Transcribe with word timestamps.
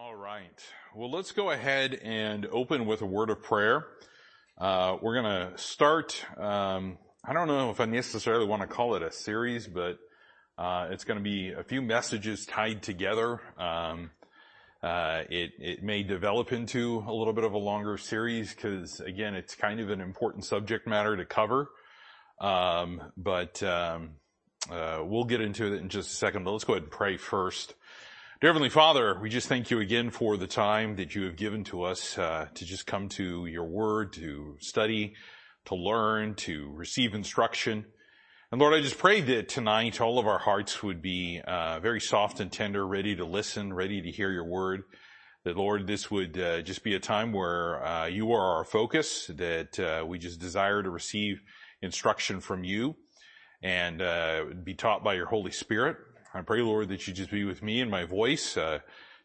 All 0.00 0.14
right. 0.14 0.62
Well, 0.94 1.10
let's 1.10 1.32
go 1.32 1.50
ahead 1.50 1.92
and 1.92 2.46
open 2.52 2.86
with 2.86 3.02
a 3.02 3.06
word 3.06 3.30
of 3.30 3.42
prayer. 3.42 3.84
Uh, 4.56 4.96
we're 5.02 5.20
going 5.20 5.50
to 5.50 5.58
start. 5.58 6.24
Um, 6.36 6.98
I 7.24 7.32
don't 7.32 7.48
know 7.48 7.70
if 7.70 7.80
I 7.80 7.86
necessarily 7.86 8.46
want 8.46 8.62
to 8.62 8.68
call 8.68 8.94
it 8.94 9.02
a 9.02 9.10
series, 9.10 9.66
but 9.66 9.98
uh, 10.56 10.86
it's 10.92 11.02
going 11.02 11.18
to 11.18 11.24
be 11.24 11.50
a 11.50 11.64
few 11.64 11.82
messages 11.82 12.46
tied 12.46 12.80
together. 12.80 13.40
Um, 13.58 14.12
uh, 14.84 15.22
it 15.30 15.50
it 15.58 15.82
may 15.82 16.04
develop 16.04 16.52
into 16.52 17.04
a 17.04 17.12
little 17.12 17.32
bit 17.32 17.42
of 17.42 17.54
a 17.54 17.58
longer 17.58 17.98
series 17.98 18.54
because 18.54 19.00
again, 19.00 19.34
it's 19.34 19.56
kind 19.56 19.80
of 19.80 19.90
an 19.90 20.00
important 20.00 20.44
subject 20.44 20.86
matter 20.86 21.16
to 21.16 21.24
cover. 21.24 21.70
Um, 22.40 23.02
but 23.16 23.60
um, 23.64 24.10
uh, 24.70 25.02
we'll 25.04 25.24
get 25.24 25.40
into 25.40 25.66
it 25.66 25.80
in 25.80 25.88
just 25.88 26.12
a 26.12 26.14
second. 26.14 26.44
But 26.44 26.52
let's 26.52 26.64
go 26.64 26.74
ahead 26.74 26.84
and 26.84 26.92
pray 26.92 27.16
first. 27.16 27.74
Dear 28.40 28.50
Heavenly 28.50 28.68
Father, 28.68 29.18
we 29.20 29.30
just 29.30 29.48
thank 29.48 29.68
you 29.68 29.80
again 29.80 30.10
for 30.10 30.36
the 30.36 30.46
time 30.46 30.94
that 30.94 31.16
you 31.16 31.24
have 31.24 31.34
given 31.34 31.64
to 31.64 31.82
us 31.82 32.16
uh, 32.16 32.46
to 32.54 32.64
just 32.64 32.86
come 32.86 33.08
to 33.08 33.46
your 33.46 33.64
word, 33.64 34.12
to 34.12 34.56
study, 34.60 35.14
to 35.64 35.74
learn, 35.74 36.36
to 36.36 36.70
receive 36.72 37.14
instruction. 37.14 37.84
And 38.52 38.60
Lord, 38.60 38.74
I 38.74 38.80
just 38.80 38.96
pray 38.96 39.22
that 39.22 39.48
tonight 39.48 40.00
all 40.00 40.20
of 40.20 40.28
our 40.28 40.38
hearts 40.38 40.84
would 40.84 41.02
be 41.02 41.40
uh, 41.44 41.80
very 41.80 42.00
soft 42.00 42.38
and 42.38 42.52
tender, 42.52 42.86
ready 42.86 43.16
to 43.16 43.24
listen, 43.24 43.72
ready 43.72 44.00
to 44.02 44.10
hear 44.12 44.30
your 44.30 44.46
word. 44.46 44.84
That 45.42 45.56
Lord, 45.56 45.88
this 45.88 46.08
would 46.08 46.38
uh, 46.38 46.62
just 46.62 46.84
be 46.84 46.94
a 46.94 47.00
time 47.00 47.32
where 47.32 47.84
uh, 47.84 48.06
you 48.06 48.30
are 48.30 48.58
our 48.58 48.64
focus, 48.64 49.26
that 49.34 49.80
uh, 49.80 50.06
we 50.06 50.20
just 50.20 50.38
desire 50.38 50.80
to 50.80 50.90
receive 50.90 51.42
instruction 51.82 52.38
from 52.38 52.62
you 52.62 52.94
and 53.62 54.00
uh, 54.00 54.44
be 54.62 54.74
taught 54.74 55.02
by 55.02 55.14
your 55.14 55.26
Holy 55.26 55.50
Spirit. 55.50 55.96
I 56.34 56.42
pray, 56.42 56.60
Lord, 56.60 56.90
that 56.90 57.06
you 57.06 57.14
just 57.14 57.30
be 57.30 57.44
with 57.44 57.62
me 57.62 57.80
and 57.80 57.90
my 57.90 58.04
voice. 58.04 58.56
Uh, 58.56 58.80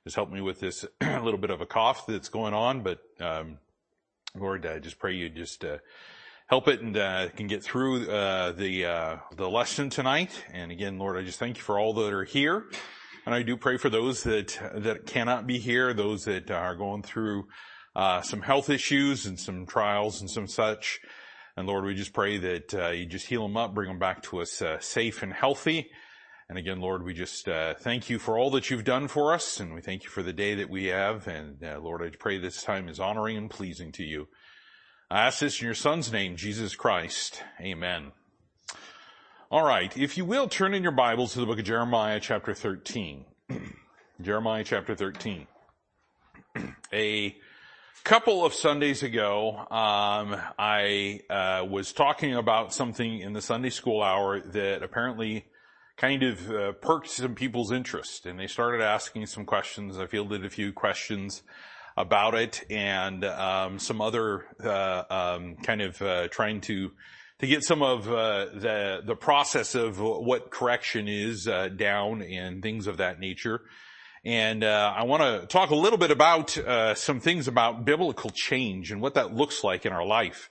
just 0.05 0.15
help 0.15 0.31
me 0.31 0.39
with 0.39 0.59
this 0.59 0.85
little 1.01 1.37
bit 1.37 1.49
of 1.49 1.59
a 1.59 1.65
cough 1.65 2.05
that's 2.07 2.29
going 2.29 2.53
on, 2.53 2.81
but 2.81 2.99
um, 3.19 3.57
Lord, 4.35 4.65
I 4.65 4.79
just 4.79 4.99
pray 4.99 5.13
you 5.13 5.29
just 5.29 5.65
uh, 5.65 5.77
help 6.47 6.67
it 6.67 6.81
and 6.81 6.95
uh, 6.95 7.29
can 7.35 7.47
get 7.47 7.61
through 7.61 8.09
uh, 8.09 8.53
the 8.53 8.85
uh, 8.85 9.17
the 9.35 9.49
lesson 9.49 9.89
tonight. 9.89 10.43
And 10.51 10.71
again, 10.71 10.97
Lord, 10.97 11.17
I 11.17 11.23
just 11.23 11.39
thank 11.39 11.57
you 11.57 11.63
for 11.63 11.77
all 11.77 11.93
that 11.93 12.13
are 12.13 12.23
here, 12.23 12.65
and 13.25 13.35
I 13.35 13.43
do 13.43 13.57
pray 13.57 13.77
for 13.77 13.89
those 13.89 14.23
that 14.23 14.57
that 14.75 15.05
cannot 15.05 15.45
be 15.45 15.59
here, 15.59 15.93
those 15.93 16.23
that 16.25 16.49
are 16.51 16.75
going 16.75 17.03
through 17.03 17.47
uh, 17.95 18.21
some 18.21 18.41
health 18.41 18.69
issues 18.69 19.25
and 19.25 19.37
some 19.37 19.65
trials 19.65 20.21
and 20.21 20.29
some 20.29 20.47
such. 20.47 20.99
And 21.55 21.67
Lord, 21.67 21.83
we 21.83 21.95
just 21.95 22.13
pray 22.13 22.37
that 22.39 22.73
uh, 22.73 22.89
you 22.89 23.05
just 23.05 23.27
heal 23.27 23.43
them 23.43 23.57
up, 23.57 23.75
bring 23.75 23.89
them 23.89 23.99
back 23.99 24.23
to 24.23 24.41
us 24.41 24.63
safe 24.79 25.21
and 25.21 25.33
healthy. 25.33 25.91
And 26.53 26.59
again, 26.59 26.81
Lord, 26.81 27.03
we 27.03 27.15
just 27.15 27.49
uh, 27.49 27.73
thank 27.73 28.11
you 28.11 28.19
for 28.19 28.37
all 28.37 28.51
that 28.51 28.69
you've 28.69 28.83
done 28.83 29.07
for 29.07 29.33
us, 29.33 29.59
and 29.59 29.73
we 29.73 29.81
thank 29.81 30.03
you 30.03 30.11
for 30.11 30.21
the 30.21 30.31
day 30.31 30.53
that 30.53 30.69
we 30.69 30.85
have. 30.85 31.27
And 31.27 31.63
uh, 31.63 31.79
Lord, 31.79 32.03
I 32.03 32.15
pray 32.15 32.37
this 32.37 32.61
time 32.61 32.87
is 32.87 32.99
honoring 32.99 33.37
and 33.37 33.49
pleasing 33.49 33.91
to 33.93 34.03
you. 34.03 34.27
I 35.09 35.25
ask 35.25 35.39
this 35.39 35.59
in 35.59 35.65
your 35.65 35.73
Son's 35.73 36.11
name, 36.11 36.35
Jesus 36.35 36.75
Christ. 36.75 37.41
Amen. 37.59 38.11
All 39.49 39.65
right, 39.65 39.97
if 39.97 40.15
you 40.15 40.25
will, 40.25 40.47
turn 40.47 40.75
in 40.75 40.83
your 40.83 40.91
Bibles 40.91 41.33
to 41.33 41.39
the 41.39 41.47
book 41.47 41.57
of 41.57 41.65
Jeremiah, 41.65 42.19
chapter 42.19 42.53
13. 42.53 43.25
Jeremiah, 44.21 44.63
chapter 44.63 44.93
13. 44.93 45.47
A 46.93 47.35
couple 48.03 48.45
of 48.45 48.53
Sundays 48.53 49.01
ago, 49.01 49.57
um, 49.57 50.39
I 50.59 51.21
uh, 51.31 51.65
was 51.67 51.93
talking 51.93 52.35
about 52.35 52.75
something 52.75 53.21
in 53.21 53.33
the 53.33 53.41
Sunday 53.41 53.71
school 53.71 54.03
hour 54.03 54.39
that 54.39 54.83
apparently 54.83 55.45
kind 55.97 56.23
of 56.23 56.51
uh, 56.51 56.71
perked 56.73 57.09
some 57.09 57.35
people's 57.35 57.71
interest 57.71 58.25
and 58.25 58.39
they 58.39 58.47
started 58.47 58.81
asking 58.81 59.25
some 59.27 59.45
questions. 59.45 59.97
I 59.97 60.07
fielded 60.07 60.45
a 60.45 60.49
few 60.49 60.73
questions 60.73 61.43
about 61.95 62.33
it 62.33 62.63
and 62.69 63.23
um, 63.23 63.79
some 63.79 64.01
other 64.01 64.45
uh, 64.63 65.03
um, 65.09 65.55
kind 65.57 65.81
of 65.81 66.01
uh, 66.01 66.27
trying 66.29 66.61
to 66.61 66.91
to 67.39 67.47
get 67.47 67.63
some 67.63 67.81
of 67.81 68.07
uh, 68.07 68.45
the 68.53 69.01
the 69.05 69.15
process 69.15 69.75
of 69.75 69.99
what 69.99 70.49
correction 70.49 71.07
is 71.07 71.47
uh, 71.47 71.67
down 71.67 72.21
and 72.21 72.61
things 72.61 72.87
of 72.87 72.97
that 72.97 73.19
nature. 73.19 73.61
And 74.25 74.63
uh, 74.63 74.93
I 74.95 75.03
want 75.03 75.21
to 75.21 75.47
talk 75.47 75.71
a 75.71 75.75
little 75.75 75.97
bit 75.97 76.09
about 76.09 76.57
some 76.95 77.19
things 77.19 77.49
about 77.49 77.83
biblical 77.83 78.29
change 78.29 78.89
and 78.89 79.01
what 79.01 79.15
that 79.15 79.33
looks 79.33 79.65
like 79.65 79.85
in 79.85 79.91
our 79.91 80.05
life. 80.05 80.49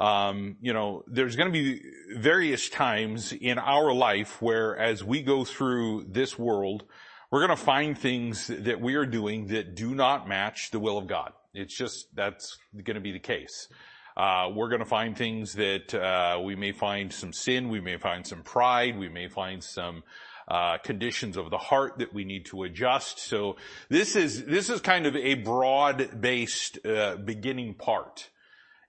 Um, 0.00 0.56
you 0.62 0.72
know, 0.72 1.04
there's 1.06 1.36
going 1.36 1.52
to 1.52 1.52
be 1.52 1.82
various 2.16 2.70
times 2.70 3.32
in 3.32 3.58
our 3.58 3.92
life 3.92 4.40
where 4.40 4.76
as 4.78 5.04
we 5.04 5.20
go 5.20 5.44
through 5.44 6.06
this 6.08 6.38
world, 6.38 6.84
we're 7.30 7.46
going 7.46 7.56
to 7.56 7.64
find 7.64 7.96
things 7.96 8.46
that 8.46 8.80
we 8.80 8.94
are 8.94 9.04
doing 9.04 9.48
that 9.48 9.76
do 9.76 9.94
not 9.94 10.26
match 10.26 10.70
the 10.70 10.80
will 10.80 10.96
of 10.96 11.06
God. 11.06 11.34
It's 11.52 11.76
just, 11.76 12.16
that's 12.16 12.56
going 12.72 12.94
to 12.94 13.00
be 13.00 13.12
the 13.12 13.18
case. 13.18 13.68
Uh, 14.16 14.50
we're 14.54 14.70
going 14.70 14.80
to 14.80 14.86
find 14.86 15.16
things 15.16 15.52
that 15.52 15.94
uh, 15.94 16.40
we 16.42 16.56
may 16.56 16.72
find 16.72 17.12
some 17.12 17.34
sin, 17.34 17.68
we 17.68 17.80
may 17.80 17.98
find 17.98 18.26
some 18.26 18.42
pride, 18.42 18.98
we 18.98 19.08
may 19.08 19.28
find 19.28 19.62
some 19.62 20.02
uh, 20.48 20.78
conditions 20.78 21.36
of 21.36 21.50
the 21.50 21.58
heart 21.58 21.98
that 21.98 22.12
we 22.12 22.24
need 22.24 22.46
to 22.46 22.64
adjust. 22.64 23.18
So 23.20 23.56
this 23.88 24.16
is 24.16 24.44
this 24.46 24.68
is 24.68 24.80
kind 24.80 25.06
of 25.06 25.14
a 25.14 25.34
broad-based 25.34 26.84
uh, 26.84 27.16
beginning 27.16 27.74
part. 27.74 28.28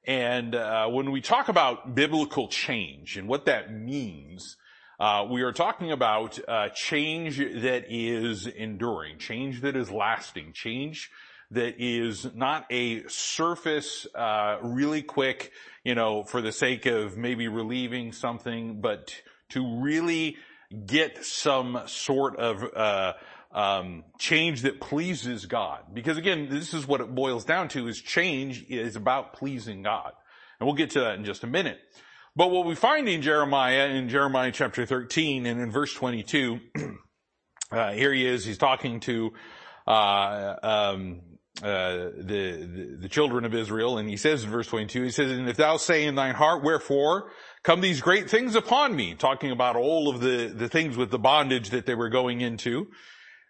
And 0.06 0.56
uh, 0.56 0.88
when 0.88 1.12
we 1.12 1.22
talk 1.22 1.48
about 1.50 1.94
biblical 1.94 2.48
change 2.48 3.18
and 3.18 3.28
what 3.28 3.46
that 3.46 3.72
means, 3.72 4.58
uh, 5.00 5.26
we 5.30 5.42
are 5.44 5.52
talking 5.52 5.92
about 5.92 6.40
uh, 6.48 6.70
change 6.70 7.38
that 7.38 7.86
is 7.90 8.48
enduring, 8.48 9.20
change 9.20 9.62
that 9.62 9.76
is 9.76 9.92
lasting, 9.92 10.54
change 10.54 11.12
that 11.52 11.76
is 11.80 12.34
not 12.34 12.66
a 12.72 13.08
surface, 13.08 14.08
uh, 14.16 14.58
really 14.64 15.02
quick, 15.02 15.52
you 15.84 15.94
know, 15.96 16.24
for 16.24 16.42
the 16.42 16.52
sake 16.52 16.86
of 16.86 17.18
maybe 17.18 17.48
relieving 17.48 18.12
something, 18.12 18.80
but 18.80 19.14
to 19.50 19.82
really 19.82 20.38
get 20.86 21.26
some 21.26 21.82
sort 21.86 22.38
of 22.38 22.64
uh, 22.74 23.14
um, 23.54 24.04
change 24.18 24.62
that 24.62 24.80
pleases 24.80 25.46
God. 25.46 25.84
Because 25.94 26.18
again, 26.18 26.48
this 26.50 26.74
is 26.74 26.88
what 26.88 27.02
it 27.02 27.14
boils 27.14 27.46
down 27.46 27.68
to 27.70 27.88
is 27.88 28.00
change 28.00 28.66
is 28.70 28.96
about 28.96 29.34
pleasing 29.34 29.82
God. 29.82 30.14
And 30.60 30.68
we'll 30.68 30.76
get 30.76 30.92
to 30.92 31.02
that 31.02 31.16
in 31.16 31.26
just 31.26 31.44
a 31.44 31.48
minute. 31.48 31.80
But 32.36 32.52
what 32.52 32.66
we 32.66 32.76
find 32.76 33.10
in 33.10 33.22
Jeremiah, 33.22 33.88
in 33.88 34.08
Jeremiah 34.08 34.52
chapter 34.52 34.86
13 34.86 35.46
and 35.46 35.60
in 35.60 35.70
verse 35.72 35.94
22, 35.94 36.60
uh, 37.72 37.92
here 37.92 38.14
he 38.14 38.26
is, 38.26 38.46
he's 38.46 38.58
talking 38.58 39.02
to, 39.02 39.32
uh, 39.86 40.56
um, 40.64 41.22
uh, 41.62 42.10
the, 42.18 42.68
the, 42.74 42.98
the 43.02 43.10
children 43.10 43.44
of 43.44 43.54
Israel, 43.54 43.98
and 43.98 44.10
he 44.10 44.16
says 44.16 44.44
in 44.44 44.50
verse 44.50 44.68
22, 44.68 45.04
he 45.04 45.12
says, 45.12 45.32
And 45.32 45.50
if 45.50 45.58
thou 45.58 45.78
say 45.78 46.06
in 46.06 46.16
thine 46.16 46.34
heart, 46.34 46.64
wherefore 46.64 47.32
come 47.64 47.82
these 47.82 48.02
great 48.02 48.30
things 48.30 48.56
upon 48.56 48.96
me, 48.96 49.14
talking 49.14 49.52
about 49.52 49.76
all 49.76 50.08
of 50.08 50.22
the, 50.22 50.48
the 50.56 50.70
things 50.70 50.96
with 50.96 51.12
the 51.12 51.20
bondage 51.20 51.70
that 51.72 51.86
they 51.86 51.94
were 51.94 52.10
going 52.10 52.40
into, 52.40 52.88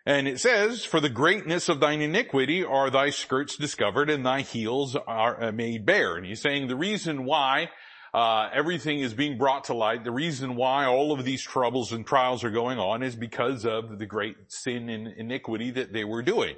and 0.06 0.28
it 0.28 0.39
says, 0.39 0.84
for 0.84 1.00
the 1.00 1.09
greatness 1.09 1.69
of 1.69 1.79
thine 1.79 2.01
iniquity 2.01 2.63
are 2.63 2.89
thy 2.89 3.12
skirts 3.12 3.56
discovered 3.56 4.09
and 4.09 4.25
thy 4.25 4.41
heels 4.41 4.95
are 4.95 5.44
uh, 5.44 5.51
made 5.51 5.85
bare. 5.85 6.16
And 6.16 6.25
he's 6.25 6.41
saying 6.41 6.67
the 6.67 6.75
reason 6.75 7.23
why 7.23 7.69
uh, 8.13 8.50
everything 8.51 9.00
is 9.00 9.13
being 9.13 9.38
brought 9.38 9.66
to 9.66 9.75
light, 9.75 10.03
the 10.03 10.11
reason 10.11 10.56
why 10.56 10.85
all 10.85 11.11
of 11.11 11.23
these 11.23 11.44
troubles 11.44 11.91
and 11.91 12.06
trials 12.06 12.44
are 12.44 12.50
going 12.50 12.79
on 12.79 13.03
is 13.03 13.16
because 13.16 13.63
of 13.63 14.00
the 14.00 14.07
great 14.07 14.35
sin 14.47 14.90
and 14.90 15.07
iniquity 15.07 15.69
that 15.72 15.94
they 15.94 16.03
were 16.03 16.23
doing. 16.23 16.56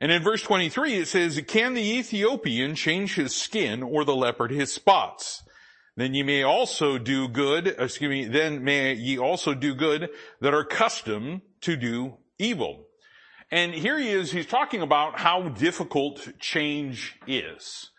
And 0.00 0.12
in 0.12 0.22
verse 0.22 0.42
23 0.42 0.94
it 0.94 1.08
says, 1.08 1.42
can 1.48 1.74
the 1.74 1.98
Ethiopian 1.98 2.76
change 2.76 3.16
his 3.16 3.34
skin 3.34 3.82
or 3.82 4.04
the 4.04 4.16
leopard 4.16 4.52
his 4.52 4.72
spots? 4.72 5.42
Then 5.96 6.14
ye 6.14 6.22
may 6.22 6.42
also 6.42 6.96
do 6.96 7.28
good, 7.28 7.74
excuse 7.78 8.08
me, 8.08 8.24
then 8.26 8.64
may 8.64 8.94
ye 8.94 9.18
also 9.18 9.52
do 9.52 9.74
good 9.74 10.10
that 10.40 10.54
are 10.54 10.60
accustomed 10.60 11.42
to 11.62 11.76
do 11.76 12.16
evil. 12.38 12.86
And 13.50 13.74
here 13.74 13.98
he 13.98 14.08
is, 14.08 14.32
he's 14.32 14.46
talking 14.46 14.80
about 14.80 15.18
how 15.18 15.48
difficult 15.48 16.26
change 16.38 17.18
is. 17.26 17.90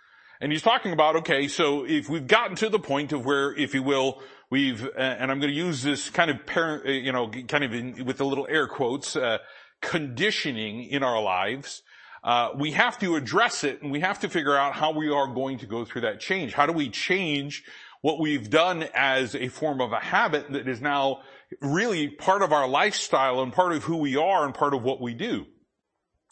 And 0.41 0.51
he's 0.51 0.63
talking 0.63 0.91
about, 0.91 1.15
okay, 1.18 1.47
so 1.47 1.85
if 1.85 2.09
we've 2.09 2.27
gotten 2.27 2.56
to 2.57 2.69
the 2.69 2.80
point 2.80 3.13
of 3.13 3.24
where, 3.24 3.56
if 3.56 3.74
you 3.74 3.83
will, 3.83 4.21
we've, 4.50 4.83
uh, 4.83 5.00
and 5.00 5.31
I'm 5.31 5.39
going 5.39 5.51
to 5.51 5.56
use 5.56 5.83
this 5.83 6.09
kind 6.09 6.31
of 6.31 6.45
parent, 6.45 6.85
uh, 6.88 6.91
you 6.91 7.12
know, 7.12 7.30
kind 7.47 7.63
of 7.63 7.74
in, 7.74 8.03
with 8.03 8.18
the 8.18 8.25
little 8.25 8.47
air 8.50 8.68
quotes, 8.68 9.15
uh, 9.15 9.38
conditioning 9.80 10.83
in 10.83 11.03
our 11.03 11.21
lives, 11.21 11.83
uh, 12.24 12.50
we 12.57 12.71
have 12.71 12.97
to 13.00 13.15
address 13.15 13.63
it 13.63 13.81
and 13.81 13.91
we 13.91 14.00
have 14.00 14.19
to 14.19 14.29
figure 14.29 14.57
out 14.57 14.74
how 14.74 14.91
we 14.91 15.09
are 15.09 15.27
going 15.27 15.59
to 15.59 15.65
go 15.65 15.86
through 15.86 16.01
that 16.01 16.19
change. 16.19 16.53
How 16.53 16.65
do 16.65 16.74
we 16.74 16.89
change 16.89 17.63
what 18.01 18.19
we've 18.19 18.50
done 18.50 18.86
as 18.94 19.36
a 19.36 19.50
form 19.50 19.81
of 19.81 19.94
a 19.94 20.00
habit 20.00 20.51
that 20.51 20.68
is 20.68 20.81
now 20.81 21.21
really 21.61 22.07
part 22.09 22.41
of 22.41 22.51
our 22.51 22.67
lifestyle 22.67 23.41
and 23.41 23.53
part 23.53 23.73
of 23.73 23.83
who 23.83 23.97
we 23.97 24.15
are 24.15 24.45
and 24.45 24.53
part 24.53 24.73
of 24.73 24.83
what 24.83 25.01
we 25.01 25.13
do. 25.13 25.45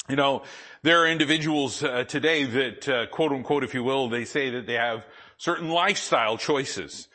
You 0.09 0.15
know, 0.15 0.43
there 0.83 1.03
are 1.03 1.07
individuals 1.07 1.83
uh, 1.83 2.03
today 2.03 2.43
that, 2.43 2.89
uh, 2.89 3.05
quote 3.07 3.31
unquote, 3.31 3.63
if 3.63 3.73
you 3.73 3.83
will, 3.83 4.09
they 4.09 4.25
say 4.25 4.49
that 4.51 4.65
they 4.65 4.73
have 4.73 5.05
certain 5.37 5.69
lifestyle 5.69 6.37
choices. 6.37 7.07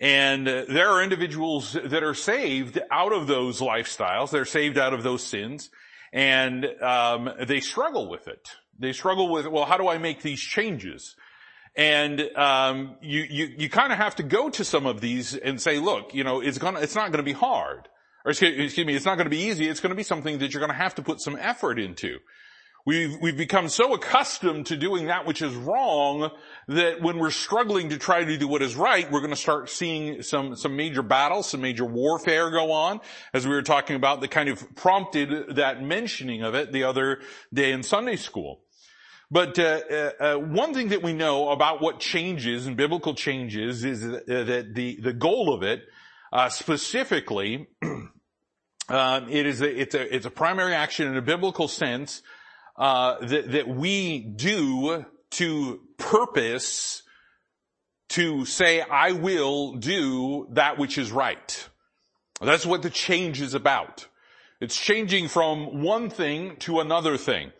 And 0.00 0.48
uh, 0.48 0.64
there 0.68 0.88
are 0.90 1.02
individuals 1.02 1.74
that 1.84 2.02
are 2.02 2.14
saved 2.14 2.78
out 2.90 3.12
of 3.12 3.26
those 3.28 3.60
lifestyles. 3.60 4.30
They're 4.30 4.44
saved 4.44 4.76
out 4.76 4.92
of 4.92 5.02
those 5.02 5.22
sins. 5.22 5.70
and 6.12 6.66
um, 6.82 7.30
they 7.46 7.60
struggle 7.60 8.08
with 8.08 8.28
it. 8.28 8.50
They 8.78 8.92
struggle 8.92 9.30
with, 9.30 9.46
well, 9.46 9.64
how 9.64 9.78
do 9.78 9.88
I 9.88 9.98
make 9.98 10.22
these 10.22 10.40
changes? 10.40 11.16
And 11.74 12.20
um, 12.36 12.96
you 13.00 13.22
you 13.28 13.54
you 13.56 13.70
kind 13.70 13.92
of 13.92 13.98
have 13.98 14.16
to 14.16 14.22
go 14.22 14.50
to 14.50 14.64
some 14.64 14.84
of 14.86 15.00
these 15.00 15.34
and 15.34 15.60
say, 15.60 15.78
look, 15.78 16.14
you 16.14 16.22
know, 16.22 16.40
it's 16.40 16.58
gonna 16.58 16.80
it's 16.80 16.94
not 16.94 17.12
to 17.12 17.22
be 17.22 17.32
hard, 17.32 17.88
or 18.24 18.30
excuse, 18.30 18.58
excuse 18.58 18.86
me, 18.86 18.94
it's 18.94 19.06
not 19.06 19.14
to 19.24 19.30
be 19.30 19.44
easy. 19.44 19.68
It's 19.68 19.80
to 19.90 19.96
be 19.96 20.02
something 20.02 20.38
that 20.38 20.52
you're 20.52 20.60
to 20.70 20.76
have 20.76 20.94
to 20.96 21.02
put 21.02 21.20
some 21.20 21.36
effort 21.40 21.78
into. 21.78 22.18
We've, 22.84 23.16
we've 23.20 23.36
become 23.36 23.68
so 23.68 23.94
accustomed 23.94 24.66
to 24.66 24.76
doing 24.76 25.06
that 25.06 25.24
which 25.24 25.40
is 25.40 25.54
wrong 25.54 26.30
that 26.66 27.00
when 27.00 27.18
we're 27.18 27.30
struggling 27.30 27.90
to 27.90 27.98
try 27.98 28.24
to 28.24 28.36
do 28.36 28.48
what 28.48 28.60
is 28.60 28.74
right, 28.74 29.08
we're 29.10 29.20
going 29.20 29.30
to 29.30 29.36
start 29.36 29.70
seeing 29.70 30.22
some, 30.22 30.56
some 30.56 30.74
major 30.74 31.02
battles, 31.02 31.48
some 31.48 31.60
major 31.60 31.84
warfare 31.84 32.50
go 32.50 32.72
on, 32.72 33.00
as 33.32 33.46
we 33.46 33.54
were 33.54 33.62
talking 33.62 33.94
about 33.94 34.20
that 34.20 34.32
kind 34.32 34.48
of 34.48 34.74
prompted 34.74 35.54
that 35.54 35.80
mentioning 35.80 36.42
of 36.42 36.56
it 36.56 36.72
the 36.72 36.82
other 36.82 37.20
day 37.54 37.70
in 37.70 37.84
Sunday 37.84 38.16
school. 38.16 38.61
But 39.32 39.58
uh, 39.58 39.80
uh, 39.90 40.10
uh 40.20 40.36
one 40.36 40.74
thing 40.74 40.88
that 40.88 41.02
we 41.02 41.14
know 41.14 41.48
about 41.48 41.80
what 41.80 42.00
changes 42.00 42.66
and 42.66 42.76
biblical 42.76 43.14
changes 43.14 43.82
is 43.82 44.02
that 44.02 44.28
uh, 44.28 44.62
the 44.74 45.00
the 45.00 45.12
goal 45.14 45.54
of 45.54 45.62
it, 45.62 45.84
uh, 46.30 46.50
specifically, 46.50 47.66
um, 47.82 49.28
it 49.30 49.46
is 49.46 49.62
a, 49.62 49.80
it's 49.80 49.94
a 49.94 50.14
it's 50.14 50.26
a 50.26 50.30
primary 50.30 50.74
action 50.74 51.08
in 51.08 51.16
a 51.16 51.22
biblical 51.22 51.66
sense 51.66 52.20
uh, 52.76 53.24
that, 53.24 53.52
that 53.52 53.68
we 53.68 54.18
do 54.18 55.06
to 55.30 55.80
purpose 55.96 57.02
to 58.10 58.44
say, 58.44 58.82
I 58.82 59.12
will 59.12 59.76
do 59.76 60.46
that 60.50 60.76
which 60.76 60.98
is 60.98 61.10
right. 61.10 61.68
That's 62.42 62.66
what 62.66 62.82
the 62.82 62.90
change 62.90 63.40
is 63.40 63.54
about. 63.54 64.06
It's 64.60 64.76
changing 64.76 65.28
from 65.28 65.82
one 65.82 66.10
thing 66.10 66.56
to 66.60 66.80
another 66.80 67.16
thing. 67.16 67.52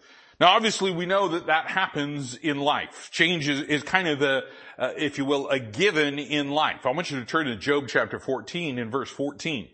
Now 0.42 0.56
obviously 0.56 0.90
we 0.90 1.06
know 1.06 1.28
that 1.28 1.46
that 1.46 1.68
happens 1.70 2.34
in 2.34 2.58
life. 2.58 3.10
Change 3.12 3.48
is, 3.48 3.60
is 3.60 3.84
kind 3.84 4.08
of 4.08 4.18
the, 4.18 4.42
uh, 4.76 4.90
if 4.96 5.16
you 5.16 5.24
will, 5.24 5.48
a 5.48 5.60
given 5.60 6.18
in 6.18 6.50
life. 6.50 6.84
I 6.84 6.90
want 6.90 7.12
you 7.12 7.20
to 7.20 7.24
turn 7.24 7.46
to 7.46 7.54
Job 7.54 7.84
chapter 7.86 8.18
14 8.18 8.76
in 8.76 8.90
verse 8.90 9.08
14. 9.08 9.68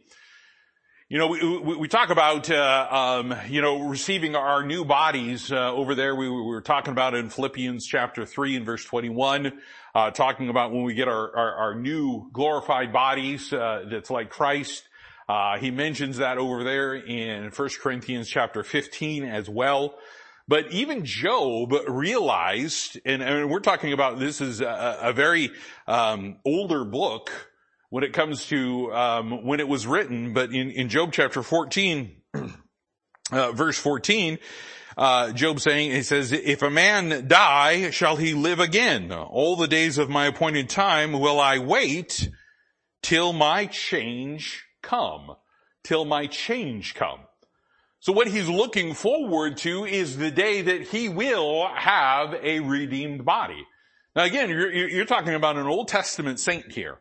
You 1.08 1.16
know, 1.16 1.28
we, 1.28 1.58
we, 1.58 1.76
we 1.78 1.88
talk 1.88 2.10
about, 2.10 2.50
uh, 2.50 2.86
um, 2.90 3.34
you 3.48 3.62
know, 3.62 3.88
receiving 3.88 4.36
our 4.36 4.62
new 4.62 4.84
bodies 4.84 5.50
uh, 5.50 5.72
over 5.72 5.94
there. 5.94 6.14
We, 6.14 6.28
we, 6.28 6.42
were 6.42 6.60
talking 6.60 6.92
about 6.92 7.14
in 7.14 7.30
Philippians 7.30 7.86
chapter 7.86 8.26
3 8.26 8.56
and 8.56 8.66
verse 8.66 8.84
21, 8.84 9.58
uh, 9.94 10.10
talking 10.10 10.50
about 10.50 10.70
when 10.70 10.82
we 10.82 10.92
get 10.92 11.08
our, 11.08 11.34
our, 11.34 11.54
our 11.54 11.74
new 11.76 12.28
glorified 12.34 12.92
bodies 12.92 13.54
uh, 13.54 13.86
that's 13.90 14.10
like 14.10 14.28
Christ. 14.28 14.84
Uh, 15.30 15.56
he 15.56 15.70
mentions 15.70 16.18
that 16.18 16.36
over 16.36 16.62
there 16.62 16.94
in 16.94 17.50
1 17.50 17.68
Corinthians 17.80 18.28
chapter 18.28 18.62
15 18.62 19.24
as 19.24 19.48
well. 19.48 19.94
But 20.48 20.72
even 20.72 21.04
Job 21.04 21.74
realized, 21.86 22.98
and, 23.04 23.22
and 23.22 23.50
we're 23.50 23.60
talking 23.60 23.92
about 23.92 24.18
this 24.18 24.40
is 24.40 24.62
a, 24.62 24.98
a 25.02 25.12
very 25.12 25.50
um, 25.86 26.38
older 26.44 26.84
book, 26.84 27.30
when 27.90 28.04
it 28.04 28.12
comes 28.12 28.46
to 28.46 28.92
um, 28.92 29.44
when 29.44 29.60
it 29.60 29.68
was 29.68 29.86
written, 29.86 30.32
but 30.32 30.50
in, 30.52 30.70
in 30.70 30.88
Job 30.88 31.12
chapter 31.12 31.42
14, 31.42 32.22
uh, 33.32 33.52
verse 33.52 33.78
14, 33.78 34.38
uh, 34.96 35.32
Job 35.32 35.60
saying, 35.60 35.92
he 35.92 36.02
says, 36.02 36.32
if 36.32 36.62
a 36.62 36.70
man 36.70 37.28
die, 37.28 37.90
shall 37.90 38.16
he 38.16 38.34
live 38.34 38.60
again? 38.60 39.12
All 39.12 39.56
the 39.56 39.68
days 39.68 39.96
of 39.96 40.10
my 40.10 40.26
appointed 40.26 40.68
time 40.68 41.12
will 41.12 41.40
I 41.40 41.58
wait 41.58 42.28
till 43.02 43.32
my 43.32 43.66
change 43.66 44.64
come. 44.82 45.36
Till 45.84 46.04
my 46.04 46.26
change 46.26 46.94
come. 46.94 47.20
So 48.00 48.12
what 48.12 48.28
he's 48.28 48.48
looking 48.48 48.94
forward 48.94 49.56
to 49.58 49.84
is 49.84 50.16
the 50.16 50.30
day 50.30 50.62
that 50.62 50.82
he 50.82 51.08
will 51.08 51.68
have 51.74 52.34
a 52.34 52.60
redeemed 52.60 53.24
body. 53.24 53.66
Now 54.14 54.24
again, 54.24 54.50
you're, 54.50 54.72
you're 54.72 55.04
talking 55.04 55.34
about 55.34 55.56
an 55.56 55.66
Old 55.66 55.88
Testament 55.88 56.40
saint 56.40 56.72
here 56.72 56.98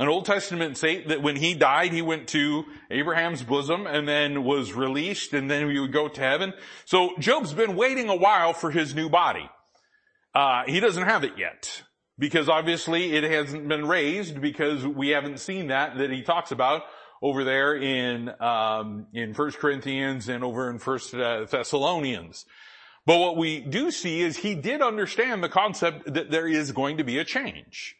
an 0.00 0.08
Old 0.08 0.24
Testament 0.24 0.78
saint 0.78 1.08
that 1.08 1.20
when 1.20 1.36
he 1.36 1.52
died, 1.52 1.92
he 1.92 2.00
went 2.00 2.26
to 2.28 2.64
Abraham's 2.90 3.42
bosom 3.42 3.86
and 3.86 4.08
then 4.08 4.44
was 4.44 4.72
released 4.72 5.34
and 5.34 5.50
then 5.50 5.70
he 5.70 5.78
would 5.78 5.92
go 5.92 6.08
to 6.08 6.20
heaven. 6.22 6.54
So 6.86 7.10
Job's 7.18 7.52
been 7.52 7.76
waiting 7.76 8.08
a 8.08 8.16
while 8.16 8.54
for 8.54 8.70
his 8.70 8.94
new 8.94 9.10
body. 9.10 9.46
Uh, 10.34 10.62
he 10.66 10.80
doesn't 10.80 11.02
have 11.02 11.22
it 11.22 11.36
yet 11.36 11.82
because 12.18 12.48
obviously 12.48 13.12
it 13.12 13.24
hasn't 13.24 13.68
been 13.68 13.86
raised 13.86 14.40
because 14.40 14.86
we 14.86 15.10
haven't 15.10 15.38
seen 15.38 15.66
that 15.66 15.98
that 15.98 16.10
he 16.10 16.22
talks 16.22 16.50
about 16.50 16.84
over 17.22 17.44
there 17.44 17.74
in 17.74 18.30
um, 18.40 19.06
in 19.12 19.34
First 19.34 19.58
Corinthians 19.58 20.28
and 20.28 20.42
over 20.42 20.70
in 20.70 20.78
First 20.78 21.14
uh, 21.14 21.44
Thessalonians. 21.44 22.46
But 23.06 23.18
what 23.18 23.36
we 23.36 23.60
do 23.60 23.90
see 23.90 24.20
is 24.20 24.36
he 24.36 24.54
did 24.54 24.82
understand 24.82 25.42
the 25.42 25.48
concept 25.48 26.12
that 26.12 26.30
there 26.30 26.46
is 26.46 26.72
going 26.72 26.98
to 26.98 27.04
be 27.04 27.18
a 27.18 27.24
change. 27.24 27.96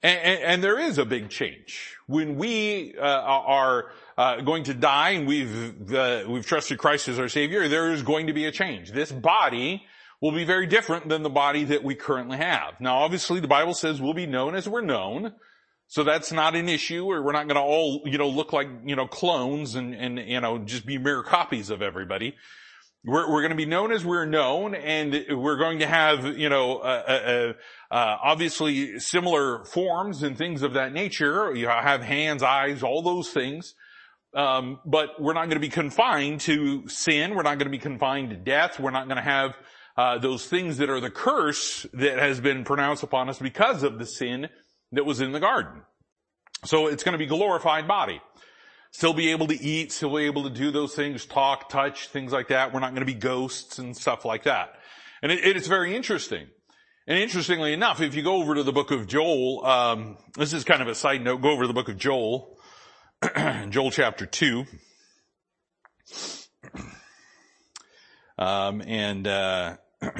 And, 0.00 0.18
and, 0.20 0.42
and, 0.42 0.64
there 0.64 0.78
is 0.78 0.96
a 0.98 1.04
big 1.04 1.28
change. 1.28 1.96
When 2.06 2.36
we 2.36 2.94
uh, 2.96 3.02
are 3.02 3.90
uh, 4.16 4.40
going 4.42 4.62
to 4.64 4.74
die 4.74 5.10
and 5.10 5.26
we've 5.26 5.92
uh, 5.92 6.22
we've 6.28 6.46
trusted 6.46 6.78
Christ 6.78 7.08
as 7.08 7.18
our 7.18 7.28
Savior, 7.28 7.66
there 7.66 7.90
is 7.92 8.02
going 8.02 8.28
to 8.28 8.32
be 8.32 8.44
a 8.44 8.52
change. 8.52 8.92
This 8.92 9.10
body 9.10 9.82
will 10.20 10.30
be 10.30 10.44
very 10.44 10.66
different 10.66 11.08
than 11.08 11.24
the 11.24 11.30
body 11.30 11.64
that 11.64 11.82
we 11.82 11.96
currently 11.96 12.36
have. 12.36 12.80
Now, 12.80 12.98
obviously, 12.98 13.40
the 13.40 13.48
Bible 13.48 13.74
says 13.74 14.00
we'll 14.00 14.14
be 14.14 14.26
known 14.26 14.54
as 14.54 14.68
we're 14.68 14.82
known, 14.82 15.34
so 15.88 16.04
that's 16.04 16.30
not 16.30 16.54
an 16.54 16.68
issue. 16.68 17.10
Or 17.10 17.22
we're 17.22 17.32
not 17.32 17.48
going 17.48 17.56
to 17.56 17.62
all 17.62 18.02
you 18.04 18.18
know 18.18 18.28
look 18.28 18.52
like 18.52 18.68
you 18.84 18.94
know 18.94 19.06
clones 19.06 19.74
and 19.74 19.94
and 19.94 20.18
you 20.18 20.40
know 20.40 20.58
just 20.58 20.86
be 20.86 20.98
mere 20.98 21.22
copies 21.22 21.70
of 21.70 21.82
everybody. 21.82 22.36
We're, 23.04 23.30
we're 23.30 23.42
going 23.42 23.50
to 23.50 23.56
be 23.56 23.64
known 23.64 23.92
as 23.92 24.04
we're 24.04 24.26
known, 24.26 24.74
and 24.74 25.24
we're 25.30 25.56
going 25.56 25.78
to 25.78 25.86
have, 25.86 26.36
you 26.36 26.48
know, 26.48 26.78
uh, 26.78 27.54
uh, 27.90 27.94
uh, 27.94 28.16
obviously 28.22 28.98
similar 28.98 29.64
forms 29.64 30.24
and 30.24 30.36
things 30.36 30.62
of 30.62 30.72
that 30.72 30.92
nature. 30.92 31.54
You 31.54 31.68
have 31.68 32.02
hands, 32.02 32.42
eyes, 32.42 32.82
all 32.82 33.02
those 33.02 33.30
things. 33.30 33.74
Um, 34.34 34.80
but 34.84 35.20
we're 35.20 35.32
not 35.32 35.44
going 35.44 35.56
to 35.56 35.60
be 35.60 35.68
confined 35.68 36.40
to 36.42 36.88
sin. 36.88 37.36
We're 37.36 37.44
not 37.44 37.58
going 37.58 37.66
to 37.66 37.70
be 37.70 37.78
confined 37.78 38.30
to 38.30 38.36
death. 38.36 38.80
We're 38.80 38.90
not 38.90 39.06
going 39.06 39.16
to 39.16 39.22
have 39.22 39.54
uh, 39.96 40.18
those 40.18 40.46
things 40.46 40.76
that 40.78 40.90
are 40.90 41.00
the 41.00 41.10
curse 41.10 41.86
that 41.94 42.18
has 42.18 42.40
been 42.40 42.64
pronounced 42.64 43.04
upon 43.04 43.28
us 43.28 43.38
because 43.38 43.84
of 43.84 43.98
the 43.98 44.06
sin 44.06 44.48
that 44.92 45.04
was 45.04 45.20
in 45.20 45.32
the 45.32 45.40
garden. 45.40 45.82
So 46.64 46.88
it's 46.88 47.04
going 47.04 47.12
to 47.12 47.18
be 47.18 47.26
glorified 47.26 47.86
body 47.86 48.20
still 48.90 49.12
be 49.12 49.30
able 49.30 49.46
to 49.48 49.62
eat, 49.62 49.92
still 49.92 50.16
be 50.16 50.24
able 50.24 50.44
to 50.44 50.50
do 50.50 50.70
those 50.70 50.94
things, 50.94 51.26
talk, 51.26 51.68
touch, 51.68 52.08
things 52.08 52.32
like 52.32 52.48
that. 52.48 52.72
We're 52.72 52.80
not 52.80 52.90
going 52.90 53.06
to 53.06 53.12
be 53.12 53.14
ghosts 53.14 53.78
and 53.78 53.96
stuff 53.96 54.24
like 54.24 54.44
that. 54.44 54.74
And 55.22 55.32
it, 55.32 55.44
it's 55.44 55.66
very 55.66 55.94
interesting. 55.94 56.46
And 57.06 57.18
interestingly 57.18 57.72
enough, 57.72 58.00
if 58.00 58.14
you 58.14 58.22
go 58.22 58.36
over 58.36 58.54
to 58.54 58.62
the 58.62 58.72
book 58.72 58.90
of 58.90 59.06
Joel, 59.06 59.64
um, 59.64 60.18
this 60.36 60.52
is 60.52 60.64
kind 60.64 60.82
of 60.82 60.88
a 60.88 60.94
side 60.94 61.22
note, 61.22 61.40
go 61.40 61.50
over 61.50 61.62
to 61.62 61.68
the 61.68 61.74
book 61.74 61.88
of 61.88 61.96
Joel, 61.96 62.58
Joel 63.70 63.90
chapter 63.90 64.26
2. 64.26 64.64
Um, 68.36 68.82
and, 68.82 69.26
uh, 69.26 69.76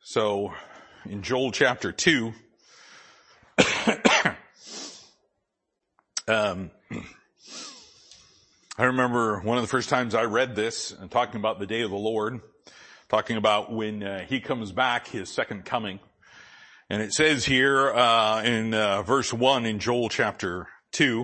so 0.00 0.54
in 1.08 1.22
Joel 1.22 1.52
chapter 1.52 1.92
2, 1.92 2.32
Um, 6.30 6.70
I 8.78 8.84
remember 8.84 9.40
one 9.40 9.58
of 9.58 9.64
the 9.64 9.68
first 9.68 9.88
times 9.88 10.14
I 10.14 10.26
read 10.26 10.54
this 10.54 10.92
and 10.92 11.10
talking 11.10 11.40
about 11.40 11.58
the 11.58 11.66
day 11.66 11.80
of 11.80 11.90
the 11.90 11.96
Lord, 11.96 12.40
talking 13.08 13.36
about 13.36 13.72
when 13.72 14.04
uh, 14.04 14.24
he 14.26 14.38
comes 14.38 14.70
back, 14.70 15.08
his 15.08 15.28
second 15.28 15.64
coming. 15.64 15.98
And 16.88 17.02
it 17.02 17.12
says 17.12 17.44
here 17.44 17.90
uh, 17.90 18.44
in 18.44 18.74
uh, 18.74 19.02
verse 19.02 19.32
one 19.32 19.66
in 19.66 19.80
Joel 19.80 20.08
chapter 20.08 20.68
two, 20.92 21.22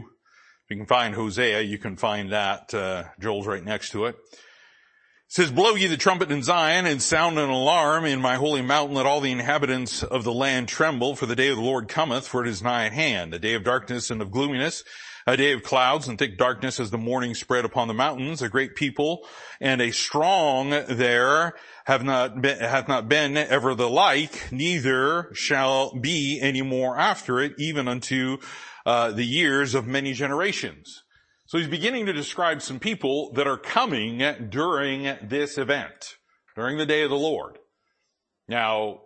if 0.65 0.71
you 0.71 0.77
can 0.77 0.87
find 0.87 1.15
Hosea, 1.15 1.61
you 1.61 1.79
can 1.79 1.97
find 1.97 2.33
that. 2.33 2.75
Uh, 2.75 3.05
Joel's 3.21 3.47
right 3.47 3.65
next 3.65 3.91
to 3.91 4.07
it. 4.07 4.17
Says, 5.29 5.51
blow 5.51 5.75
ye 5.75 5.89
the 5.89 5.97
trumpet 5.97 6.31
in 6.31 6.45
Zion 6.45 6.87
and 6.87 7.03
sound 7.03 7.37
an 7.37 7.51
alarm 7.51 8.05
in 8.05 8.21
my 8.21 8.37
holy 8.37 8.63
mountain. 8.63 8.95
Let 8.95 9.07
all 9.07 9.21
the 9.21 9.33
inhabitants 9.33 10.05
of 10.05 10.23
the 10.23 10.33
land 10.33 10.69
tremble 10.69 11.17
for 11.17 11.27
the 11.27 11.35
day 11.35 11.49
of 11.49 11.57
the 11.57 11.63
Lord 11.63 11.89
cometh, 11.89 12.29
for 12.29 12.45
it 12.45 12.49
is 12.49 12.63
nigh 12.63 12.87
at 12.87 12.93
hand, 12.93 13.35
a 13.35 13.41
day 13.41 13.55
of 13.55 13.65
darkness 13.65 14.09
and 14.09 14.23
of 14.23 14.31
gloominess, 14.31 14.85
a 15.27 15.37
day 15.37 15.51
of 15.53 15.65
clouds 15.65 16.07
and 16.07 16.17
thick 16.17 16.39
darkness 16.39 16.79
as 16.79 16.93
the 16.93 16.97
morning 16.97 17.35
spread 17.35 17.65
upon 17.65 17.89
the 17.89 17.95
mountains, 17.95 18.41
a 18.41 18.49
great 18.49 18.77
people 18.77 19.27
and 19.61 19.81
a 19.81 19.91
strong 19.91 20.71
there 20.71 21.55
have 21.87 22.05
not 22.05 22.41
been, 22.41 22.61
hath 22.61 22.87
not 22.87 23.09
been 23.09 23.37
ever 23.37 23.75
the 23.75 23.91
like, 23.91 24.53
neither 24.53 25.29
shall 25.35 25.93
be 25.99 26.39
any 26.41 26.63
more 26.63 26.97
after 26.97 27.41
it, 27.41 27.53
even 27.59 27.89
unto 27.89 28.39
uh, 28.87 29.11
the 29.11 29.27
years 29.27 29.75
of 29.75 29.89
many 29.89 30.13
generations. 30.13 31.03
So 31.57 31.61
he's 31.61 31.71
beginning 31.71 32.05
to 32.05 32.13
describe 32.13 32.61
some 32.61 32.79
people 32.79 33.33
that 33.33 33.47
are 33.47 33.57
coming 33.57 34.19
during 34.51 35.05
this 35.27 35.57
event, 35.57 36.17
during 36.55 36.77
the 36.77 36.85
day 36.85 37.01
of 37.01 37.09
the 37.09 37.17
Lord. 37.17 37.59
Now, 38.47 39.01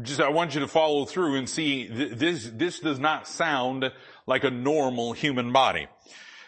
just 0.00 0.18
I 0.18 0.30
want 0.30 0.54
you 0.54 0.60
to 0.60 0.68
follow 0.68 1.04
through 1.04 1.36
and 1.36 1.46
see 1.46 1.86
this 1.86 2.50
this 2.54 2.80
does 2.80 2.98
not 2.98 3.28
sound 3.28 3.92
like 4.26 4.42
a 4.42 4.50
normal 4.50 5.12
human 5.12 5.52
body. 5.52 5.86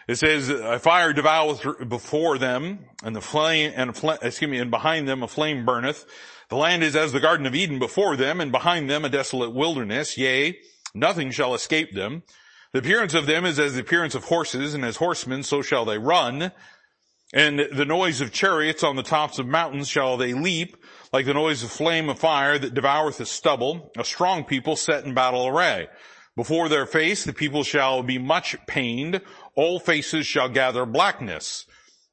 It 0.08 0.14
says, 0.14 0.48
a 0.48 0.78
fire 0.78 1.12
devoureth 1.12 1.90
before 1.90 2.38
them, 2.38 2.86
and 3.02 3.14
the 3.14 3.20
flame, 3.20 3.74
and 3.76 3.94
fl- 3.94 4.12
excuse 4.12 4.50
me, 4.50 4.60
and 4.60 4.70
behind 4.70 5.06
them 5.06 5.22
a 5.22 5.28
flame 5.28 5.66
burneth. 5.66 6.06
The 6.48 6.56
land 6.56 6.82
is 6.82 6.96
as 6.96 7.12
the 7.12 7.20
Garden 7.20 7.44
of 7.44 7.54
Eden 7.54 7.78
before 7.78 8.16
them, 8.16 8.40
and 8.40 8.50
behind 8.50 8.88
them 8.88 9.04
a 9.04 9.10
desolate 9.10 9.52
wilderness. 9.52 10.16
Yea, 10.16 10.56
nothing 10.94 11.30
shall 11.30 11.54
escape 11.54 11.92
them. 11.92 12.22
The 12.74 12.80
appearance 12.80 13.14
of 13.14 13.26
them 13.26 13.46
is 13.46 13.60
as 13.60 13.74
the 13.74 13.82
appearance 13.82 14.16
of 14.16 14.24
horses, 14.24 14.74
and 14.74 14.84
as 14.84 14.96
horsemen 14.96 15.44
so 15.44 15.62
shall 15.62 15.84
they 15.84 15.96
run. 15.96 16.50
And 17.32 17.60
the 17.60 17.84
noise 17.84 18.20
of 18.20 18.32
chariots 18.32 18.82
on 18.82 18.96
the 18.96 19.04
tops 19.04 19.38
of 19.38 19.46
mountains 19.46 19.86
shall 19.86 20.16
they 20.16 20.34
leap, 20.34 20.76
like 21.12 21.24
the 21.24 21.34
noise 21.34 21.62
of 21.62 21.70
flame 21.70 22.08
of 22.08 22.18
fire 22.18 22.58
that 22.58 22.74
devoureth 22.74 23.24
stubble, 23.28 23.92
a 23.96 24.02
strong 24.02 24.42
people 24.42 24.74
set 24.74 25.04
in 25.04 25.14
battle 25.14 25.46
array. 25.46 25.86
Before 26.34 26.68
their 26.68 26.84
face 26.84 27.22
the 27.22 27.32
people 27.32 27.62
shall 27.62 28.02
be 28.02 28.18
much 28.18 28.56
pained, 28.66 29.20
all 29.54 29.78
faces 29.78 30.26
shall 30.26 30.48
gather 30.48 30.84
blackness. 30.84 31.66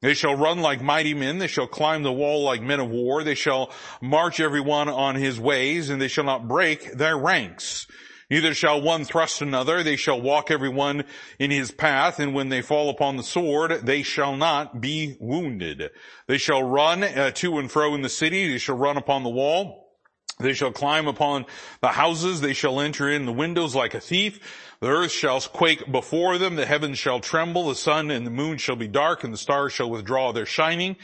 They 0.03 0.13
shall 0.13 0.35
run 0.35 0.61
like 0.61 0.79
mighty 0.79 1.15
men, 1.15 1.39
they 1.39 1.47
shall 1.47 1.65
climb 1.65 2.03
the 2.03 2.13
wall 2.13 2.43
like 2.43 2.61
men 2.61 2.79
of 2.79 2.91
war, 2.91 3.23
they 3.23 3.33
shall 3.33 3.71
march 3.99 4.39
every 4.39 4.61
one 4.61 4.89
on 4.89 5.15
his 5.15 5.39
ways, 5.39 5.89
and 5.89 5.99
they 5.99 6.07
shall 6.07 6.23
not 6.23 6.47
break 6.47 6.93
their 6.93 7.17
ranks. 7.17 7.87
Neither 8.31 8.53
shall 8.53 8.81
one 8.81 9.03
thrust 9.03 9.41
another, 9.41 9.83
they 9.83 9.97
shall 9.97 10.21
walk 10.21 10.51
every 10.51 10.69
one 10.69 11.03
in 11.38 11.51
his 11.51 11.69
path, 11.69 12.17
and 12.17 12.33
when 12.33 12.47
they 12.47 12.61
fall 12.61 12.89
upon 12.89 13.17
the 13.17 13.23
sword, 13.23 13.81
they 13.83 14.03
shall 14.03 14.38
not 14.38 14.79
be 14.79 15.17
wounded. 15.19 15.89
They 16.27 16.38
shall 16.38 16.63
run 16.63 17.03
uh, 17.03 17.31
to 17.31 17.59
and 17.59 17.69
fro 17.69 17.93
in 17.93 18.03
the 18.03 18.07
city, 18.07 18.50
they 18.50 18.57
shall 18.57 18.77
run 18.77 18.95
upon 18.95 19.23
the 19.23 19.29
wall, 19.29 19.97
they 20.39 20.53
shall 20.53 20.71
climb 20.71 21.07
upon 21.07 21.45
the 21.81 21.89
houses, 21.89 22.39
they 22.39 22.53
shall 22.53 22.79
enter 22.79 23.09
in 23.09 23.25
the 23.25 23.33
windows 23.33 23.75
like 23.75 23.95
a 23.95 24.00
thief. 24.00 24.39
The 24.79 24.88
earth 24.88 25.11
shall 25.11 25.41
quake 25.41 25.91
before 25.91 26.38
them, 26.38 26.55
the 26.55 26.65
heavens 26.65 27.00
shall 27.00 27.19
tremble, 27.19 27.67
the 27.67 27.75
sun 27.75 28.09
and 28.09 28.25
the 28.25 28.31
moon 28.31 28.57
shall 28.59 28.77
be 28.77 28.88
dark, 28.88 29.25
and 29.25 29.33
the 29.33 29.38
stars 29.38 29.73
shall 29.73 29.89
withdraw 29.89 30.31
their 30.31 30.45
shining. 30.45 30.95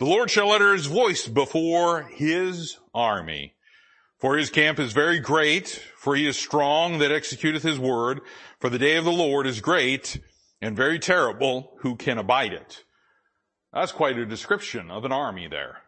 The 0.00 0.06
Lord 0.06 0.28
shall 0.28 0.50
utter 0.50 0.72
his 0.72 0.86
voice 0.86 1.28
before 1.28 2.02
his 2.02 2.78
army. 2.92 3.54
For 4.18 4.36
his 4.36 4.50
camp 4.50 4.78
is 4.78 4.92
very 4.92 5.20
great, 5.20 5.80
for 6.04 6.14
he 6.14 6.28
is 6.28 6.36
strong 6.36 6.98
that 6.98 7.10
executeth 7.10 7.62
his 7.62 7.78
word, 7.78 8.20
for 8.60 8.68
the 8.68 8.78
day 8.78 8.96
of 8.96 9.06
the 9.06 9.10
Lord 9.10 9.46
is 9.46 9.62
great 9.62 10.20
and 10.60 10.76
very 10.76 10.98
terrible, 10.98 11.72
who 11.78 11.96
can 11.96 12.18
abide 12.18 12.52
it? 12.52 12.84
That's 13.72 13.90
quite 13.90 14.18
a 14.18 14.26
description 14.26 14.90
of 14.90 15.06
an 15.06 15.12
army 15.12 15.48
there. 15.48 15.78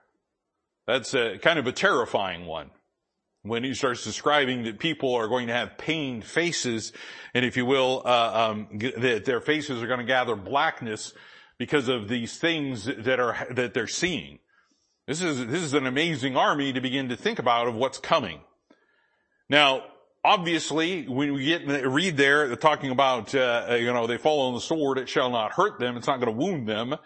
That's 0.86 1.12
a, 1.12 1.36
kind 1.36 1.58
of 1.58 1.66
a 1.66 1.72
terrifying 1.72 2.46
one. 2.46 2.70
When 3.42 3.62
he 3.62 3.74
starts 3.74 4.04
describing 4.04 4.64
that 4.64 4.78
people 4.78 5.14
are 5.14 5.28
going 5.28 5.48
to 5.48 5.52
have 5.52 5.76
pained 5.76 6.24
faces, 6.24 6.94
and 7.34 7.44
if 7.44 7.58
you 7.58 7.66
will, 7.66 8.00
uh, 8.06 8.52
um, 8.52 8.68
that 8.96 9.26
their 9.26 9.42
faces 9.42 9.82
are 9.82 9.86
going 9.86 10.00
to 10.00 10.06
gather 10.06 10.34
blackness 10.34 11.12
because 11.58 11.88
of 11.88 12.08
these 12.08 12.38
things 12.38 12.86
that 12.86 13.20
are 13.20 13.46
that 13.50 13.74
they're 13.74 13.86
seeing. 13.86 14.38
This 15.06 15.20
is, 15.20 15.46
this 15.46 15.60
is 15.60 15.74
an 15.74 15.86
amazing 15.86 16.38
army 16.38 16.72
to 16.72 16.80
begin 16.80 17.10
to 17.10 17.16
think 17.16 17.38
about 17.38 17.68
of 17.68 17.74
what's 17.74 17.98
coming. 17.98 18.40
Now, 19.48 19.82
obviously, 20.26 21.06
when 21.06 21.32
we 21.32 21.44
get 21.44 21.66
read 21.66 22.16
there, 22.16 22.48
they're 22.48 22.56
talking 22.56 22.90
about, 22.90 23.34
uh, 23.34 23.76
you 23.78 23.92
know, 23.92 24.06
they 24.06 24.18
fall 24.18 24.48
on 24.48 24.54
the 24.54 24.60
sword, 24.60 24.98
it 24.98 25.08
shall 25.08 25.30
not 25.30 25.52
hurt 25.52 25.78
them, 25.78 25.96
it's 25.96 26.06
not 26.06 26.20
going 26.20 26.32
to 26.32 26.44
wound 26.44 26.68
them. 26.68 26.96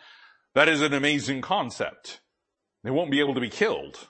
That 0.54 0.68
is 0.68 0.80
an 0.80 0.94
amazing 0.94 1.42
concept. 1.42 2.20
They 2.82 2.90
won't 2.90 3.10
be 3.10 3.20
able 3.20 3.34
to 3.34 3.40
be 3.40 3.50
killed. 3.50 4.08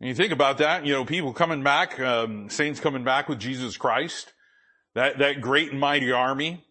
And 0.00 0.08
you 0.08 0.14
think 0.14 0.32
about 0.32 0.58
that, 0.58 0.86
you 0.86 0.92
know, 0.92 1.04
people 1.04 1.32
coming 1.32 1.64
back, 1.64 1.98
um, 1.98 2.50
saints 2.50 2.78
coming 2.78 3.02
back 3.02 3.28
with 3.28 3.40
Jesus 3.40 3.76
Christ, 3.76 4.32
that, 4.94 5.18
that 5.18 5.40
great 5.40 5.72
and 5.72 5.80
mighty 5.80 6.12
army, 6.12 6.64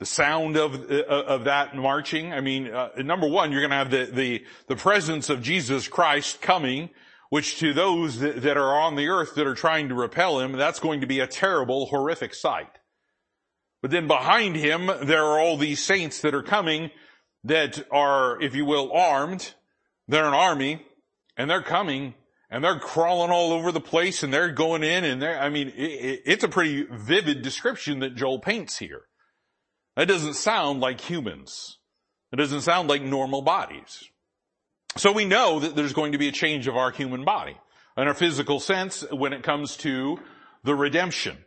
the 0.00 0.06
sound 0.06 0.56
of 0.56 0.90
uh, 0.90 1.04
of 1.04 1.44
that 1.44 1.76
marching. 1.76 2.32
I 2.32 2.40
mean, 2.40 2.66
uh, 2.66 2.88
number 2.98 3.28
one, 3.28 3.52
you're 3.52 3.60
going 3.60 3.70
to 3.70 3.76
have 3.76 3.90
the, 3.90 4.04
the 4.12 4.44
the 4.66 4.74
presence 4.74 5.30
of 5.30 5.40
Jesus 5.42 5.86
Christ 5.86 6.42
coming, 6.42 6.90
which 7.32 7.58
to 7.58 7.72
those 7.72 8.18
that, 8.18 8.42
that 8.42 8.58
are 8.58 8.78
on 8.78 8.94
the 8.94 9.08
earth 9.08 9.36
that 9.36 9.46
are 9.46 9.54
trying 9.54 9.88
to 9.88 9.94
repel 9.94 10.38
him, 10.38 10.52
that's 10.52 10.78
going 10.78 11.00
to 11.00 11.06
be 11.06 11.18
a 11.18 11.26
terrible, 11.26 11.86
horrific 11.86 12.34
sight. 12.34 12.68
But 13.80 13.90
then 13.90 14.06
behind 14.06 14.54
him, 14.54 14.90
there 15.04 15.24
are 15.24 15.40
all 15.40 15.56
these 15.56 15.82
saints 15.82 16.20
that 16.20 16.34
are 16.34 16.42
coming 16.42 16.90
that 17.44 17.86
are, 17.90 18.38
if 18.42 18.54
you 18.54 18.66
will, 18.66 18.92
armed. 18.92 19.54
They're 20.08 20.26
an 20.26 20.34
army, 20.34 20.84
and 21.34 21.48
they're 21.48 21.62
coming, 21.62 22.12
and 22.50 22.62
they're 22.62 22.78
crawling 22.78 23.30
all 23.30 23.54
over 23.54 23.72
the 23.72 23.80
place, 23.80 24.22
and 24.22 24.30
they're 24.30 24.52
going 24.52 24.82
in, 24.82 25.02
and 25.02 25.22
they're, 25.22 25.40
I 25.40 25.48
mean, 25.48 25.68
it, 25.68 26.20
it's 26.26 26.44
a 26.44 26.48
pretty 26.48 26.82
vivid 26.82 27.40
description 27.40 28.00
that 28.00 28.14
Joel 28.14 28.40
paints 28.40 28.76
here. 28.76 29.04
That 29.96 30.06
doesn't 30.06 30.34
sound 30.34 30.80
like 30.80 31.00
humans. 31.00 31.78
It 32.30 32.36
doesn't 32.36 32.60
sound 32.60 32.90
like 32.90 33.00
normal 33.00 33.40
bodies. 33.40 34.10
So 34.96 35.10
we 35.10 35.24
know 35.24 35.58
that 35.58 35.74
there's 35.74 35.94
going 35.94 36.12
to 36.12 36.18
be 36.18 36.28
a 36.28 36.32
change 36.32 36.66
of 36.68 36.76
our 36.76 36.90
human 36.90 37.24
body 37.24 37.56
in 37.96 38.06
our 38.06 38.14
physical 38.14 38.60
sense 38.60 39.04
when 39.10 39.32
it 39.32 39.42
comes 39.42 39.76
to 39.78 40.18
the 40.64 40.74
redemption. 40.74 41.38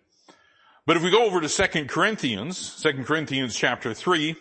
But 0.87 0.97
if 0.97 1.03
we 1.03 1.11
go 1.11 1.25
over 1.25 1.41
to 1.41 1.49
2 1.49 1.85
Corinthians, 1.85 2.81
2 2.81 3.03
Corinthians 3.03 3.55
chapter 3.55 3.93
3, 3.93 4.35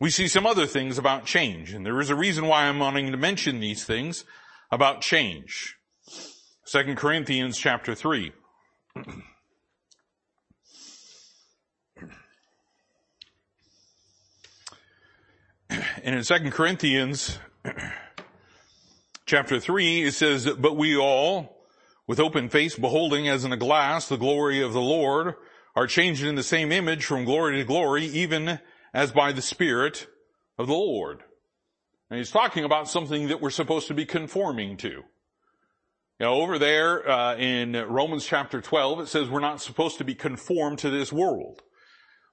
we 0.00 0.10
see 0.10 0.28
some 0.28 0.46
other 0.46 0.66
things 0.66 0.98
about 0.98 1.24
change. 1.24 1.72
And 1.72 1.84
there 1.84 2.00
is 2.00 2.10
a 2.10 2.16
reason 2.16 2.46
why 2.46 2.64
I'm 2.64 2.78
wanting 2.78 3.10
to 3.12 3.16
mention 3.16 3.60
these 3.60 3.84
things 3.84 4.24
about 4.70 5.00
change. 5.00 5.76
2 6.66 6.94
Corinthians 6.94 7.58
chapter 7.58 7.94
3. 7.94 8.32
And 16.04 16.16
in 16.16 16.22
2 16.22 16.50
Corinthians 16.50 17.38
chapter 19.32 19.58
3, 19.58 20.02
it 20.02 20.12
says, 20.12 20.46
But 20.58 20.76
we 20.76 20.94
all, 20.94 21.64
with 22.06 22.20
open 22.20 22.50
face, 22.50 22.76
beholding 22.76 23.28
as 23.28 23.46
in 23.46 23.52
a 23.52 23.56
glass 23.56 24.06
the 24.06 24.18
glory 24.18 24.62
of 24.62 24.74
the 24.74 24.80
Lord, 24.82 25.36
are 25.74 25.86
changed 25.86 26.22
in 26.22 26.34
the 26.34 26.42
same 26.42 26.70
image 26.70 27.06
from 27.06 27.24
glory 27.24 27.56
to 27.56 27.64
glory, 27.64 28.04
even 28.04 28.60
as 28.92 29.10
by 29.10 29.32
the 29.32 29.40
Spirit 29.40 30.06
of 30.58 30.66
the 30.66 30.74
Lord. 30.74 31.22
And 32.10 32.18
he's 32.18 32.30
talking 32.30 32.64
about 32.64 32.90
something 32.90 33.28
that 33.28 33.40
we're 33.40 33.48
supposed 33.48 33.88
to 33.88 33.94
be 33.94 34.04
conforming 34.04 34.76
to. 34.76 34.88
You 34.88 35.02
know, 36.20 36.34
over 36.34 36.58
there 36.58 37.08
uh, 37.10 37.34
in 37.36 37.72
Romans 37.72 38.26
chapter 38.26 38.60
12, 38.60 39.00
it 39.00 39.08
says 39.08 39.30
we're 39.30 39.40
not 39.40 39.62
supposed 39.62 39.96
to 39.96 40.04
be 40.04 40.14
conformed 40.14 40.80
to 40.80 40.90
this 40.90 41.10
world. 41.10 41.62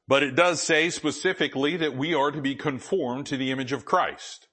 But 0.06 0.22
it 0.22 0.36
does 0.36 0.62
say 0.62 0.90
specifically 0.90 1.78
that 1.78 1.96
we 1.96 2.14
are 2.14 2.32
to 2.32 2.42
be 2.42 2.56
conformed 2.56 3.26
to 3.28 3.38
the 3.38 3.52
image 3.52 3.72
of 3.72 3.86
Christ. 3.86 4.49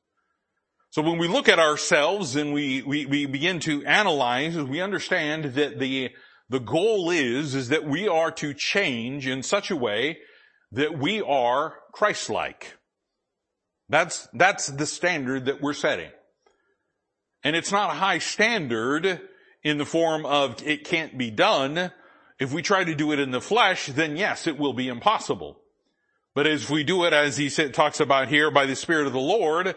So 0.97 1.03
when 1.03 1.19
we 1.19 1.29
look 1.29 1.47
at 1.47 1.59
ourselves 1.59 2.37
and 2.37 2.55
we, 2.55 2.81
we, 2.81 3.05
we 3.05 3.27
begin 3.27 3.61
to 3.61 3.85
analyze, 3.85 4.57
we 4.57 4.81
understand 4.81 5.45
that 5.57 5.79
the, 5.79 6.09
the 6.49 6.59
goal 6.59 7.11
is, 7.11 7.55
is 7.55 7.69
that 7.69 7.85
we 7.85 8.09
are 8.09 8.31
to 8.31 8.55
change 8.55 9.27
in 9.27 9.43
such 9.43 9.71
a 9.71 9.77
way 9.77 10.21
that 10.73 10.99
we 10.99 11.21
are 11.21 11.75
Christ-like. 11.93 12.79
That's, 13.91 14.27
that's 14.33 14.69
the 14.69 14.87
standard 14.87 15.45
that 15.45 15.61
we're 15.61 15.75
setting. 15.75 16.09
And 17.45 17.55
it's 17.55 17.73
not 17.73 17.91
a 17.91 17.99
high 17.99 18.21
standard 18.21 19.21
in 19.63 19.77
the 19.77 19.85
form 19.85 20.25
of 20.25 20.67
it 20.67 20.85
can't 20.85 21.19
be 21.19 21.31
done, 21.31 21.93
if 22.41 22.55
we 22.55 22.63
try 22.63 22.85
to 22.85 22.95
do 22.95 23.13
it 23.13 23.21
in 23.21 23.33
the 23.33 23.43
flesh, 23.43 23.85
then 23.89 24.17
yes, 24.17 24.47
it 24.47 24.59
will 24.59 24.73
be 24.73 24.89
impossible. 24.89 25.59
But 26.35 26.47
as 26.47 26.71
we 26.71 26.85
do 26.85 27.05
it, 27.05 27.13
as 27.13 27.37
he 27.37 27.51
talks 27.51 28.01
about 28.01 28.29
here, 28.29 28.51
by 28.51 28.65
the 28.65 28.77
Spirit 28.77 29.07
of 29.07 29.13
the 29.13 29.19
Lord, 29.19 29.75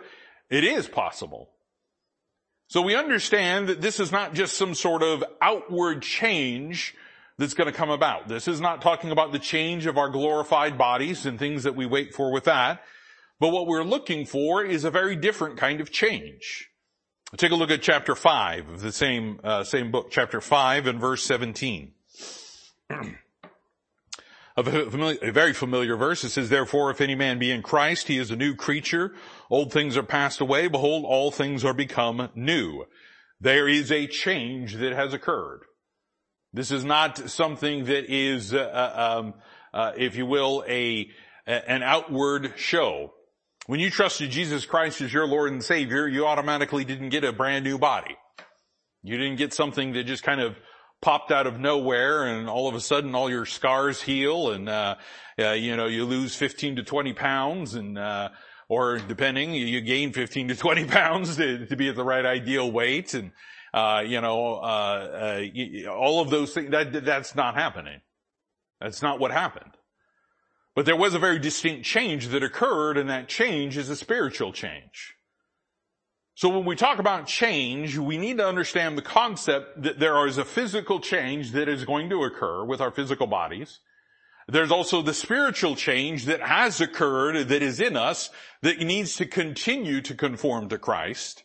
it 0.50 0.64
is 0.64 0.88
possible. 0.88 1.50
So 2.68 2.82
we 2.82 2.96
understand 2.96 3.68
that 3.68 3.82
this 3.82 4.00
is 4.00 4.12
not 4.12 4.34
just 4.36 4.56
some 4.56 4.76
sort 4.76 5.02
of 5.02 5.24
outward 5.42 6.04
change 6.04 6.96
that's 7.40 7.54
going 7.54 7.72
to 7.72 7.76
come 7.76 7.90
about. 7.90 8.28
This 8.28 8.48
is 8.48 8.62
not 8.62 8.82
talking 8.82 9.12
about 9.12 9.32
the 9.32 9.40
change 9.40 9.86
of 9.86 9.98
our 9.98 10.10
glorified 10.10 10.78
bodies 10.78 11.26
and 11.26 11.40
things 11.40 11.64
that 11.64 11.76
we 11.76 11.86
wait 11.86 12.14
for 12.14 12.32
with 12.32 12.44
that. 12.44 12.84
But 13.40 13.50
what 13.50 13.66
we're 13.66 13.84
looking 13.84 14.26
for 14.26 14.64
is 14.64 14.84
a 14.84 14.92
very 14.92 15.16
different 15.16 15.58
kind 15.58 15.82
of 15.82 15.92
change. 15.92 16.70
Take 17.38 17.52
a 17.52 17.56
look 17.56 17.72
at 17.72 17.82
chapter 17.82 18.16
5 18.16 18.70
of 18.70 18.82
the 18.82 18.92
same, 18.92 19.40
uh, 19.44 19.64
same 19.64 19.92
book, 19.92 20.10
chapter 20.12 20.42
5 20.42 20.88
and 20.88 21.00
verse 21.00 21.24
17. 21.24 21.94
a, 24.58 24.64
familiar, 24.64 25.18
a 25.22 25.32
very 25.32 25.54
familiar 25.54 25.96
verse. 25.96 26.24
It 26.24 26.30
says, 26.30 26.50
therefore, 26.50 26.92
if 26.92 27.02
any 27.02 27.16
man 27.16 27.40
be 27.40 27.52
in 27.52 27.62
Christ, 27.62 28.08
he 28.08 28.18
is 28.18 28.32
a 28.32 28.36
new 28.36 28.56
creature. 28.56 29.14
Old 29.50 29.74
things 29.74 29.98
are 29.98 30.04
passed 30.04 30.42
away. 30.42 30.68
Behold, 30.68 31.06
all 31.06 31.32
things 31.32 31.66
are 31.66 31.74
become 31.74 32.30
new. 32.36 32.86
There 33.42 33.68
is 33.68 33.92
a 33.92 34.06
change 34.06 34.76
that 34.76 34.94
has 34.94 35.14
occurred. 35.14 35.62
This 36.54 36.72
is 36.72 36.84
not 36.84 37.30
something 37.30 37.86
that 37.86 38.12
is, 38.12 38.54
uh, 38.54 38.58
uh 38.58 39.20
um, 39.20 39.34
uh, 39.74 39.92
if 39.98 40.16
you 40.16 40.26
will, 40.26 40.64
a, 40.68 41.10
an 41.46 41.84
outward 41.84 42.54
show. 42.58 43.14
When 43.68 43.80
you 43.80 43.90
trusted 43.90 44.32
Jesus 44.32 44.66
Christ 44.66 45.02
as 45.02 45.14
your 45.14 45.28
Lord 45.28 45.52
and 45.52 45.64
Savior, 45.64 46.08
you 46.08 46.26
automatically 46.26 46.84
didn't 46.86 47.10
get 47.10 47.24
a 47.24 47.32
brand 47.32 47.64
new 47.64 47.78
body. 47.78 48.16
You 49.04 49.18
didn't 49.18 49.38
get 49.38 49.54
something 49.54 49.94
that 49.94 50.04
just 50.04 50.24
kind 50.24 50.42
of 50.42 50.56
popped 51.02 51.32
out 51.32 51.48
of 51.48 51.60
nowhere 51.60 52.26
and 52.26 52.50
all 52.50 52.68
of 52.68 52.76
a 52.76 52.82
sudden 52.82 53.16
all 53.16 53.30
your 53.30 53.46
scars 53.46 54.02
heal 54.02 54.52
and, 54.52 54.68
uh, 54.68 54.96
uh, 55.40 55.52
you 55.52 55.78
know, 55.78 55.86
you 55.86 56.04
lose 56.04 56.36
15 56.36 56.78
to 56.78 56.84
20 56.84 57.14
pounds 57.14 57.76
and, 57.76 57.98
uh, 57.98 58.30
or 58.70 59.00
depending, 59.00 59.54
you 59.54 59.82
gain 59.82 60.14
15 60.14 60.50
to 60.50 60.56
20 60.56 60.86
pounds 60.88 61.36
to, 61.36 61.66
to 61.66 61.76
be 61.76 61.90
at 61.90 61.96
the 61.96 62.04
right 62.04 62.26
ideal 62.26 62.72
weight 62.72 63.14
and, 63.16 63.32
uh, 63.74 64.04
you 64.06 64.22
know, 64.22 64.56
uh, 64.56 65.42
uh, 65.86 65.92
all 65.92 66.22
of 66.22 66.30
those 66.30 66.54
things, 66.54 66.72
that, 66.72 67.04
that's 67.04 67.36
not 67.36 67.56
happening. 67.56 68.00
That's 68.80 69.02
not 69.02 69.20
what 69.20 69.32
happened. 69.32 69.72
But 70.76 70.86
there 70.86 70.96
was 70.96 71.14
a 71.14 71.20
very 71.20 71.40
distinct 71.40 71.84
change 71.84 72.28
that 72.30 72.44
occurred 72.44 72.98
and 72.98 73.10
that 73.10 73.28
change 73.28 73.76
is 73.76 73.90
a 73.90 73.96
spiritual 73.96 74.54
change. 74.54 75.16
So 76.36 76.48
when 76.48 76.64
we 76.64 76.78
talk 76.78 77.00
about 77.00 77.28
change, 77.28 77.98
we 77.98 78.18
need 78.18 78.38
to 78.38 78.48
understand 78.48 78.98
the 78.98 79.02
concept 79.02 79.82
that 79.84 80.00
there 80.00 80.26
is 80.26 80.38
a 80.38 80.46
physical 80.46 81.02
change 81.02 81.52
that 81.52 81.68
is 81.68 81.84
going 81.84 82.10
to 82.12 82.24
occur 82.24 82.64
with 82.64 82.80
our 82.80 82.92
physical 82.92 83.28
bodies. 83.28 83.80
There's 84.52 84.72
also 84.72 85.04
the 85.04 85.14
spiritual 85.14 85.76
change 85.76 86.26
that 86.26 86.42
has 86.42 86.82
occurred 86.82 87.50
that 87.50 87.62
is 87.62 87.80
in 87.80 87.96
us 87.96 88.32
that 88.64 88.80
needs 88.80 89.16
to 89.18 89.28
continue 89.28 90.02
to 90.02 90.16
conform 90.16 90.70
to 90.70 90.80
Christ. 90.80 91.44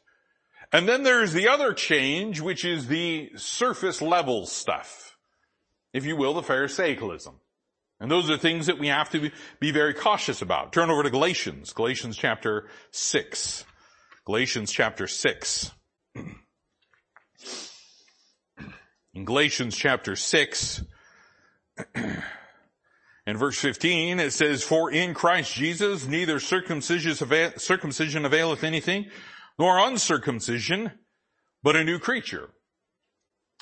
And 0.72 0.88
then 0.88 1.02
there's 1.02 1.34
the 1.34 1.48
other 1.48 1.74
change, 1.74 2.40
which 2.40 2.64
is 2.64 2.86
the 2.86 3.32
surface 3.36 4.00
level 4.00 4.46
stuff. 4.46 5.18
If 5.92 6.06
you 6.06 6.16
will, 6.16 6.32
the 6.34 6.40
Pharisaicalism. 6.42 7.34
And 8.00 8.10
those 8.10 8.30
are 8.30 8.38
things 8.38 8.66
that 8.66 8.78
we 8.78 8.88
have 8.88 9.10
to 9.10 9.30
be 9.60 9.70
very 9.70 9.92
cautious 9.94 10.40
about. 10.42 10.72
Turn 10.72 10.90
over 10.90 11.02
to 11.02 11.10
Galatians, 11.10 11.74
Galatians 11.74 12.16
chapter 12.16 12.68
6. 12.90 13.64
Galatians 14.24 14.72
chapter 14.72 15.06
6. 15.06 15.70
In 19.14 19.24
Galatians 19.24 19.76
chapter 19.76 20.16
6, 20.16 20.82
in 23.26 23.36
verse 23.38 23.58
15, 23.58 24.20
it 24.20 24.32
says, 24.32 24.62
For 24.62 24.90
in 24.90 25.14
Christ 25.14 25.54
Jesus 25.54 26.06
neither 26.06 26.38
circumcision 26.38 28.24
availeth 28.24 28.64
anything, 28.64 29.06
nor 29.58 29.78
uncircumcision, 29.78 30.92
but 31.62 31.76
a 31.76 31.84
new 31.84 31.98
creature. 31.98 32.50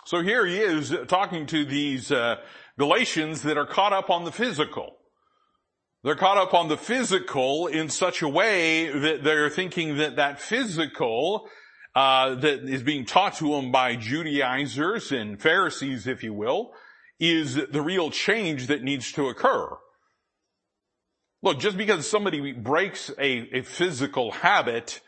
So 0.05 0.23
here 0.23 0.45
he 0.45 0.59
is 0.59 0.93
talking 1.07 1.47
to 1.47 1.65
these 1.65 2.11
uh, 2.11 2.37
Galatians 2.77 3.43
that 3.43 3.57
are 3.57 3.67
caught 3.67 3.93
up 3.93 4.11
on 4.11 4.25
the 4.25 4.33
physical. 4.33 4.97
They're 6.03 6.17
caught 6.17 6.39
up 6.39 6.53
on 6.53 6.67
the 6.67 6.77
physical 6.77 7.69
in 7.69 7.89
such 7.89 8.23
a 8.23 8.29
way 8.29 8.89
that 8.89 9.23
they're 9.23 9.49
thinking 9.49 9.99
that 9.99 10.17
that 10.17 10.41
physical 10.41 11.49
uh, 11.95 12.35
that 12.37 12.69
is 12.69 12.83
being 12.83 13.05
taught 13.05 13.37
to 13.37 13.51
them 13.51 13.71
by 13.71 13.95
Judaizers 13.95 15.13
and 15.13 15.41
Pharisees, 15.41 16.09
if 16.09 16.25
you 16.25 16.35
will, 16.35 16.73
is 17.23 17.55
the 17.55 17.81
real 17.81 18.11
change 18.11 18.67
that 18.67 18.83
needs 18.83 19.13
to 19.13 19.29
occur. 19.29 19.69
Look, 21.41 21.61
just 21.61 21.77
because 21.77 22.11
somebody 22.11 22.53
breaks 22.53 23.13
a, 23.17 23.59
a 23.59 23.63
physical 23.63 24.33
habit 24.33 25.01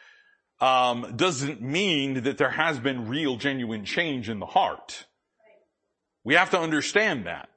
um, 0.61 1.15
doesn't 1.17 1.61
mean 1.61 2.23
that 2.23 2.39
there 2.39 2.51
has 2.51 2.79
been 2.79 3.09
real, 3.09 3.37
genuine 3.37 3.85
change 3.85 4.29
in 4.29 4.39
the 4.39 4.47
heart. 4.47 5.07
We 6.23 6.35
have 6.35 6.51
to 6.51 6.61
understand 6.61 7.27
that. 7.27 7.49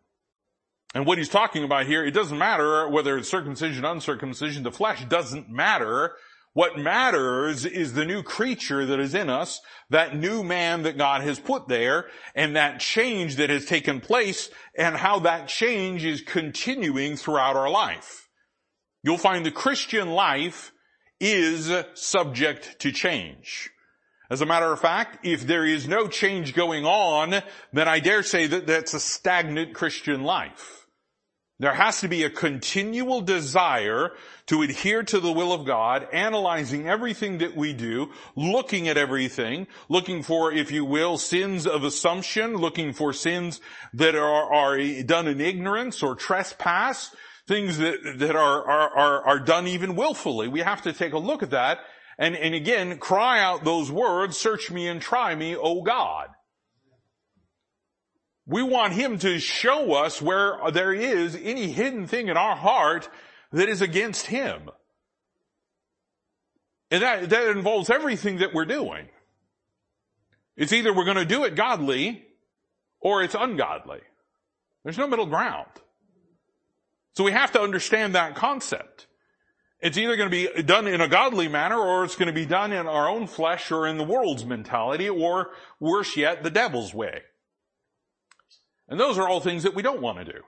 And 0.96 1.06
what 1.06 1.20
he's 1.20 1.30
talking 1.30 1.64
about 1.64 1.86
here, 1.86 2.04
it 2.04 2.12
doesn't 2.12 2.38
matter 2.38 2.90
whether 2.90 3.16
it's 3.16 3.30
circumcision, 3.30 3.86
uncircumcision, 3.86 4.64
the 4.64 4.72
flesh 4.72 5.06
doesn't 5.06 5.50
matter. 5.52 6.14
What 6.58 6.76
matters 6.76 7.66
is 7.68 7.94
the 7.94 8.04
new 8.04 8.24
creature 8.24 8.84
that 8.88 9.00
is 9.00 9.14
in 9.14 9.30
us, 9.30 9.62
that 9.92 10.18
new 10.18 10.44
man 10.44 10.82
that 10.84 10.98
God 10.98 11.22
has 11.22 11.40
put 11.40 11.68
there, 11.68 12.08
and 12.34 12.56
that 12.56 12.80
change 12.80 13.36
that 13.36 13.52
has 13.52 13.66
taken 13.66 14.02
place, 14.02 14.50
and 14.76 14.98
how 14.98 15.20
that 15.20 15.48
change 15.48 16.04
is 16.04 16.22
continuing 16.22 17.16
throughout 17.16 17.56
our 17.56 17.70
life. 17.70 18.28
You'll 19.04 19.20
find 19.20 19.46
the 19.46 19.52
Christian 19.52 20.10
life 20.10 20.72
is 21.20 21.72
subject 21.94 22.80
to 22.80 22.92
change. 22.92 23.70
As 24.32 24.42
a 24.42 24.48
matter 24.48 24.74
of 24.74 24.80
fact, 24.80 25.28
if 25.28 25.46
there 25.46 25.63
is 25.63 25.88
no 25.88 26.08
change 26.08 26.56
going 26.56 26.88
on, 26.88 27.39
then 27.72 27.88
I 27.88 28.00
dare 28.00 28.24
say 28.24 28.48
that 28.48 28.65
that's 28.65 28.96
a 28.96 29.00
stagnant 29.00 29.76
Christian 29.76 30.24
life. 30.24 30.87
There 31.60 31.74
has 31.74 32.02
to 32.02 32.08
be 32.08 32.24
a 32.24 32.30
continual 32.30 33.22
desire 33.22 34.12
to 34.46 34.62
adhere 34.62 35.02
to 35.04 35.20
the 35.20 35.32
will 35.32 35.52
of 35.52 35.65
God, 35.65 36.08
analyzing 36.13 36.88
everything 36.88 37.39
that 37.39 37.56
we 37.56 37.74
do, 37.74 38.12
looking 38.36 38.88
at 38.88 38.96
everything, 38.96 39.65
looking 39.89 40.22
for, 40.22 40.52
if 40.52 40.72
you 40.72 40.86
will, 40.86 41.17
sins 41.17 41.65
of 41.65 41.84
assumption, 41.84 42.58
looking 42.58 42.93
for 42.93 43.12
sins 43.12 43.60
that 43.93 44.13
are, 44.15 44.54
are 44.54 44.78
done 45.04 45.28
in 45.28 45.41
ignorance 45.41 46.04
or 46.04 46.13
trespass, 46.13 47.15
things 47.48 47.80
that, 47.80 48.17
that 48.17 48.36
are, 48.36 48.63
are, 48.63 49.26
are, 49.26 49.39
done 49.39 49.67
even 49.67 49.96
willfully. 49.96 50.48
We 50.48 50.60
have 50.60 50.84
to 50.84 50.93
take 50.93 51.13
a 51.13 51.17
look 51.17 51.41
at 51.41 51.52
that 51.52 51.80
and, 52.20 52.36
and 52.36 52.56
again, 52.56 52.98
cry 52.98 53.39
out 53.39 53.63
those 53.63 53.91
words, 53.91 54.38
search 54.38 54.72
me 54.72 54.88
and 54.88 55.02
try 55.02 55.36
me, 55.36 55.56
O 55.56 55.82
God. 55.82 56.30
We 58.48 58.64
want 58.64 58.94
Him 58.94 59.20
to 59.20 59.40
show 59.40 59.94
us 59.94 60.22
where 60.22 60.58
there 60.72 60.94
is 60.94 61.36
any 61.36 61.70
hidden 61.70 62.08
thing 62.08 62.30
in 62.30 62.38
our 62.38 62.56
heart 62.56 63.10
that 63.52 63.68
is 63.68 63.82
against 63.82 64.26
Him. 64.28 64.70
And 66.90 67.04
that, 67.04 67.30
that 67.30 67.50
involves 67.50 67.90
everything 67.90 68.38
that 68.38 68.54
we're 68.54 68.66
doing. 68.66 69.10
It's 70.56 70.72
either 70.72 70.94
we're 70.94 71.04
going 71.04 71.18
to 71.18 71.26
do 71.26 71.44
it 71.44 71.56
godly 71.56 72.26
or 73.02 73.22
it's 73.22 73.36
ungodly. 73.36 74.00
There's 74.84 74.98
no 74.98 75.08
middle 75.08 75.26
ground. 75.26 75.68
So 77.16 77.26
we 77.26 77.34
have 77.34 77.52
to 77.52 77.62
understand 77.62 78.16
that 78.16 78.36
concept. 78.36 79.08
It's 79.82 79.98
either 79.98 80.16
going 80.16 80.32
to 80.32 80.56
be 80.56 80.64
done 80.64 80.88
in 80.88 81.02
a 81.02 81.08
godly 81.08 81.50
manner 81.50 81.78
or 81.78 82.06
it's 82.06 82.16
going 82.16 82.28
to 82.28 82.34
be 82.34 82.46
done 82.46 82.72
in 82.72 82.88
our 82.88 83.10
own 83.10 83.28
flesh 83.28 83.72
or 83.72 83.86
in 83.86 83.98
the 83.98 84.04
world's 84.04 84.46
mentality 84.46 85.10
or 85.10 85.52
worse 85.80 86.16
yet, 86.16 86.44
the 86.44 86.50
devil's 86.50 86.94
way. 86.94 87.22
And 88.88 89.00
those 89.00 89.17
are 89.17 89.28
all 89.28 89.39
things 89.39 89.63
that 89.63 89.76
we 89.76 89.82
don't 89.82 90.02
want 90.02 90.19
to 90.19 90.26
do. 90.26 90.39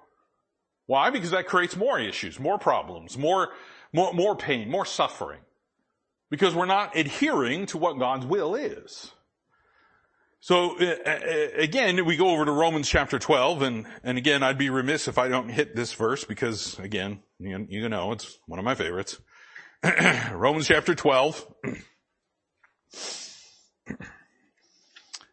Why? 0.86 1.10
Because 1.10 1.32
that 1.32 1.48
creates 1.48 1.76
more 1.76 2.00
issues, 2.00 2.40
more 2.40 2.58
problems, 2.58 3.18
more, 3.18 3.50
more, 3.94 4.14
more 4.14 4.36
pain, 4.36 4.70
more 4.70 4.86
suffering. 4.86 5.42
Because 6.30 6.56
we're 6.56 6.66
not 6.66 6.96
adhering 6.96 7.66
to 7.68 7.78
what 7.78 8.00
God's 8.00 8.26
will 8.26 8.56
is. 8.56 9.12
So 10.42 10.80
uh, 10.80 10.96
uh, 11.06 11.20
again, 11.58 12.06
we 12.06 12.16
go 12.16 12.30
over 12.30 12.46
to 12.46 12.52
Romans 12.52 12.88
chapter 12.88 13.20
12, 13.20 13.62
and 13.62 13.86
and 14.04 14.18
again, 14.18 14.42
I'd 14.42 14.58
be 14.58 14.70
remiss 14.70 15.10
if 15.10 15.18
I 15.18 15.28
don't 15.28 15.50
hit 15.50 15.76
this 15.76 15.94
verse 15.94 16.24
because 16.24 16.80
again, 16.80 17.20
you, 17.40 17.68
you 17.70 17.90
know, 17.90 18.14
it's 18.14 18.40
one 18.46 18.58
of 18.58 18.64
my 18.64 18.76
favorites. 18.76 19.20
Romans 20.32 20.68
chapter 20.68 20.96
12. 20.96 21.46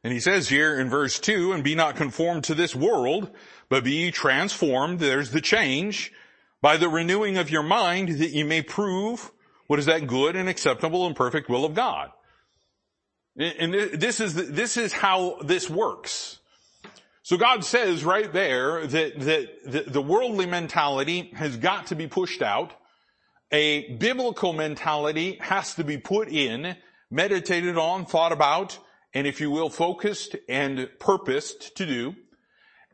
And 0.06 0.12
he 0.12 0.20
says 0.20 0.48
here 0.48 0.78
in 0.78 0.88
verse 0.88 1.18
2, 1.18 1.50
and 1.50 1.64
be 1.64 1.74
not 1.74 1.96
conformed 1.96 2.44
to 2.44 2.54
this 2.54 2.76
world, 2.76 3.28
but 3.68 3.82
be 3.82 4.12
transformed, 4.12 5.00
there's 5.00 5.32
the 5.32 5.40
change, 5.40 6.12
by 6.62 6.76
the 6.76 6.88
renewing 6.88 7.38
of 7.38 7.50
your 7.50 7.64
mind 7.64 8.20
that 8.20 8.30
you 8.30 8.44
may 8.44 8.62
prove 8.62 9.32
what 9.66 9.80
is 9.80 9.86
that 9.86 10.06
good 10.06 10.36
and 10.36 10.48
acceptable 10.48 11.08
and 11.08 11.16
perfect 11.16 11.48
will 11.48 11.64
of 11.64 11.74
God. 11.74 12.12
And 13.36 13.74
this 13.74 14.20
is, 14.20 14.34
this 14.34 14.76
is 14.76 14.92
how 14.92 15.38
this 15.42 15.68
works. 15.68 16.38
So 17.24 17.36
God 17.36 17.64
says 17.64 18.04
right 18.04 18.32
there 18.32 18.86
that, 18.86 19.18
that 19.64 19.92
the 19.92 20.02
worldly 20.02 20.46
mentality 20.46 21.32
has 21.34 21.56
got 21.56 21.88
to 21.88 21.96
be 21.96 22.06
pushed 22.06 22.42
out. 22.42 22.72
A 23.50 23.96
biblical 23.96 24.52
mentality 24.52 25.38
has 25.40 25.74
to 25.74 25.82
be 25.82 25.98
put 25.98 26.28
in, 26.28 26.76
meditated 27.10 27.76
on, 27.76 28.06
thought 28.06 28.30
about, 28.30 28.78
and 29.16 29.26
if 29.26 29.40
you 29.40 29.50
will, 29.50 29.70
focused 29.70 30.36
and 30.46 30.90
purposed 30.98 31.74
to 31.74 31.86
do. 31.86 32.14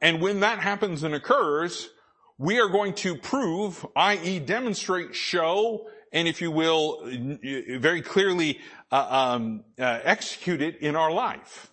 And 0.01 0.23
when 0.23 0.39
that 0.39 0.61
happens 0.61 1.03
and 1.03 1.17
occurs, 1.17 1.91
we 2.39 2.61
are 2.61 2.69
going 2.69 2.95
to 2.95 3.17
prove, 3.17 3.85
i.e. 3.97 4.39
demonstrate, 4.39 5.17
show, 5.17 5.89
and 6.13 6.29
if 6.29 6.41
you 6.41 6.53
will, 6.53 7.11
very 7.43 8.03
clearly 8.03 8.61
uh, 8.93 9.35
um, 9.35 9.65
uh, 9.81 9.99
execute 10.05 10.63
it 10.63 10.77
in 10.77 10.95
our 10.95 11.11
life. 11.11 11.73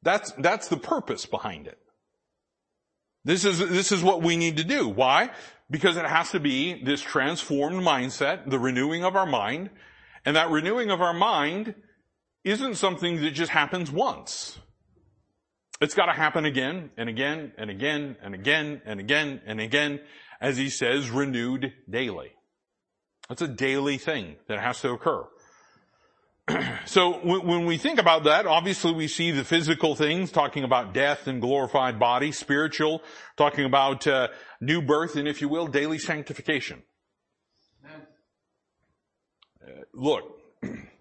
That's, 0.00 0.32
that's 0.38 0.68
the 0.68 0.78
purpose 0.78 1.26
behind 1.26 1.66
it. 1.66 1.78
This 3.26 3.44
is, 3.44 3.58
this 3.58 3.92
is 3.92 4.02
what 4.02 4.22
we 4.22 4.38
need 4.38 4.56
to 4.56 4.64
do. 4.64 4.88
Why? 4.88 5.32
Because 5.70 5.98
it 5.98 6.06
has 6.06 6.30
to 6.30 6.40
be 6.40 6.82
this 6.82 7.02
transformed 7.02 7.82
mindset, 7.82 8.48
the 8.48 8.58
renewing 8.58 9.04
of 9.04 9.16
our 9.16 9.26
mind, 9.26 9.68
and 10.24 10.34
that 10.36 10.48
renewing 10.48 10.90
of 10.90 11.02
our 11.02 11.12
mind 11.12 11.74
isn't 12.46 12.76
something 12.76 13.20
that 13.22 13.32
just 13.32 13.50
happens 13.50 13.90
once. 13.90 14.58
It's 15.80 15.94
got 15.94 16.06
to 16.06 16.12
happen 16.12 16.44
again 16.44 16.90
and 16.96 17.08
again 17.08 17.52
and 17.58 17.68
again 17.70 18.16
and 18.22 18.34
again 18.34 18.80
and 18.86 19.00
again 19.00 19.40
and 19.44 19.60
again, 19.60 20.00
as 20.40 20.56
he 20.56 20.70
says, 20.70 21.10
renewed 21.10 21.72
daily. 21.90 22.30
That's 23.28 23.42
a 23.42 23.48
daily 23.48 23.98
thing 23.98 24.36
that 24.46 24.60
has 24.60 24.80
to 24.82 24.90
occur. 24.90 25.26
so 26.86 27.14
when 27.24 27.66
we 27.66 27.78
think 27.78 27.98
about 27.98 28.22
that, 28.24 28.46
obviously 28.46 28.92
we 28.92 29.08
see 29.08 29.32
the 29.32 29.42
physical 29.42 29.96
things, 29.96 30.30
talking 30.30 30.62
about 30.62 30.94
death 30.94 31.26
and 31.26 31.40
glorified 31.40 31.98
body, 31.98 32.30
spiritual, 32.30 33.02
talking 33.36 33.64
about 33.64 34.06
uh, 34.06 34.28
new 34.60 34.80
birth, 34.80 35.16
and 35.16 35.26
if 35.26 35.40
you 35.40 35.48
will, 35.48 35.66
daily 35.66 35.98
sanctification. 35.98 36.84
Uh, 37.84 39.82
look, 39.92 40.40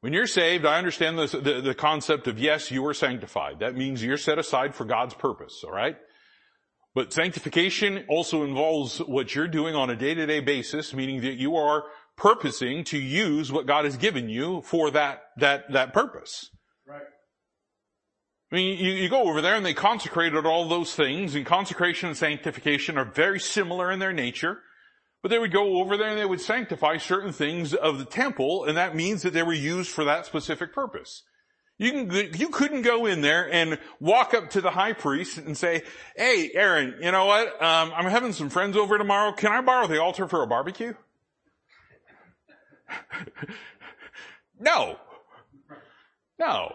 when 0.00 0.12
you're 0.12 0.26
saved, 0.26 0.64
I 0.64 0.78
understand 0.78 1.18
the, 1.18 1.26
the, 1.26 1.60
the 1.60 1.74
concept 1.74 2.26
of 2.28 2.38
yes, 2.38 2.70
you 2.70 2.86
are 2.86 2.94
sanctified. 2.94 3.60
That 3.60 3.76
means 3.76 4.02
you're 4.02 4.16
set 4.16 4.38
aside 4.38 4.74
for 4.74 4.84
God's 4.84 5.14
purpose, 5.14 5.62
alright? 5.64 5.96
But 6.94 7.12
sanctification 7.12 8.04
also 8.08 8.44
involves 8.44 8.98
what 8.98 9.34
you're 9.34 9.48
doing 9.48 9.74
on 9.74 9.90
a 9.90 9.96
day-to-day 9.96 10.40
basis, 10.40 10.94
meaning 10.94 11.20
that 11.22 11.34
you 11.34 11.56
are 11.56 11.84
purposing 12.16 12.84
to 12.84 12.98
use 12.98 13.52
what 13.52 13.66
God 13.66 13.84
has 13.84 13.96
given 13.96 14.28
you 14.28 14.62
for 14.62 14.90
that, 14.90 15.20
that, 15.36 15.72
that 15.72 15.92
purpose. 15.92 16.50
Right. 16.86 17.02
I 18.50 18.54
mean, 18.54 18.78
you, 18.78 18.92
you 18.92 19.08
go 19.08 19.28
over 19.28 19.40
there 19.40 19.54
and 19.54 19.64
they 19.64 19.74
consecrated 19.74 20.46
all 20.46 20.68
those 20.68 20.94
things, 20.94 21.34
and 21.34 21.44
consecration 21.44 22.08
and 22.08 22.16
sanctification 22.16 22.98
are 22.98 23.04
very 23.04 23.38
similar 23.38 23.92
in 23.92 23.98
their 23.98 24.12
nature. 24.12 24.58
But 25.22 25.30
they 25.30 25.38
would 25.38 25.52
go 25.52 25.80
over 25.80 25.96
there 25.96 26.08
and 26.08 26.18
they 26.18 26.24
would 26.24 26.40
sanctify 26.40 26.98
certain 26.98 27.32
things 27.32 27.74
of 27.74 27.98
the 27.98 28.04
temple, 28.04 28.64
and 28.64 28.76
that 28.76 28.94
means 28.94 29.22
that 29.22 29.32
they 29.32 29.42
were 29.42 29.52
used 29.52 29.90
for 29.90 30.04
that 30.04 30.26
specific 30.26 30.72
purpose. 30.72 31.22
You 31.78 31.92
can, 31.92 32.10
you 32.34 32.48
couldn't 32.48 32.82
go 32.82 33.06
in 33.06 33.20
there 33.20 33.52
and 33.52 33.78
walk 34.00 34.34
up 34.34 34.50
to 34.50 34.60
the 34.60 34.70
high 34.70 34.92
priest 34.92 35.38
and 35.38 35.56
say, 35.56 35.82
hey, 36.16 36.50
Aaron, 36.52 36.96
you 37.00 37.12
know 37.12 37.26
what? 37.26 37.62
Um, 37.62 37.92
I'm 37.94 38.06
having 38.06 38.32
some 38.32 38.50
friends 38.50 38.76
over 38.76 38.98
tomorrow. 38.98 39.32
Can 39.32 39.52
I 39.52 39.60
borrow 39.60 39.86
the 39.86 40.02
altar 40.02 40.26
for 40.26 40.42
a 40.42 40.46
barbecue? 40.48 40.94
no. 44.60 44.96
No. 46.38 46.74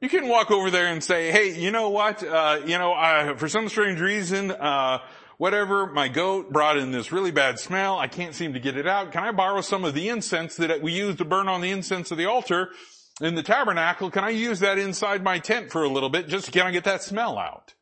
You 0.00 0.08
can 0.08 0.28
walk 0.28 0.50
over 0.50 0.70
there 0.70 0.86
and 0.86 1.04
say, 1.04 1.30
hey, 1.30 1.58
you 1.58 1.70
know 1.70 1.90
what? 1.90 2.22
Uh, 2.22 2.60
you 2.64 2.78
know, 2.78 3.34
for 3.36 3.48
some 3.48 3.68
strange 3.68 4.00
reason, 4.00 4.52
uh, 4.52 5.00
whatever, 5.38 5.86
my 5.86 6.08
goat 6.08 6.52
brought 6.52 6.76
in 6.76 6.92
this 6.92 7.10
really 7.10 7.30
bad 7.30 7.58
smell. 7.58 7.98
I 7.98 8.08
can't 8.08 8.34
seem 8.34 8.52
to 8.52 8.60
get 8.60 8.76
it 8.76 8.86
out. 8.86 9.12
Can 9.12 9.24
I 9.24 9.32
borrow 9.32 9.62
some 9.62 9.84
of 9.84 9.94
the 9.94 10.08
incense 10.10 10.56
that 10.56 10.82
we 10.82 10.92
use 10.92 11.16
to 11.16 11.24
burn 11.24 11.48
on 11.48 11.62
the 11.62 11.70
incense 11.70 12.10
of 12.10 12.18
the 12.18 12.26
altar 12.26 12.70
in 13.20 13.34
the 13.34 13.42
tabernacle? 13.42 14.10
Can 14.10 14.24
I 14.24 14.30
use 14.30 14.60
that 14.60 14.78
inside 14.78 15.24
my 15.24 15.38
tent 15.38 15.72
for 15.72 15.82
a 15.82 15.88
little 15.88 16.10
bit? 16.10 16.28
Just 16.28 16.52
can 16.52 16.66
I 16.66 16.70
get 16.70 16.84
that 16.84 17.02
smell 17.02 17.38
out? 17.38 17.74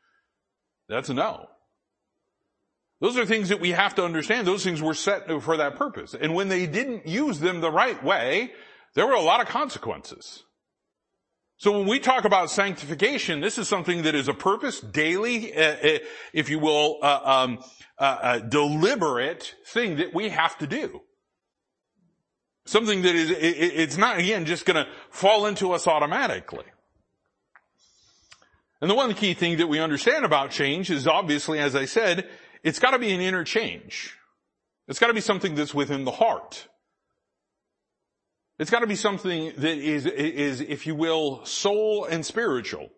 That's 0.88 1.09
a 1.09 1.14
no. 1.14 1.49
Those 3.01 3.19
are 3.19 3.27
things 3.27 3.51
that 3.51 3.61
we 3.61 3.73
have 3.73 3.95
to 3.97 4.05
understand. 4.05 4.47
Those 4.47 4.64
things 4.64 4.81
were 4.81 4.95
set 4.95 5.29
for 5.42 5.57
that 5.59 5.77
purpose. 5.77 6.14
And 6.14 6.35
when 6.35 6.49
they 6.49 6.66
didn't 6.66 7.07
use 7.07 7.40
them 7.40 7.61
the 7.61 7.71
right 7.71 8.03
way, 8.03 8.53
there 8.95 9.07
were 9.07 9.12
a 9.12 9.21
lot 9.21 9.42
of 9.42 9.49
consequences. 9.49 10.45
So 11.59 11.73
when 11.73 11.87
we 11.87 11.99
talk 12.01 12.27
about 12.27 12.51
sanctification, 12.51 13.40
this 13.40 13.57
is 13.57 13.66
something 13.66 14.03
that 14.03 14.14
is 14.14 14.29
a 14.29 14.35
purpose, 14.35 14.81
daily, 14.81 15.57
uh, 15.57 15.77
uh, 15.83 15.99
if 16.35 16.51
you 16.51 16.59
will, 16.59 16.99
uh, 17.03 17.21
um, 17.25 17.64
uh, 17.99 18.03
uh, 18.03 18.38
deliberate 18.40 19.55
thing 19.66 19.97
that 19.97 20.14
we 20.14 20.29
have 20.29 20.59
to 20.59 20.66
do. 20.66 21.01
Something 22.66 23.03
that 23.03 23.14
is, 23.14 23.31
it, 23.31 23.37
it's 23.37 23.97
not, 23.97 24.19
again, 24.19 24.45
just 24.45 24.66
gonna 24.66 24.87
fall 25.09 25.47
into 25.47 25.73
us 25.73 25.87
automatically. 25.87 26.66
And 28.83 28.90
the 28.90 28.95
one 28.95 29.14
key 29.14 29.33
thing 29.33 29.57
that 29.57 29.69
we 29.69 29.79
understand 29.81 30.27
about 30.27 30.51
change 30.51 30.90
is 30.90 31.07
obviously, 31.07 31.59
as 31.59 31.75
I 31.75 31.87
said, 31.87 32.29
it's 32.62 32.79
gotta 32.79 32.99
be 32.99 33.14
an 33.14 33.23
interchange. 33.23 34.14
It's 34.88 34.99
gotta 34.99 35.14
be 35.14 35.23
something 35.23 35.55
that's 35.55 35.73
within 35.73 36.05
the 36.05 36.11
heart. 36.11 36.69
It's 38.59 38.71
gotta 38.71 38.87
be 38.87 38.97
something 38.97 39.53
that 39.57 39.79
is, 39.79 40.07
is, 40.07 40.61
if 40.61 40.87
you 40.87 40.95
will, 40.95 41.45
soul 41.45 42.05
and 42.05 42.25
spiritual. 42.25 42.90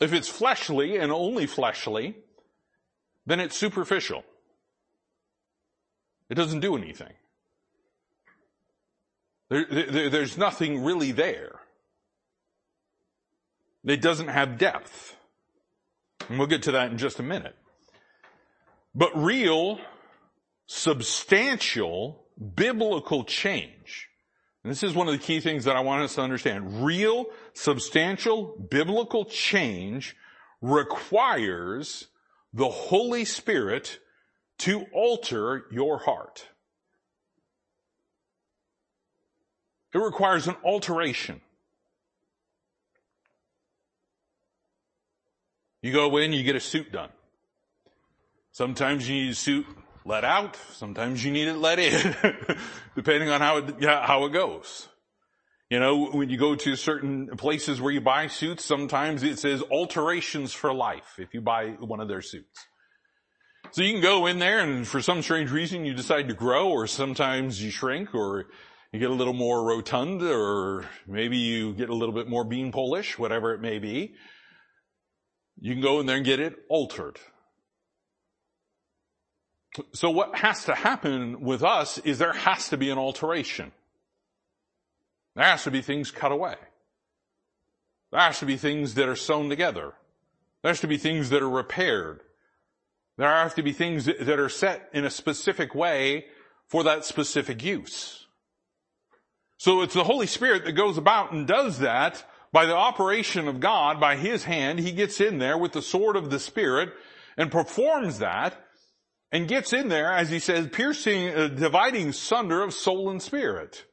If 0.00 0.12
it's 0.12 0.28
fleshly 0.28 0.96
and 0.96 1.10
only 1.10 1.46
fleshly, 1.46 2.16
then 3.26 3.40
it's 3.40 3.56
superficial. 3.56 4.22
It 6.30 6.34
doesn't 6.34 6.60
do 6.60 6.76
anything. 6.76 7.12
There, 9.50 9.64
there, 9.64 10.10
there's 10.10 10.38
nothing 10.38 10.84
really 10.84 11.12
there. 11.12 11.58
It 13.84 14.02
doesn't 14.02 14.28
have 14.28 14.58
depth. 14.58 15.16
And 16.28 16.38
we'll 16.38 16.48
get 16.48 16.64
to 16.64 16.72
that 16.72 16.90
in 16.90 16.98
just 16.98 17.18
a 17.18 17.22
minute. 17.22 17.56
But 18.94 19.16
real, 19.16 19.80
substantial, 20.66 22.24
biblical 22.38 23.24
change. 23.24 24.08
And 24.62 24.70
this 24.70 24.82
is 24.82 24.94
one 24.94 25.08
of 25.08 25.12
the 25.12 25.18
key 25.18 25.40
things 25.40 25.64
that 25.64 25.76
I 25.76 25.80
want 25.80 26.02
us 26.02 26.16
to 26.16 26.22
understand. 26.22 26.84
Real, 26.84 27.26
substantial, 27.52 28.56
biblical 28.70 29.24
change 29.24 30.16
requires 30.60 32.08
the 32.52 32.68
Holy 32.68 33.24
Spirit 33.24 33.98
to 34.58 34.86
alter 34.92 35.64
your 35.70 35.98
heart. 35.98 36.48
It 39.94 39.98
requires 39.98 40.48
an 40.48 40.56
alteration. 40.64 41.40
You 45.80 45.92
go 45.92 46.16
in, 46.16 46.32
you 46.32 46.42
get 46.42 46.56
a 46.56 46.60
suit 46.60 46.92
done. 46.92 47.10
Sometimes 48.50 49.08
you 49.08 49.14
need 49.14 49.30
a 49.30 49.34
suit 49.34 49.66
let 50.08 50.24
out. 50.24 50.56
Sometimes 50.72 51.22
you 51.22 51.30
need 51.30 51.48
it 51.48 51.56
let 51.56 51.78
in, 51.78 52.16
depending 52.96 53.28
on 53.28 53.40
how 53.40 53.58
it, 53.58 53.84
how 53.84 54.24
it 54.24 54.32
goes. 54.32 54.88
You 55.70 55.78
know, 55.78 56.06
when 56.06 56.30
you 56.30 56.38
go 56.38 56.54
to 56.54 56.76
certain 56.76 57.36
places 57.36 57.78
where 57.78 57.92
you 57.92 58.00
buy 58.00 58.28
suits, 58.28 58.64
sometimes 58.64 59.22
it 59.22 59.38
says 59.38 59.62
alterations 59.70 60.54
for 60.54 60.72
life 60.72 61.18
if 61.18 61.34
you 61.34 61.42
buy 61.42 61.72
one 61.78 62.00
of 62.00 62.08
their 62.08 62.22
suits. 62.22 62.66
So 63.72 63.82
you 63.82 63.92
can 63.92 64.00
go 64.00 64.24
in 64.26 64.38
there 64.38 64.60
and 64.60 64.88
for 64.88 65.02
some 65.02 65.20
strange 65.20 65.50
reason 65.50 65.84
you 65.84 65.92
decide 65.92 66.28
to 66.28 66.34
grow 66.34 66.70
or 66.70 66.86
sometimes 66.86 67.62
you 67.62 67.70
shrink 67.70 68.14
or 68.14 68.46
you 68.92 68.98
get 68.98 69.10
a 69.10 69.14
little 69.14 69.34
more 69.34 69.62
rotund 69.62 70.22
or 70.22 70.86
maybe 71.06 71.36
you 71.36 71.74
get 71.74 71.90
a 71.90 71.94
little 71.94 72.14
bit 72.14 72.28
more 72.28 72.44
bean 72.44 72.72
polish, 72.72 73.18
whatever 73.18 73.52
it 73.52 73.60
may 73.60 73.78
be. 73.78 74.14
You 75.60 75.74
can 75.74 75.82
go 75.82 76.00
in 76.00 76.06
there 76.06 76.16
and 76.16 76.24
get 76.24 76.40
it 76.40 76.54
altered. 76.70 77.18
So 79.92 80.10
what 80.10 80.36
has 80.36 80.64
to 80.64 80.74
happen 80.74 81.40
with 81.40 81.62
us 81.62 81.98
is 81.98 82.18
there 82.18 82.32
has 82.32 82.68
to 82.70 82.76
be 82.76 82.90
an 82.90 82.98
alteration. 82.98 83.72
There 85.34 85.44
has 85.44 85.64
to 85.64 85.70
be 85.70 85.82
things 85.82 86.10
cut 86.10 86.32
away. 86.32 86.56
There 88.10 88.20
has 88.20 88.38
to 88.40 88.46
be 88.46 88.56
things 88.56 88.94
that 88.94 89.08
are 89.08 89.16
sewn 89.16 89.48
together. 89.48 89.94
There 90.62 90.70
has 90.70 90.80
to 90.80 90.86
be 90.86 90.96
things 90.96 91.30
that 91.30 91.42
are 91.42 91.48
repaired. 91.48 92.20
There 93.16 93.28
have 93.28 93.54
to 93.56 93.62
be 93.62 93.72
things 93.72 94.06
that 94.06 94.40
are 94.40 94.48
set 94.48 94.88
in 94.92 95.04
a 95.04 95.10
specific 95.10 95.74
way 95.74 96.26
for 96.66 96.84
that 96.84 97.04
specific 97.04 97.62
use. 97.62 98.26
So 99.56 99.82
it's 99.82 99.94
the 99.94 100.04
Holy 100.04 100.26
Spirit 100.26 100.64
that 100.64 100.72
goes 100.72 100.98
about 100.98 101.32
and 101.32 101.46
does 101.46 101.80
that 101.80 102.24
by 102.52 102.66
the 102.66 102.76
operation 102.76 103.48
of 103.48 103.60
God, 103.60 104.00
by 104.00 104.16
His 104.16 104.44
hand, 104.44 104.78
He 104.78 104.92
gets 104.92 105.20
in 105.20 105.38
there 105.38 105.58
with 105.58 105.72
the 105.72 105.82
sword 105.82 106.16
of 106.16 106.30
the 106.30 106.38
Spirit 106.38 106.92
and 107.36 107.50
performs 107.50 108.20
that 108.20 108.64
and 109.30 109.48
gets 109.48 109.72
in 109.72 109.88
there, 109.88 110.12
as 110.12 110.30
He 110.30 110.38
says, 110.38 110.68
piercing, 110.68 111.28
uh, 111.28 111.48
dividing 111.48 112.12
sunder 112.12 112.62
of 112.62 112.74
soul 112.74 113.10
and 113.10 113.22
spirit. 113.22 113.84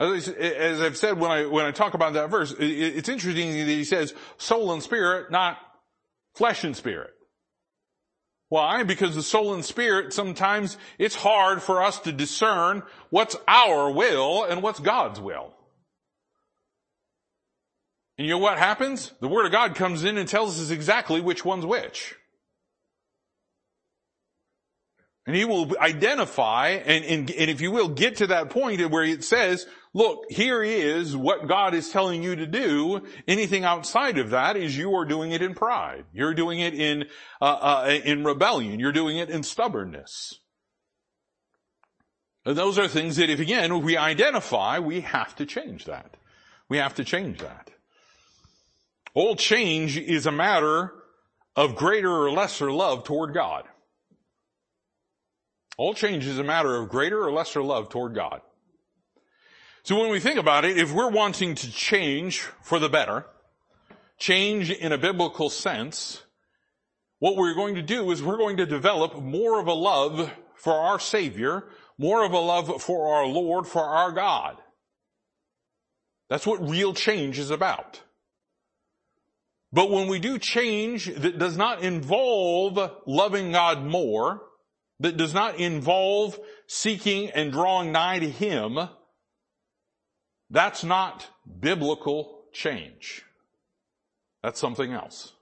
As, 0.00 0.28
I've 0.28 0.96
said 0.96 1.18
when 1.18 1.30
I, 1.30 1.46
when 1.46 1.64
I 1.64 1.72
talk 1.72 1.94
about 1.94 2.12
that 2.12 2.30
verse, 2.30 2.54
it's 2.58 3.08
interesting 3.08 3.50
that 3.52 3.66
He 3.66 3.84
says 3.84 4.14
soul 4.36 4.72
and 4.72 4.82
spirit, 4.82 5.30
not 5.30 5.58
flesh 6.34 6.62
and 6.62 6.76
spirit. 6.76 7.10
Why? 8.48 8.82
Because 8.82 9.14
the 9.14 9.22
soul 9.22 9.54
and 9.54 9.64
spirit, 9.64 10.12
sometimes 10.12 10.78
it's 10.98 11.14
hard 11.14 11.62
for 11.62 11.82
us 11.82 11.98
to 12.00 12.12
discern 12.12 12.82
what's 13.10 13.36
our 13.46 13.90
will 13.90 14.44
and 14.44 14.62
what's 14.62 14.80
God's 14.80 15.20
will. 15.20 15.52
And 18.16 18.26
you 18.26 18.32
know 18.32 18.38
what 18.38 18.58
happens? 18.58 19.12
The 19.20 19.28
Word 19.28 19.46
of 19.46 19.52
God 19.52 19.74
comes 19.74 20.02
in 20.02 20.16
and 20.16 20.28
tells 20.28 20.60
us 20.60 20.70
exactly 20.70 21.20
which 21.20 21.44
one's 21.44 21.66
which. 21.66 22.14
And 25.28 25.36
he 25.36 25.44
will 25.44 25.76
identify 25.78 26.68
and, 26.68 27.04
and, 27.04 27.30
and, 27.30 27.50
if 27.50 27.60
you 27.60 27.70
will 27.70 27.90
get 27.90 28.16
to 28.16 28.28
that 28.28 28.48
point 28.48 28.80
where 28.90 29.04
it 29.04 29.22
says, 29.22 29.66
look, 29.92 30.24
here 30.30 30.62
is 30.62 31.14
what 31.14 31.46
God 31.46 31.74
is 31.74 31.90
telling 31.90 32.22
you 32.22 32.34
to 32.36 32.46
do. 32.46 33.02
Anything 33.28 33.62
outside 33.62 34.16
of 34.16 34.30
that 34.30 34.56
is 34.56 34.74
you 34.74 34.94
are 34.94 35.04
doing 35.04 35.32
it 35.32 35.42
in 35.42 35.54
pride. 35.54 36.06
You're 36.14 36.32
doing 36.32 36.60
it 36.60 36.72
in, 36.72 37.08
uh, 37.42 37.44
uh, 37.44 38.00
in 38.06 38.24
rebellion. 38.24 38.80
You're 38.80 38.90
doing 38.90 39.18
it 39.18 39.28
in 39.28 39.42
stubbornness. 39.42 40.40
And 42.46 42.56
those 42.56 42.78
are 42.78 42.88
things 42.88 43.16
that 43.16 43.28
if 43.28 43.38
again, 43.38 43.82
we 43.82 43.98
identify, 43.98 44.78
we 44.78 45.02
have 45.02 45.36
to 45.36 45.44
change 45.44 45.84
that. 45.84 46.16
We 46.70 46.78
have 46.78 46.94
to 46.94 47.04
change 47.04 47.40
that. 47.40 47.70
All 49.12 49.36
change 49.36 49.98
is 49.98 50.24
a 50.24 50.32
matter 50.32 50.94
of 51.54 51.76
greater 51.76 52.10
or 52.10 52.30
lesser 52.30 52.72
love 52.72 53.04
toward 53.04 53.34
God. 53.34 53.64
All 55.78 55.94
change 55.94 56.26
is 56.26 56.38
a 56.38 56.44
matter 56.44 56.74
of 56.74 56.88
greater 56.88 57.24
or 57.24 57.30
lesser 57.30 57.62
love 57.62 57.88
toward 57.88 58.14
God. 58.14 58.42
So 59.84 59.98
when 59.98 60.10
we 60.10 60.20
think 60.20 60.38
about 60.38 60.64
it, 60.64 60.76
if 60.76 60.92
we're 60.92 61.10
wanting 61.10 61.54
to 61.54 61.72
change 61.72 62.40
for 62.62 62.80
the 62.80 62.88
better, 62.88 63.24
change 64.18 64.70
in 64.70 64.92
a 64.92 64.98
biblical 64.98 65.48
sense, 65.48 66.24
what 67.20 67.36
we're 67.36 67.54
going 67.54 67.76
to 67.76 67.82
do 67.82 68.10
is 68.10 68.22
we're 68.22 68.36
going 68.36 68.56
to 68.56 68.66
develop 68.66 69.22
more 69.22 69.60
of 69.60 69.68
a 69.68 69.72
love 69.72 70.32
for 70.56 70.74
our 70.74 70.98
Savior, 70.98 71.64
more 71.96 72.24
of 72.24 72.32
a 72.32 72.38
love 72.38 72.82
for 72.82 73.14
our 73.14 73.26
Lord, 73.26 73.66
for 73.66 73.84
our 73.84 74.10
God. 74.10 74.56
That's 76.28 76.46
what 76.46 76.68
real 76.68 76.92
change 76.92 77.38
is 77.38 77.50
about. 77.50 78.02
But 79.72 79.90
when 79.90 80.08
we 80.08 80.18
do 80.18 80.38
change 80.38 81.06
that 81.06 81.38
does 81.38 81.56
not 81.56 81.82
involve 81.82 82.90
loving 83.06 83.52
God 83.52 83.84
more, 83.84 84.42
that 85.00 85.16
does 85.16 85.34
not 85.34 85.56
involve 85.58 86.38
seeking 86.66 87.30
and 87.30 87.52
drawing 87.52 87.92
nigh 87.92 88.18
to 88.18 88.28
Him, 88.28 88.78
that's 90.50 90.82
not 90.82 91.28
biblical 91.60 92.44
change. 92.52 93.24
That's 94.42 94.60
something 94.60 94.92
else. 94.92 95.32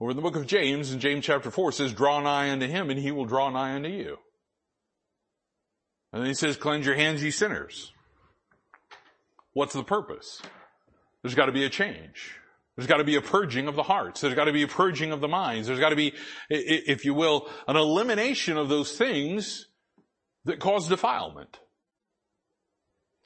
Over 0.00 0.10
in 0.10 0.16
the 0.16 0.22
book 0.22 0.36
of 0.36 0.46
James, 0.46 0.92
in 0.92 1.00
James 1.00 1.24
chapter 1.24 1.50
4, 1.50 1.72
says, 1.72 1.92
draw 1.92 2.20
nigh 2.20 2.50
unto 2.50 2.66
him 2.66 2.90
and 2.90 3.00
he 3.00 3.10
will 3.10 3.24
draw 3.24 3.48
nigh 3.48 3.74
unto 3.74 3.88
you. 3.88 4.18
And 6.12 6.22
then 6.22 6.28
he 6.28 6.34
says, 6.34 6.56
cleanse 6.56 6.84
your 6.84 6.96
hands, 6.96 7.22
ye 7.22 7.30
sinners. 7.30 7.92
What's 9.54 9.72
the 9.72 9.82
purpose? 9.82 10.42
There's 11.22 11.34
got 11.34 11.46
to 11.46 11.52
be 11.52 11.64
a 11.64 11.70
change. 11.70 12.34
There's 12.76 12.86
got 12.86 12.98
to 12.98 13.04
be 13.04 13.16
a 13.16 13.22
purging 13.22 13.68
of 13.68 13.74
the 13.74 13.82
hearts. 13.82 14.20
There's 14.20 14.34
got 14.34 14.44
to 14.44 14.52
be 14.52 14.62
a 14.62 14.68
purging 14.68 15.10
of 15.10 15.20
the 15.20 15.28
minds. 15.28 15.66
There's 15.66 15.80
got 15.80 15.90
to 15.90 15.96
be, 15.96 16.12
if 16.50 17.04
you 17.06 17.14
will, 17.14 17.48
an 17.66 17.76
elimination 17.76 18.58
of 18.58 18.68
those 18.68 18.92
things 18.92 19.66
that 20.44 20.60
cause 20.60 20.88
defilement. 20.88 21.58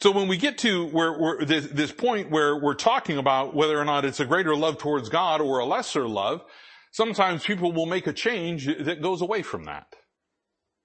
So 0.00 0.12
when 0.12 0.28
we 0.28 0.36
get 0.36 0.58
to 0.58 0.86
where, 0.86 1.44
this, 1.44 1.66
this 1.66 1.92
point 1.92 2.30
where 2.30 2.56
we're 2.56 2.74
talking 2.74 3.18
about 3.18 3.54
whether 3.54 3.78
or 3.78 3.84
not 3.84 4.04
it's 4.04 4.20
a 4.20 4.24
greater 4.24 4.56
love 4.56 4.78
towards 4.78 5.08
God 5.08 5.40
or 5.40 5.58
a 5.58 5.66
lesser 5.66 6.06
love, 6.06 6.42
sometimes 6.92 7.44
people 7.44 7.72
will 7.72 7.86
make 7.86 8.06
a 8.06 8.12
change 8.12 8.66
that 8.66 9.02
goes 9.02 9.20
away 9.20 9.42
from 9.42 9.64
that. 9.64 9.94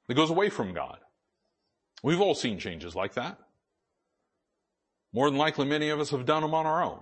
That 0.08 0.15
goes 0.15 0.32
away 0.32 0.49
from 0.49 0.73
God. 0.73 0.97
We've 2.04 2.19
all 2.19 2.36
seen 2.36 2.60
changes 2.60 2.95
like 2.95 3.13
that. 3.13 3.38
More 5.13 5.30
than 5.30 5.39
likely 5.39 5.65
many 5.65 5.89
of 5.89 5.99
us 5.99 6.10
have 6.10 6.25
done 6.25 6.41
them 6.41 6.54
on 6.54 6.65
our 6.65 6.84
own. 6.84 6.99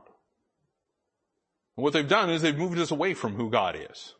And 1.78 1.84
what 1.84 1.94
they've 1.94 2.08
done 2.08 2.30
is 2.30 2.42
they've 2.42 2.58
moved 2.58 2.80
us 2.80 2.92
away 2.92 3.14
from 3.14 3.36
who 3.36 3.50
God 3.50 3.76
is. 3.92 4.14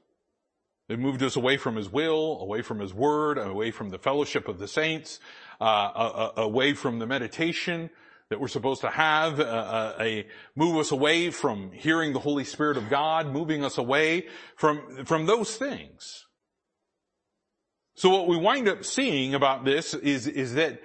They've 0.88 1.00
moved 1.00 1.24
us 1.24 1.36
away 1.36 1.58
from 1.58 1.76
His 1.76 1.90
will, 1.90 2.40
away 2.42 2.62
from 2.62 2.80
His 2.80 2.94
word, 2.94 3.38
away 3.38 3.72
from 3.72 3.90
the 3.90 3.98
fellowship 3.98 4.48
of 4.48 4.60
the 4.60 4.68
saints, 4.68 5.20
uh, 5.62 6.32
away 6.36 6.74
from 6.74 7.00
the 7.00 7.08
meditation 7.08 7.90
that 8.30 8.40
we're 8.40 8.48
supposed 8.48 8.82
to 8.82 8.90
have, 8.90 9.40
uh, 9.40 9.44
uh, 9.44 9.94
a, 10.00 10.26
move 10.56 10.78
us 10.78 10.92
away 10.92 11.30
from 11.30 11.72
hearing 11.72 12.14
the 12.14 12.20
Holy 12.20 12.44
Spirit 12.44 12.78
of 12.78 12.90
God, 12.90 13.28
moving 13.28 13.64
us 13.64 13.78
away 13.78 14.28
from, 14.56 15.06
from 15.06 15.26
those 15.26 15.56
things. 15.56 16.26
So 17.96 18.10
what 18.10 18.28
we 18.28 18.38
wind 18.38 18.68
up 18.68 18.84
seeing 18.84 19.36
about 19.36 19.66
this 19.66 19.94
is, 19.94 20.26
is 20.26 20.56
that 20.56 20.82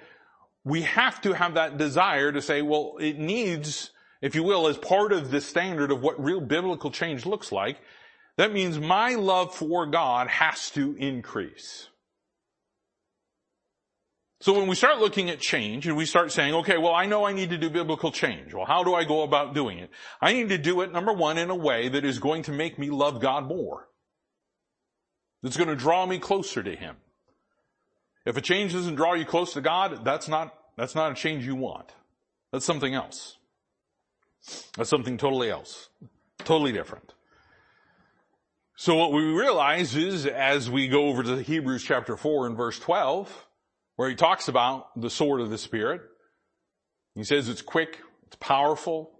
we 0.63 0.83
have 0.83 1.21
to 1.21 1.33
have 1.33 1.55
that 1.55 1.77
desire 1.77 2.31
to 2.31 2.41
say, 2.41 2.61
well, 2.61 2.97
it 2.99 3.17
needs, 3.17 3.89
if 4.21 4.35
you 4.35 4.43
will, 4.43 4.67
as 4.67 4.77
part 4.77 5.11
of 5.11 5.31
the 5.31 5.41
standard 5.41 5.91
of 5.91 6.01
what 6.01 6.23
real 6.23 6.41
biblical 6.41 6.91
change 6.91 7.25
looks 7.25 7.51
like, 7.51 7.77
that 8.37 8.53
means 8.53 8.79
my 8.79 9.15
love 9.15 9.53
for 9.53 9.85
God 9.85 10.27
has 10.27 10.69
to 10.71 10.95
increase. 10.97 11.87
So 14.41 14.53
when 14.53 14.67
we 14.67 14.75
start 14.75 14.99
looking 14.99 15.29
at 15.29 15.41
change 15.41 15.85
and 15.85 15.97
we 15.97 16.05
start 16.05 16.31
saying, 16.31 16.53
okay, 16.53 16.77
well, 16.77 16.93
I 16.93 17.05
know 17.05 17.25
I 17.25 17.33
need 17.33 17.49
to 17.49 17.57
do 17.57 17.69
biblical 17.69 18.09
change. 18.09 18.53
Well, 18.53 18.65
how 18.65 18.85
do 18.85 18.95
I 18.95 19.03
go 19.03 19.23
about 19.23 19.53
doing 19.53 19.79
it? 19.79 19.89
I 20.21 20.31
need 20.31 20.47
to 20.49 20.57
do 20.57 20.79
it, 20.79 20.93
number 20.93 21.11
one, 21.11 21.37
in 21.37 21.49
a 21.49 21.55
way 21.55 21.89
that 21.89 22.05
is 22.05 22.19
going 22.19 22.43
to 22.43 22.53
make 22.53 22.79
me 22.79 22.89
love 22.89 23.19
God 23.19 23.45
more. 23.45 23.89
That's 25.43 25.57
going 25.57 25.69
to 25.69 25.75
draw 25.75 26.05
me 26.05 26.19
closer 26.19 26.63
to 26.63 26.73
Him. 26.73 26.95
If 28.25 28.37
a 28.37 28.41
change 28.41 28.71
doesn't 28.71 28.95
draw 28.95 29.13
you 29.13 29.25
close 29.25 29.53
to 29.53 29.61
God, 29.61 30.05
that's 30.05 30.29
not, 30.29 30.53
that's 30.77 30.95
not 30.95 31.11
a 31.11 31.15
change 31.15 31.45
you 31.45 31.55
want. 31.55 31.91
That's 32.53 32.65
something 32.65 32.93
else. 32.93 33.38
That's 34.75 34.89
something 34.89 35.17
totally 35.17 35.49
else. 35.49 35.89
Totally 36.39 36.71
different. 36.71 37.13
So 38.75 38.95
what 38.95 39.11
we 39.11 39.23
realize 39.23 39.95
is 39.95 40.25
as 40.25 40.69
we 40.69 40.87
go 40.87 41.07
over 41.07 41.21
to 41.23 41.41
Hebrews 41.41 41.83
chapter 41.83 42.15
4 42.15 42.47
and 42.47 42.55
verse 42.55 42.79
12, 42.79 43.47
where 43.97 44.09
he 44.09 44.15
talks 44.15 44.47
about 44.47 44.99
the 44.99 45.09
sword 45.09 45.41
of 45.41 45.49
the 45.49 45.57
Spirit, 45.57 46.01
he 47.15 47.23
says 47.25 47.49
it's 47.49 47.61
quick, 47.61 47.99
it's 48.27 48.37
powerful, 48.37 49.11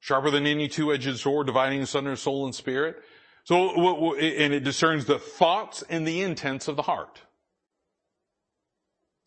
sharper 0.00 0.30
than 0.30 0.46
any 0.46 0.68
two-edged 0.68 1.18
sword, 1.18 1.46
dividing 1.46 1.80
asunder 1.80 2.16
soul 2.16 2.44
and 2.44 2.54
spirit. 2.54 3.02
So, 3.44 4.14
and 4.16 4.52
it 4.52 4.64
discerns 4.64 5.06
the 5.06 5.18
thoughts 5.18 5.82
and 5.88 6.06
the 6.06 6.20
intents 6.20 6.68
of 6.68 6.76
the 6.76 6.82
heart. 6.82 7.22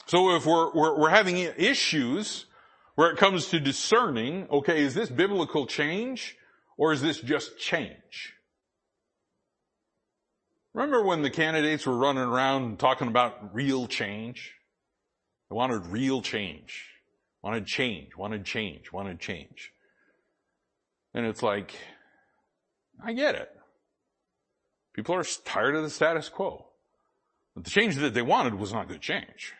So 0.06 0.36
if 0.36 0.46
we're, 0.46 0.72
we're, 0.74 1.00
we're 1.00 1.10
having 1.10 1.38
issues 1.38 2.46
where 2.96 3.10
it 3.10 3.18
comes 3.18 3.48
to 3.48 3.60
discerning, 3.60 4.48
okay, 4.52 4.82
is 4.82 4.94
this 4.94 5.10
biblical 5.10 5.66
change 5.66 6.38
or 6.78 6.94
is 6.94 7.02
this 7.02 7.20
just 7.20 7.58
change? 7.58 8.34
Remember 10.74 11.04
when 11.04 11.22
the 11.22 11.30
candidates 11.30 11.86
were 11.86 11.98
running 11.98 12.24
around 12.24 12.80
talking 12.80 13.08
about 13.08 13.54
real 13.54 13.88
change? 13.88 14.54
They 15.50 15.56
wanted 15.56 15.86
real 15.88 16.22
change. 16.22 16.86
Wanted 17.44 17.66
change, 17.66 18.16
wanted 18.16 18.46
change, 18.46 18.92
wanted 18.92 19.20
change. 19.20 19.72
And 21.14 21.26
it's 21.26 21.44
like, 21.44 21.76
I 23.04 23.14
get 23.14 23.36
it. 23.36 23.50
People 24.94 25.16
are 25.16 25.26
tired 25.44 25.76
of 25.76 25.84
the 25.84 25.90
status 25.90 26.30
quo. 26.30 26.66
But 27.54 27.66
the 27.66 27.70
change 27.70 27.98
that 27.98 28.14
they 28.14 28.22
wanted 28.22 28.56
was 28.56 28.74
not 28.74 28.88
good 28.88 29.02
change. 29.02 29.54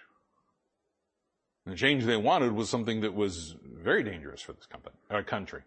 And 1.66 1.74
the 1.74 1.78
change 1.78 2.06
they 2.06 2.18
wanted 2.18 2.54
was 2.54 2.70
something 2.70 3.02
that 3.02 3.14
was 3.14 3.56
very 3.64 4.04
dangerous 4.04 4.42
for 4.42 4.54
this 4.54 4.66
company, 4.66 4.96
uh, 5.10 5.22
country. 5.24 5.62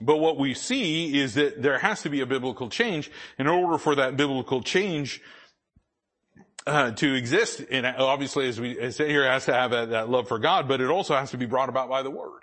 But 0.00 0.16
what 0.16 0.38
we 0.38 0.54
see 0.54 1.18
is 1.18 1.34
that 1.34 1.60
there 1.60 1.78
has 1.78 2.02
to 2.02 2.10
be 2.10 2.20
a 2.20 2.26
biblical 2.26 2.70
change. 2.70 3.10
In 3.38 3.46
order 3.46 3.76
for 3.76 3.94
that 3.96 4.16
biblical 4.16 4.62
change 4.62 5.20
uh, 6.66 6.92
to 6.92 7.14
exist, 7.14 7.62
and 7.70 7.86
obviously 7.86 8.48
as 8.48 8.58
we 8.58 8.90
say 8.92 9.08
here, 9.08 9.26
it 9.26 9.30
has 9.30 9.44
to 9.46 9.52
have 9.52 9.72
that 9.72 10.08
love 10.08 10.28
for 10.28 10.38
God, 10.38 10.68
but 10.68 10.80
it 10.80 10.88
also 10.88 11.14
has 11.14 11.30
to 11.32 11.36
be 11.36 11.46
brought 11.46 11.68
about 11.68 11.90
by 11.90 12.02
the 12.02 12.10
Word. 12.10 12.40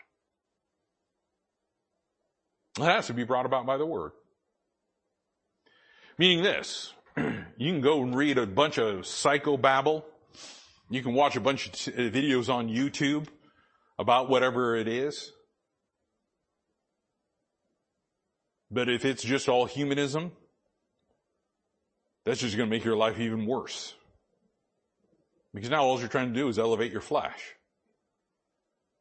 It 2.80 2.84
has 2.84 3.08
to 3.08 3.14
be 3.14 3.24
brought 3.24 3.48
about 3.48 3.66
by 3.66 3.78
the 3.78 3.86
Word. 3.86 4.12
Meaning 6.20 6.44
this, 6.44 6.94
you 7.18 7.72
can 7.72 7.82
go 7.82 8.04
and 8.04 8.16
read 8.16 8.38
a 8.38 8.46
bunch 8.46 8.78
of 8.78 9.02
psychobabble 9.02 10.04
you 10.90 11.02
can 11.04 11.14
watch 11.14 11.36
a 11.36 11.42
bunch 11.42 11.68
of 11.68 11.74
uh, 11.94 12.02
videos 12.10 12.54
on 12.54 12.70
YouTube 12.70 13.28
about 14.00 14.30
whatever 14.30 14.76
it 14.76 14.88
is. 14.88 15.32
But 18.70 18.90
if 18.90 19.06
it's 19.06 19.24
just 19.24 19.50
all 19.50 19.66
humanism, 19.66 20.32
that's 22.26 22.42
just 22.42 22.58
going 22.58 22.70
to 22.70 22.76
make 22.76 22.84
your 22.84 22.98
life 22.98 23.20
even 23.20 23.46
worse. 23.46 23.94
Because 25.54 25.70
now 25.70 25.84
all 25.84 26.00
you're 26.00 26.10
trying 26.10 26.34
to 26.34 26.40
do 26.40 26.50
is 26.50 26.60
elevate 26.60 26.92
your 26.92 27.02
flesh. 27.02 27.56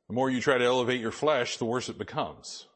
The 0.08 0.14
more 0.14 0.30
you 0.30 0.40
try 0.40 0.58
to 0.58 0.64
elevate 0.64 1.00
your 1.00 1.10
flesh, 1.10 1.56
the 1.56 1.64
worse 1.64 1.88
it 1.88 1.98
becomes. 1.98 2.66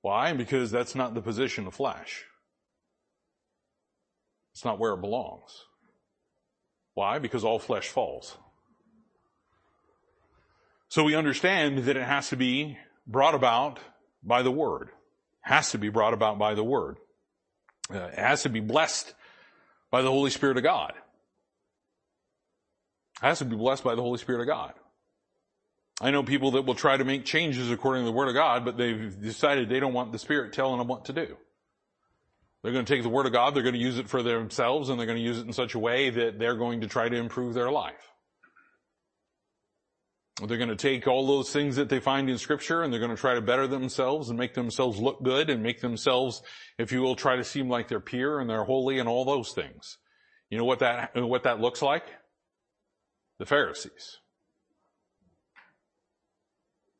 Why? 0.00 0.32
Because 0.32 0.70
that's 0.70 0.94
not 0.94 1.14
the 1.14 1.20
position 1.20 1.66
of 1.66 1.74
flesh. 1.74 2.24
It's 4.54 4.64
not 4.64 4.78
where 4.78 4.94
it 4.94 5.00
belongs. 5.00 5.64
Why? 6.94 7.18
Because 7.18 7.44
all 7.44 7.58
flesh 7.58 7.88
falls. 7.88 8.36
So 10.88 11.02
we 11.04 11.14
understand 11.14 11.78
that 11.78 11.96
it 11.96 12.04
has 12.04 12.28
to 12.28 12.36
be 12.36 12.78
brought 13.06 13.34
about 13.34 13.80
by 14.22 14.42
the 14.42 14.50
Word. 14.50 14.90
Has 15.40 15.72
to 15.72 15.78
be 15.78 15.88
brought 15.88 16.14
about 16.14 16.38
by 16.38 16.54
the 16.54 16.64
Word. 16.64 16.98
Uh, 17.92 17.98
it 17.98 18.18
has 18.18 18.44
to 18.44 18.48
be 18.48 18.60
blessed 18.60 19.12
by 19.90 20.02
the 20.02 20.10
Holy 20.10 20.30
Spirit 20.30 20.56
of 20.56 20.62
God. 20.62 20.92
It 23.22 23.26
has 23.26 23.40
to 23.40 23.44
be 23.44 23.56
blessed 23.56 23.84
by 23.84 23.94
the 23.94 24.02
Holy 24.02 24.18
Spirit 24.18 24.40
of 24.40 24.46
God. 24.46 24.72
I 26.00 26.10
know 26.10 26.22
people 26.22 26.52
that 26.52 26.62
will 26.62 26.74
try 26.74 26.96
to 26.96 27.04
make 27.04 27.24
changes 27.24 27.70
according 27.70 28.02
to 28.02 28.06
the 28.06 28.16
Word 28.16 28.28
of 28.28 28.34
God, 28.34 28.64
but 28.64 28.76
they've 28.76 29.20
decided 29.20 29.68
they 29.68 29.80
don't 29.80 29.92
want 29.92 30.12
the 30.12 30.18
Spirit 30.18 30.52
telling 30.52 30.78
them 30.78 30.88
what 30.88 31.06
to 31.06 31.12
do. 31.12 31.36
They're 32.64 32.72
going 32.72 32.86
to 32.86 32.94
take 32.94 33.02
the 33.02 33.10
Word 33.10 33.26
of 33.26 33.32
God, 33.32 33.54
they're 33.54 33.62
going 33.62 33.74
to 33.74 33.80
use 33.80 33.98
it 33.98 34.08
for 34.08 34.22
themselves, 34.22 34.88
and 34.88 34.98
they're 34.98 35.06
going 35.06 35.18
to 35.18 35.22
use 35.22 35.38
it 35.38 35.46
in 35.46 35.52
such 35.52 35.74
a 35.74 35.78
way 35.78 36.08
that 36.08 36.38
they're 36.38 36.56
going 36.56 36.80
to 36.80 36.86
try 36.86 37.10
to 37.10 37.14
improve 37.14 37.52
their 37.52 37.70
life. 37.70 38.10
They're 40.42 40.56
going 40.56 40.70
to 40.70 40.76
take 40.76 41.06
all 41.06 41.26
those 41.26 41.50
things 41.50 41.76
that 41.76 41.90
they 41.90 42.00
find 42.00 42.28
in 42.28 42.38
scripture 42.38 42.82
and 42.82 42.92
they're 42.92 43.00
going 43.00 43.14
to 43.14 43.20
try 43.20 43.34
to 43.34 43.40
better 43.40 43.68
themselves 43.68 44.30
and 44.30 44.38
make 44.38 44.54
themselves 44.54 44.98
look 44.98 45.22
good 45.22 45.48
and 45.48 45.62
make 45.62 45.80
themselves, 45.80 46.42
if 46.76 46.90
you 46.90 47.02
will, 47.02 47.14
try 47.14 47.36
to 47.36 47.44
seem 47.44 47.68
like 47.68 47.86
they're 47.86 48.00
pure 48.00 48.40
and 48.40 48.50
they're 48.50 48.64
holy 48.64 48.98
and 48.98 49.08
all 49.08 49.24
those 49.24 49.52
things. 49.52 49.98
You 50.50 50.58
know 50.58 50.64
what 50.64 50.80
that, 50.80 51.10
what 51.14 51.44
that 51.44 51.60
looks 51.60 51.82
like? 51.82 52.02
The 53.38 53.46
Pharisees. 53.46 54.18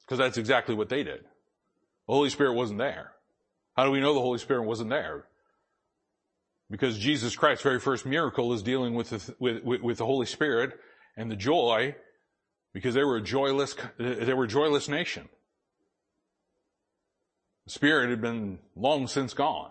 Because 0.03 0.19
that's 0.19 0.39
exactly 0.39 0.77
what 0.77 0.89
they 0.89 1.03
did. 1.03 1.23
The 1.23 2.13
Holy 2.13 2.31
Spirit 2.31 2.55
wasn't 2.55 2.79
there. 2.79 3.13
How 3.77 3.85
do 3.85 3.91
we 3.91 4.01
know 4.01 4.15
the 4.15 4.21
Holy 4.21 4.39
Spirit 4.39 4.63
wasn't 4.63 4.91
there? 4.91 5.27
Because 6.71 6.99
Jesus 6.99 7.37
Christ's 7.37 7.63
very 7.63 7.79
first 7.79 8.07
miracle 8.07 8.53
is 8.53 8.63
dealing 8.63 8.95
with 8.95 9.11
the, 9.11 9.35
with, 9.39 9.83
with, 9.83 9.99
the 9.99 10.07
Holy 10.07 10.27
Spirit 10.27 10.73
and 11.17 11.31
the 11.31 11.37
joy 11.37 11.95
because 12.73 12.95
they 12.95 13.05
were 13.05 13.17
a 13.17 13.23
joyless, 13.23 13.77
they 13.99 14.35
were 14.35 14.45
a 14.45 14.49
joyless 14.49 14.89
nation. 14.89 15.29
The 17.67 17.73
Spirit 17.73 18.11
had 18.11 18.21
been 18.21 18.59
long 18.75 19.07
since 19.07 19.35
gone. 19.35 19.71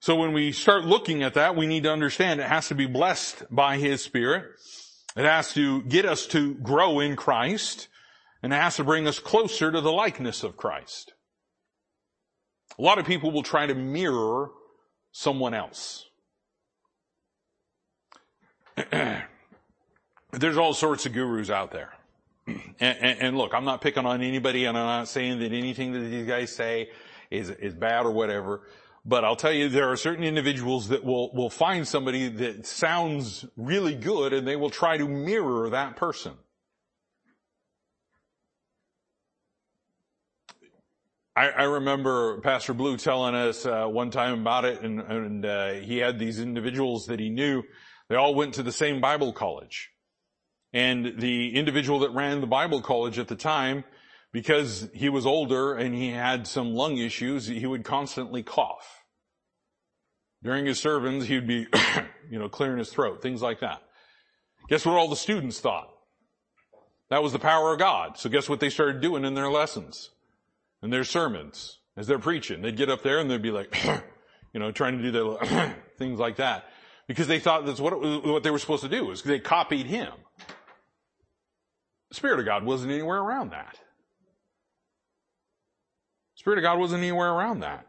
So 0.00 0.16
when 0.16 0.32
we 0.32 0.52
start 0.52 0.84
looking 0.84 1.22
at 1.22 1.34
that, 1.34 1.56
we 1.56 1.66
need 1.66 1.84
to 1.84 1.92
understand 1.92 2.40
it 2.40 2.46
has 2.46 2.68
to 2.68 2.74
be 2.74 2.86
blessed 2.86 3.44
by 3.50 3.78
His 3.78 4.02
Spirit. 4.02 4.44
It 5.16 5.24
has 5.24 5.54
to 5.54 5.82
get 5.82 6.04
us 6.04 6.26
to 6.28 6.54
grow 6.54 7.00
in 7.00 7.16
Christ 7.16 7.88
and 8.42 8.52
it 8.52 8.56
has 8.56 8.76
to 8.76 8.84
bring 8.84 9.06
us 9.08 9.18
closer 9.18 9.72
to 9.72 9.80
the 9.80 9.90
likeness 9.90 10.42
of 10.42 10.58
Christ. 10.58 11.14
A 12.78 12.82
lot 12.82 12.98
of 12.98 13.06
people 13.06 13.30
will 13.30 13.42
try 13.42 13.66
to 13.66 13.74
mirror 13.74 14.50
someone 15.12 15.54
else. 15.54 16.06
There's 20.32 20.56
all 20.56 20.74
sorts 20.74 21.06
of 21.06 21.12
gurus 21.12 21.50
out 21.50 21.70
there. 21.70 21.92
And, 22.80 22.98
and, 23.00 23.18
and, 23.20 23.38
look, 23.38 23.54
I'm 23.54 23.64
not 23.64 23.80
picking 23.80 24.04
on 24.04 24.20
anybody 24.20 24.64
and 24.64 24.76
I'm 24.76 24.84
not 24.84 25.08
saying 25.08 25.38
that 25.38 25.52
anything 25.52 25.92
that 25.92 26.00
these 26.00 26.26
guys 26.26 26.54
say 26.54 26.90
is, 27.30 27.48
is 27.48 27.72
bad 27.72 28.04
or 28.04 28.10
whatever. 28.10 28.62
But 29.06 29.24
I'll 29.24 29.36
tell 29.36 29.52
you, 29.52 29.68
there 29.68 29.90
are 29.90 29.96
certain 29.96 30.24
individuals 30.24 30.88
that 30.88 31.04
will, 31.04 31.32
will 31.32 31.48
find 31.48 31.86
somebody 31.86 32.28
that 32.28 32.66
sounds 32.66 33.46
really 33.56 33.94
good 33.94 34.32
and 34.32 34.46
they 34.46 34.56
will 34.56 34.70
try 34.70 34.98
to 34.98 35.06
mirror 35.06 35.70
that 35.70 35.96
person. 35.96 36.32
I, 41.36 41.48
I 41.48 41.62
remember 41.64 42.40
Pastor 42.40 42.74
Blue 42.74 42.96
telling 42.96 43.34
us 43.34 43.66
uh, 43.66 43.86
one 43.86 44.10
time 44.10 44.40
about 44.40 44.64
it, 44.64 44.82
and, 44.82 45.00
and 45.00 45.44
uh, 45.44 45.72
he 45.72 45.98
had 45.98 46.18
these 46.18 46.38
individuals 46.38 47.06
that 47.06 47.18
he 47.18 47.28
knew. 47.28 47.64
They 48.08 48.14
all 48.14 48.34
went 48.34 48.54
to 48.54 48.62
the 48.62 48.70
same 48.70 49.00
Bible 49.00 49.32
college, 49.32 49.90
and 50.72 51.18
the 51.18 51.56
individual 51.56 52.00
that 52.00 52.10
ran 52.10 52.40
the 52.40 52.46
Bible 52.46 52.82
college 52.82 53.18
at 53.18 53.26
the 53.26 53.34
time, 53.34 53.82
because 54.32 54.88
he 54.94 55.08
was 55.08 55.26
older 55.26 55.74
and 55.74 55.94
he 55.94 56.10
had 56.10 56.46
some 56.46 56.74
lung 56.74 56.98
issues, 56.98 57.46
he 57.46 57.66
would 57.66 57.84
constantly 57.84 58.42
cough. 58.42 59.02
During 60.42 60.66
his 60.66 60.78
sermons, 60.78 61.26
he'd 61.26 61.48
be, 61.48 61.66
you 62.30 62.38
know, 62.38 62.48
clearing 62.48 62.78
his 62.78 62.90
throat, 62.90 63.22
things 63.22 63.42
like 63.42 63.60
that. 63.60 63.80
Guess 64.68 64.86
what 64.86 64.96
all 64.96 65.08
the 65.08 65.16
students 65.16 65.58
thought? 65.58 65.88
That 67.10 67.22
was 67.22 67.32
the 67.32 67.38
power 67.38 67.72
of 67.72 67.78
God. 67.78 68.18
So 68.18 68.28
guess 68.28 68.48
what 68.48 68.60
they 68.60 68.70
started 68.70 69.00
doing 69.00 69.24
in 69.24 69.34
their 69.34 69.50
lessons? 69.50 70.10
In 70.84 70.90
their 70.90 71.02
sermons 71.02 71.78
as 71.96 72.06
they're 72.06 72.18
preaching. 72.18 72.60
They'd 72.60 72.76
get 72.76 72.90
up 72.90 73.02
there 73.02 73.18
and 73.18 73.30
they'd 73.30 73.42
be 73.42 73.50
like, 73.50 73.74
you 74.52 74.60
know, 74.60 74.70
trying 74.70 74.98
to 74.98 75.02
do 75.02 75.10
their 75.10 75.74
things 75.98 76.20
like 76.20 76.36
that 76.36 76.66
because 77.08 77.26
they 77.26 77.40
thought 77.40 77.64
that's 77.64 77.80
what, 77.80 77.98
what 78.24 78.42
they 78.42 78.50
were 78.50 78.58
supposed 78.58 78.82
to 78.82 78.88
do 78.88 79.06
was 79.06 79.22
they 79.22 79.40
copied 79.40 79.86
him. 79.86 80.12
The 82.10 82.16
Spirit 82.16 82.38
of 82.38 82.44
God 82.44 82.64
wasn't 82.64 82.92
anywhere 82.92 83.18
around 83.18 83.50
that. 83.50 83.78
The 86.34 86.40
Spirit 86.40 86.58
of 86.58 86.62
God 86.62 86.78
wasn't 86.78 87.02
anywhere 87.02 87.32
around 87.32 87.60
that. 87.60 87.86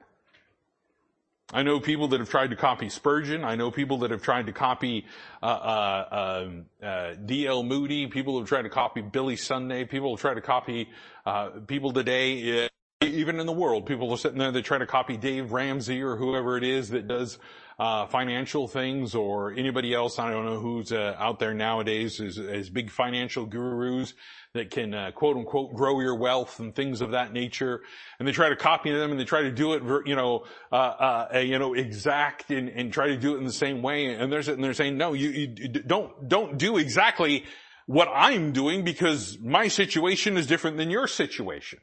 I 1.54 1.64
know 1.64 1.80
people 1.80 2.08
that 2.08 2.20
have 2.20 2.30
tried 2.30 2.50
to 2.50 2.56
copy 2.56 2.90
Spurgeon. 2.90 3.44
I 3.44 3.56
know 3.56 3.70
people 3.70 4.00
that 4.00 4.12
have 4.12 4.24
tried 4.24 4.48
to 4.48 4.52
copy 4.52 5.06
uh, 5.44 5.46
uh, 5.46 6.44
um, 6.44 6.66
uh, 6.82 7.14
D.L. 7.24 7.62
Moody. 7.62 8.08
People 8.08 8.40
have 8.40 8.48
tried 8.48 8.64
to 8.64 8.70
copy 8.70 9.02
Billy 9.02 9.36
Sunday. 9.36 9.84
People 9.84 10.16
have 10.16 10.22
tried 10.22 10.34
to 10.36 10.42
copy 10.42 10.90
uh, 11.26 11.50
people 11.68 11.94
today 11.94 12.70
even 13.08 13.40
in 13.40 13.46
the 13.46 13.54
world, 13.54 13.86
people 13.86 14.12
are 14.12 14.18
sitting 14.18 14.38
there, 14.38 14.52
they 14.52 14.62
try 14.62 14.78
to 14.78 14.86
copy 14.86 15.18
Dave 15.18 15.52
Ramsey 15.52 16.02
or 16.02 16.16
whoever 16.16 16.58
it 16.58 16.64
is 16.64 16.90
that 16.90 17.08
does 17.08 17.38
uh, 17.78 18.06
financial 18.08 18.68
things 18.68 19.16
or 19.16 19.52
anybody 19.54 19.94
else. 19.94 20.18
I 20.18 20.32
don't 20.32 20.46
know 20.46 20.60
who's 20.60 20.92
uh, 20.92 21.16
out 21.18 21.40
there 21.40 21.54
nowadays 21.54 22.22
as, 22.22 22.38
as, 22.38 22.70
big 22.70 22.90
financial 22.90 23.46
gurus 23.46 24.14
that 24.54 24.72
can 24.72 24.94
uh, 24.94 25.12
quote 25.12 25.36
unquote 25.36 25.74
grow 25.74 26.00
your 26.00 26.16
wealth 26.16 26.60
and 26.60 26.74
things 26.74 27.02
of 27.02 27.12
that 27.12 27.34
nature. 27.34 27.82
And 28.18 28.28
they 28.28 28.32
try 28.32 28.48
to 28.48 28.56
copy 28.56 28.92
them 28.92 29.12
and 29.12 29.20
they 29.20 29.26
try 29.26 29.42
to 29.42 29.52
do 29.52 29.74
it, 29.74 30.08
you 30.08 30.16
know, 30.16 30.46
uh, 30.72 31.28
uh, 31.34 31.40
you 31.40 31.60
know, 31.60 31.74
exact 31.74 32.50
and, 32.50 32.70
and, 32.70 32.94
try 32.94 33.08
to 33.08 33.18
do 33.18 33.36
it 33.36 33.40
in 33.40 33.44
the 33.44 33.52
same 33.52 33.82
way. 33.82 34.14
And 34.14 34.32
they're 34.32 34.44
sitting 34.44 34.62
there 34.62 34.74
saying, 34.74 34.98
no, 34.98 35.12
you, 35.12 35.30
you 35.30 35.48
don't, 35.68 36.30
don't 36.30 36.58
do 36.58 36.78
exactly 36.78 37.44
what 37.88 38.08
I'm 38.08 38.54
doing 38.54 38.84
because 38.84 39.38
my 39.40 39.68
situation 39.68 40.38
is 40.38 40.48
different 40.48 40.78
than 40.78 40.90
your 40.90 41.08
situation. 41.08 41.80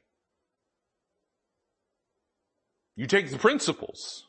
You 2.97 3.07
take 3.07 3.31
the 3.31 3.39
principles. 3.39 4.27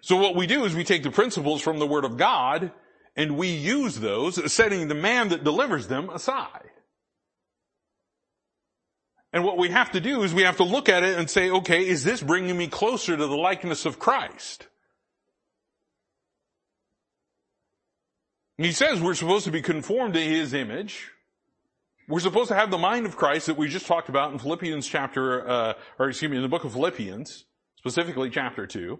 So 0.00 0.16
what 0.16 0.36
we 0.36 0.46
do 0.46 0.64
is 0.64 0.74
we 0.74 0.84
take 0.84 1.02
the 1.02 1.10
principles 1.10 1.60
from 1.60 1.78
the 1.78 1.86
Word 1.86 2.04
of 2.04 2.16
God 2.16 2.72
and 3.16 3.36
we 3.36 3.48
use 3.48 3.96
those, 3.96 4.52
setting 4.52 4.88
the 4.88 4.94
man 4.94 5.30
that 5.30 5.44
delivers 5.44 5.88
them 5.88 6.08
aside. 6.08 6.70
And 9.32 9.44
what 9.44 9.58
we 9.58 9.68
have 9.68 9.90
to 9.92 10.00
do 10.00 10.22
is 10.22 10.32
we 10.32 10.44
have 10.44 10.56
to 10.58 10.64
look 10.64 10.88
at 10.88 11.02
it 11.02 11.18
and 11.18 11.28
say, 11.28 11.50
okay, 11.50 11.86
is 11.86 12.04
this 12.04 12.22
bringing 12.22 12.56
me 12.56 12.68
closer 12.68 13.16
to 13.16 13.26
the 13.26 13.36
likeness 13.36 13.84
of 13.84 13.98
Christ? 13.98 14.68
he 18.56 18.72
says 18.72 19.00
we're 19.00 19.14
supposed 19.14 19.44
to 19.44 19.52
be 19.52 19.62
conformed 19.62 20.14
to 20.14 20.20
His 20.20 20.52
image. 20.52 21.10
We're 22.08 22.20
supposed 22.20 22.48
to 22.48 22.54
have 22.54 22.70
the 22.70 22.78
mind 22.78 23.04
of 23.04 23.16
Christ 23.16 23.46
that 23.46 23.58
we 23.58 23.68
just 23.68 23.84
talked 23.84 24.08
about 24.08 24.32
in 24.32 24.38
Philippians 24.38 24.86
chapter, 24.86 25.46
uh, 25.46 25.74
or 25.98 26.08
excuse 26.08 26.30
me, 26.30 26.38
in 26.38 26.42
the 26.42 26.48
book 26.48 26.64
of 26.64 26.72
Philippians, 26.72 27.44
specifically 27.76 28.30
chapter 28.30 28.66
2. 28.66 28.98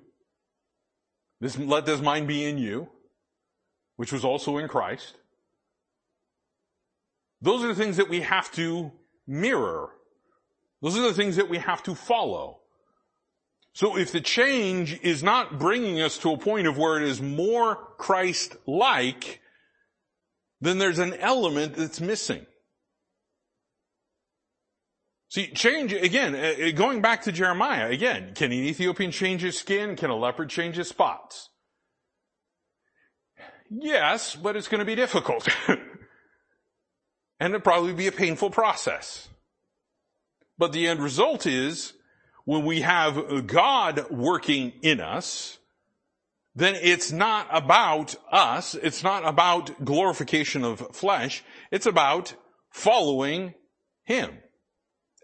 This, 1.41 1.57
let 1.57 1.87
this 1.87 2.03
mind 2.03 2.29
be 2.29 2.45
in 2.45 2.59
you, 2.59 2.91
which 3.97 4.13
was 4.13 4.27
also 4.27 4.59
in 4.59 4.69
Christ. 4.69 5.15
Those 7.41 7.65
are 7.65 7.69
the 7.69 7.75
things 7.75 7.97
that 7.97 8.11
we 8.11 8.21
have 8.21 8.53
to 8.53 8.93
mirror. 9.27 9.89
Those 10.83 10.99
are 10.99 11.03
the 11.03 11.15
things 11.15 11.37
that 11.37 11.49
we 11.49 11.59
have 11.59 11.83
to 11.85 11.95
follow. 11.95 12.59
So 13.73 13.97
if 13.97 14.13
the 14.13 14.21
change 14.21 15.01
is 15.01 15.23
not 15.23 15.59
bringing 15.59 16.03
us 16.03 16.19
to 16.19 16.33
a 16.33 16.37
point 16.37 16.67
of 16.67 16.77
where 16.77 17.01
it 17.01 17.09
is 17.09 17.23
more 17.23 17.77
Christ-like, 17.97 19.41
then 20.61 20.77
there's 20.77 20.99
an 20.99 21.15
element 21.15 21.75
that's 21.75 22.03
missing. 22.03 22.45
See, 25.31 25.49
change, 25.49 25.93
again, 25.93 26.35
uh, 26.35 26.69
uh, 26.69 26.71
going 26.73 27.03
back 27.03 27.23
to 27.23 27.33
Jeremiah, 27.33 27.91
again, 27.91 28.33
can 28.35 28.51
an 28.51 28.65
Ethiopian 28.65 29.11
change 29.11 29.43
his 29.43 29.59
skin? 29.59 29.95
Can 29.95 30.09
a 30.09 30.17
leopard 30.17 30.49
change 30.49 30.77
his 30.77 30.89
spots? 30.89 31.51
Yes, 33.71 34.35
but 34.35 34.57
it's 34.57 34.69
going 34.69 34.79
to 34.79 34.87
be 34.87 34.95
difficult. 34.95 35.47
and 35.69 35.81
it'll 37.41 37.61
probably 37.61 37.93
be 37.93 38.07
a 38.07 38.13
painful 38.13 38.49
process. 38.49 39.29
But 40.57 40.73
the 40.73 40.89
end 40.89 41.01
result 41.01 41.47
is, 41.47 41.93
when 42.47 42.65
we 42.65 42.81
have 42.81 43.47
God 43.47 44.11
working 44.11 44.73
in 44.81 45.01
us, 45.01 45.59
then 46.55 46.75
it's 46.75 47.13
not 47.13 47.47
about 47.53 48.17
us. 48.33 48.75
It's 48.75 49.03
not 49.03 49.27
about 49.27 49.85
glorification 49.85 50.65
of 50.65 50.81
flesh. 50.97 51.45
It's 51.71 51.87
about 51.87 52.35
following 52.71 53.53
Him. 54.05 54.39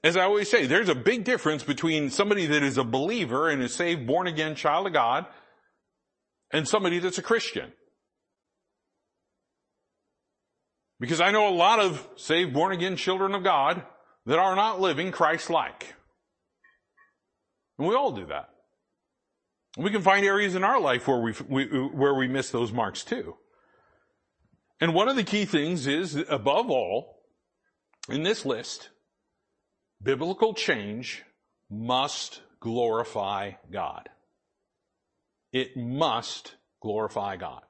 As 0.04 0.18
I 0.18 0.24
always 0.24 0.50
say, 0.50 0.66
there's 0.66 0.90
a 0.90 0.94
big 0.94 1.24
difference 1.24 1.62
between 1.62 2.10
somebody 2.10 2.44
that 2.44 2.62
is 2.62 2.76
a 2.76 2.84
believer 2.84 3.48
and 3.48 3.62
a 3.62 3.70
saved, 3.70 4.06
born 4.06 4.26
again 4.26 4.54
child 4.54 4.86
of 4.86 4.92
God 4.92 5.24
and 6.52 6.68
somebody 6.68 6.98
that's 6.98 7.16
a 7.16 7.22
Christian. 7.22 7.72
Because 11.00 11.22
I 11.22 11.30
know 11.30 11.48
a 11.48 11.56
lot 11.56 11.80
of 11.80 12.06
saved, 12.16 12.52
born 12.52 12.72
again 12.72 12.96
children 12.96 13.34
of 13.34 13.42
God 13.42 13.82
that 14.26 14.38
are 14.38 14.54
not 14.54 14.78
living 14.78 15.10
Christ-like. 15.10 15.94
And 17.78 17.88
we 17.88 17.94
all 17.94 18.12
do 18.12 18.26
that. 18.26 18.50
We 19.78 19.90
can 19.90 20.02
find 20.02 20.24
areas 20.24 20.54
in 20.54 20.64
our 20.64 20.78
life 20.78 21.08
where 21.08 21.18
we, 21.18 21.32
we, 21.48 21.64
where 21.64 22.14
we 22.14 22.28
miss 22.28 22.50
those 22.50 22.72
marks 22.72 23.04
too. 23.04 23.36
And 24.82 24.92
one 24.92 25.08
of 25.08 25.16
the 25.16 25.24
key 25.24 25.46
things 25.46 25.86
is, 25.86 26.14
above 26.28 26.70
all, 26.70 27.22
in 28.10 28.22
this 28.22 28.44
list, 28.44 28.90
Biblical 30.04 30.52
change 30.52 31.22
must 31.70 32.42
glorify 32.60 33.52
God. 33.72 34.08
It 35.52 35.76
must 35.76 36.54
glorify 36.80 37.36
God. 37.36 37.62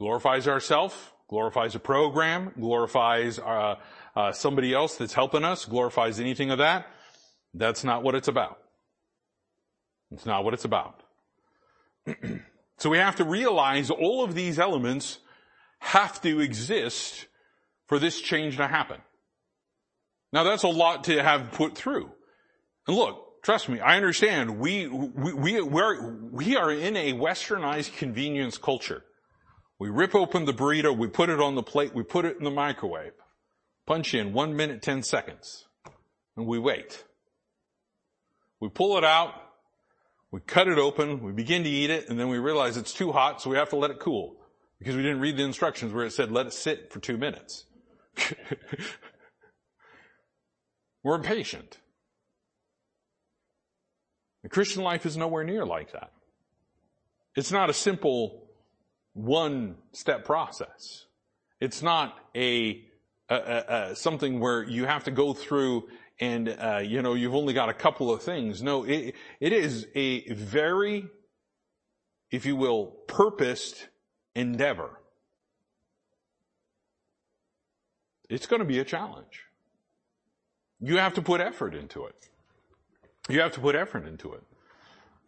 Glorifies 0.00 0.48
ourself, 0.48 1.14
glorifies 1.28 1.74
a 1.74 1.78
program, 1.78 2.52
glorifies 2.58 3.38
uh, 3.38 3.76
uh, 4.16 4.32
somebody 4.32 4.74
else 4.74 4.96
that's 4.96 5.14
helping 5.14 5.44
us, 5.44 5.64
glorifies 5.64 6.18
anything 6.20 6.50
of 6.50 6.58
that. 6.58 6.86
That's 7.54 7.84
not 7.84 8.02
what 8.02 8.14
it's 8.14 8.28
about. 8.28 8.58
It's 10.10 10.26
not 10.26 10.44
what 10.44 10.52
it's 10.52 10.64
about. 10.64 11.02
So 12.78 12.90
we 12.90 12.98
have 12.98 13.16
to 13.16 13.24
realize 13.24 13.90
all 13.90 14.22
of 14.22 14.34
these 14.34 14.58
elements 14.58 15.18
have 15.78 16.20
to 16.20 16.40
exist 16.40 17.26
for 17.86 17.98
this 17.98 18.20
change 18.20 18.58
to 18.58 18.66
happen. 18.66 19.00
Now 20.32 20.42
that's 20.42 20.62
a 20.62 20.68
lot 20.68 21.04
to 21.04 21.22
have 21.22 21.52
put 21.52 21.76
through. 21.76 22.10
And 22.86 22.96
look, 22.96 23.42
trust 23.42 23.68
me, 23.68 23.80
I 23.80 23.96
understand 23.96 24.58
we, 24.58 24.86
we, 24.86 25.32
we, 25.32 25.60
we're, 25.60 26.14
we 26.30 26.56
are 26.56 26.70
in 26.70 26.96
a 26.96 27.12
westernized 27.12 27.96
convenience 27.96 28.58
culture. 28.58 29.04
We 29.78 29.90
rip 29.90 30.14
open 30.14 30.46
the 30.46 30.54
burrito, 30.54 30.96
we 30.96 31.08
put 31.08 31.28
it 31.28 31.40
on 31.40 31.54
the 31.54 31.62
plate, 31.62 31.94
we 31.94 32.02
put 32.02 32.24
it 32.24 32.38
in 32.38 32.44
the 32.44 32.50
microwave. 32.50 33.12
Punch 33.86 34.14
in 34.14 34.32
one 34.32 34.56
minute, 34.56 34.82
10 34.82 35.02
seconds. 35.02 35.66
And 36.36 36.46
we 36.46 36.58
wait. 36.58 37.04
We 38.58 38.68
pull 38.68 38.96
it 38.96 39.04
out, 39.04 39.34
we 40.32 40.40
cut 40.40 40.66
it 40.66 40.78
open, 40.78 41.22
we 41.22 41.32
begin 41.32 41.62
to 41.64 41.68
eat 41.68 41.90
it, 41.90 42.08
and 42.08 42.18
then 42.18 42.28
we 42.28 42.38
realize 42.38 42.76
it's 42.76 42.92
too 42.92 43.12
hot, 43.12 43.42
so 43.42 43.50
we 43.50 43.56
have 43.56 43.70
to 43.70 43.76
let 43.76 43.90
it 43.90 44.00
cool. 44.00 44.36
Because 44.78 44.96
we 44.96 45.02
didn't 45.02 45.20
read 45.20 45.36
the 45.36 45.44
instructions 45.44 45.92
where 45.92 46.04
it 46.04 46.12
said 46.12 46.32
let 46.32 46.46
it 46.46 46.52
sit 46.52 46.92
for 46.92 47.00
two 47.00 47.16
minutes. 47.16 47.64
We're 51.06 51.14
impatient. 51.14 51.78
The 54.42 54.48
Christian 54.48 54.82
life 54.82 55.06
is 55.06 55.16
nowhere 55.16 55.44
near 55.44 55.64
like 55.64 55.92
that. 55.92 56.10
It's 57.36 57.52
not 57.52 57.70
a 57.70 57.72
simple 57.72 58.48
one 59.12 59.76
step 59.92 60.24
process. 60.24 61.06
It's 61.60 61.80
not 61.80 62.18
a, 62.34 62.82
a, 63.28 63.36
a, 63.36 63.64
a, 63.68 63.94
something 63.94 64.40
where 64.40 64.64
you 64.64 64.86
have 64.86 65.04
to 65.04 65.12
go 65.12 65.32
through 65.32 65.84
and 66.18 66.48
uh, 66.48 66.80
you 66.82 67.02
know 67.02 67.14
you've 67.14 67.36
only 67.36 67.54
got 67.54 67.68
a 67.68 67.74
couple 67.74 68.12
of 68.12 68.24
things. 68.24 68.60
No, 68.60 68.82
it, 68.82 69.14
it 69.38 69.52
is 69.52 69.86
a 69.94 70.28
very, 70.32 71.06
if 72.32 72.46
you 72.46 72.56
will, 72.56 72.86
purposed 73.06 73.90
endeavor. 74.34 74.90
It's 78.28 78.46
going 78.46 78.58
to 78.58 78.66
be 78.66 78.80
a 78.80 78.84
challenge. 78.84 79.45
You 80.80 80.98
have 80.98 81.14
to 81.14 81.22
put 81.22 81.40
effort 81.40 81.74
into 81.74 82.04
it. 82.06 82.14
You 83.28 83.40
have 83.40 83.52
to 83.52 83.60
put 83.60 83.74
effort 83.74 84.06
into 84.06 84.34
it. 84.34 84.42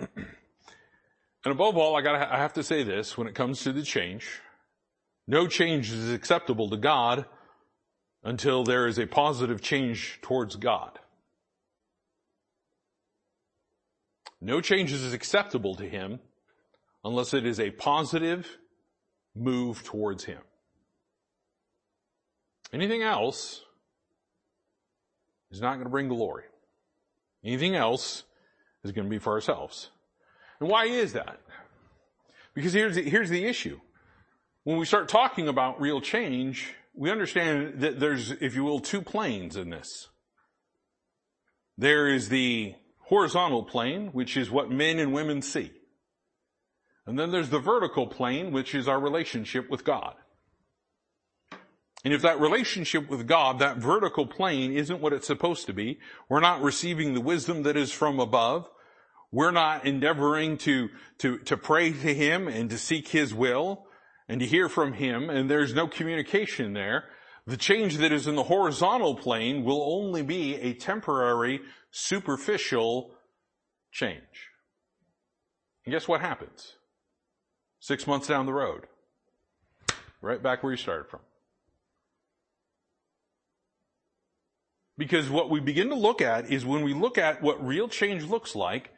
and 0.17 1.53
above 1.53 1.77
all, 1.77 1.97
I 1.97 2.03
got 2.03 2.31
I 2.31 2.39
have 2.39 2.53
to 2.55 2.63
say 2.63 2.83
this 2.83 3.17
when 3.17 3.27
it 3.27 3.35
comes 3.35 3.61
to 3.63 3.73
the 3.73 3.83
change. 3.83 4.41
No 5.27 5.47
change 5.47 5.91
is 5.91 6.13
acceptable 6.13 6.71
to 6.71 6.77
God 6.77 7.27
until 8.23 8.65
there 8.65 8.87
is 8.87 8.99
a 8.99 9.07
positive 9.07 9.61
change 9.61 10.19
towards 10.23 10.57
God. 10.57 10.99
No 14.41 14.61
change 14.61 14.93
is 14.93 15.13
acceptable 15.13 15.75
to 15.77 15.89
him 15.89 16.21
unless 17.05 17.35
it 17.35 17.45
is 17.45 17.59
a 17.59 17.71
positive 17.71 18.59
move 19.35 19.83
towards 19.83 20.25
him. 20.25 20.41
Anything 22.73 23.03
else 23.03 23.65
is 25.51 25.61
not 25.61 25.75
going 25.75 25.85
to 25.85 25.91
bring 25.91 26.09
glory. 26.09 26.45
Anything 27.45 27.75
else 27.75 28.25
is 28.85 28.93
going 28.93 29.07
to 29.07 29.11
be 29.11 29.19
for 29.19 29.33
ourselves. 29.33 29.91
And 30.61 30.69
why 30.69 30.87
is 30.87 31.13
that? 31.13 31.41
Because 32.55 32.73
here's 32.73 32.97
the, 32.97 33.03
here's 33.03 33.31
the 33.31 33.45
issue. 33.45 33.81
When 34.65 34.79
we 34.79 34.85
start 34.85 35.09
talking 35.09 35.49
about 35.49 35.81
real 35.81 36.01
change, 36.01 36.75
we 36.95 37.11
understand 37.11 37.81
that 37.81 38.01
there's, 38.01 38.33
if 38.33 38.55
you 38.55 38.65
will, 38.65 38.81
two 38.81 39.01
planes 39.01 39.57
in 39.57 39.71
this. 39.71 40.09
There 41.77 42.09
is 42.09 42.29
the 42.29 42.75
horizontal 43.03 43.63
plane, 43.63 44.09
which 44.09 44.37
is 44.37 44.51
what 44.51 44.71
men 44.71 44.99
and 44.99 45.13
women 45.13 45.41
see. 45.41 45.71
And 47.07 47.19
then 47.19 47.31
there's 47.31 47.49
the 47.49 47.61
vertical 47.61 48.07
plane, 48.07 48.53
which 48.53 48.75
is 48.75 48.89
our 48.89 49.01
relationship 49.01 49.71
with 49.71 49.85
God. 49.85 50.15
And 52.05 52.15
if 52.15 52.23
that 52.23 52.41
relationship 52.41 53.09
with 53.09 53.27
God, 53.27 53.59
that 53.59 53.79
vertical 53.79 54.27
plane 54.27 54.73
isn't 54.73 55.01
what 55.01 55.13
it's 55.13 55.27
supposed 55.27 55.67
to 55.67 55.73
be, 55.73 55.99
we're 56.29 56.41
not 56.41 56.63
receiving 56.63 57.15
the 57.15 57.21
wisdom 57.21 57.65
that 57.65 57.77
is 57.77 57.91
from 57.91 58.21
above, 58.21 58.69
we're 59.33 59.51
not 59.51 59.85
endeavoring 59.85 60.57
to, 60.59 60.89
to, 61.19 61.39
to 61.39 61.57
pray 61.57 61.93
to 61.93 62.15
Him 62.15 62.49
and 62.49 62.71
to 62.71 62.79
seek 62.79 63.09
His 63.09 63.35
will 63.35 63.85
and 64.29 64.41
to 64.41 64.47
hear 64.47 64.69
from 64.69 64.93
Him, 64.93 65.29
and 65.29 65.51
there's 65.51 65.75
no 65.75 65.89
communication 65.89 66.73
there, 66.73 67.05
the 67.47 67.57
change 67.57 67.97
that 67.97 68.13
is 68.13 68.27
in 68.27 68.37
the 68.37 68.43
horizontal 68.43 69.15
plane 69.15 69.65
will 69.65 69.83
only 69.83 70.23
be 70.23 70.57
a 70.57 70.75
temporary, 70.75 71.61
superficial 71.91 73.15
change. 73.91 74.21
And 75.87 75.95
guess 75.95 76.07
what 76.07 76.21
happens? 76.21 76.75
Six 77.81 78.07
months 78.07 78.29
down 78.29 78.45
the 78.45 78.53
road. 78.53 78.87
Right 80.21 80.43
back 80.43 80.63
where 80.63 80.73
you 80.73 80.77
started 80.77 81.09
from. 81.09 81.21
Because 84.99 85.31
what 85.31 85.49
we 85.49 85.61
begin 85.61 85.89
to 85.91 85.95
look 85.95 86.21
at 86.21 86.51
is 86.51 86.67
when 86.67 86.83
we 86.83 86.93
look 86.93 87.17
at 87.17 87.41
what 87.41 87.65
real 87.65 87.89
change 87.89 88.25
looks 88.25 88.57
like, 88.57 88.91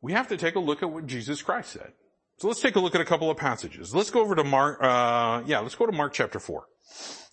we 0.00 0.12
have 0.12 0.28
to 0.28 0.38
take 0.38 0.54
a 0.54 0.60
look 0.60 0.82
at 0.82 0.90
what 0.90 1.06
Jesus 1.06 1.42
Christ 1.42 1.72
said. 1.72 1.92
So 2.38 2.48
let's 2.48 2.60
take 2.60 2.76
a 2.76 2.80
look 2.80 2.94
at 2.94 3.00
a 3.00 3.04
couple 3.04 3.30
of 3.30 3.36
passages. 3.36 3.94
Let's 3.94 4.10
go 4.10 4.20
over 4.20 4.34
to 4.34 4.44
Mark, 4.44 4.82
uh, 4.82 5.42
yeah, 5.44 5.58
let's 5.58 5.74
go 5.74 5.86
to 5.86 5.92
Mark 5.92 6.14
chapter 6.14 6.38
4. 6.40 6.64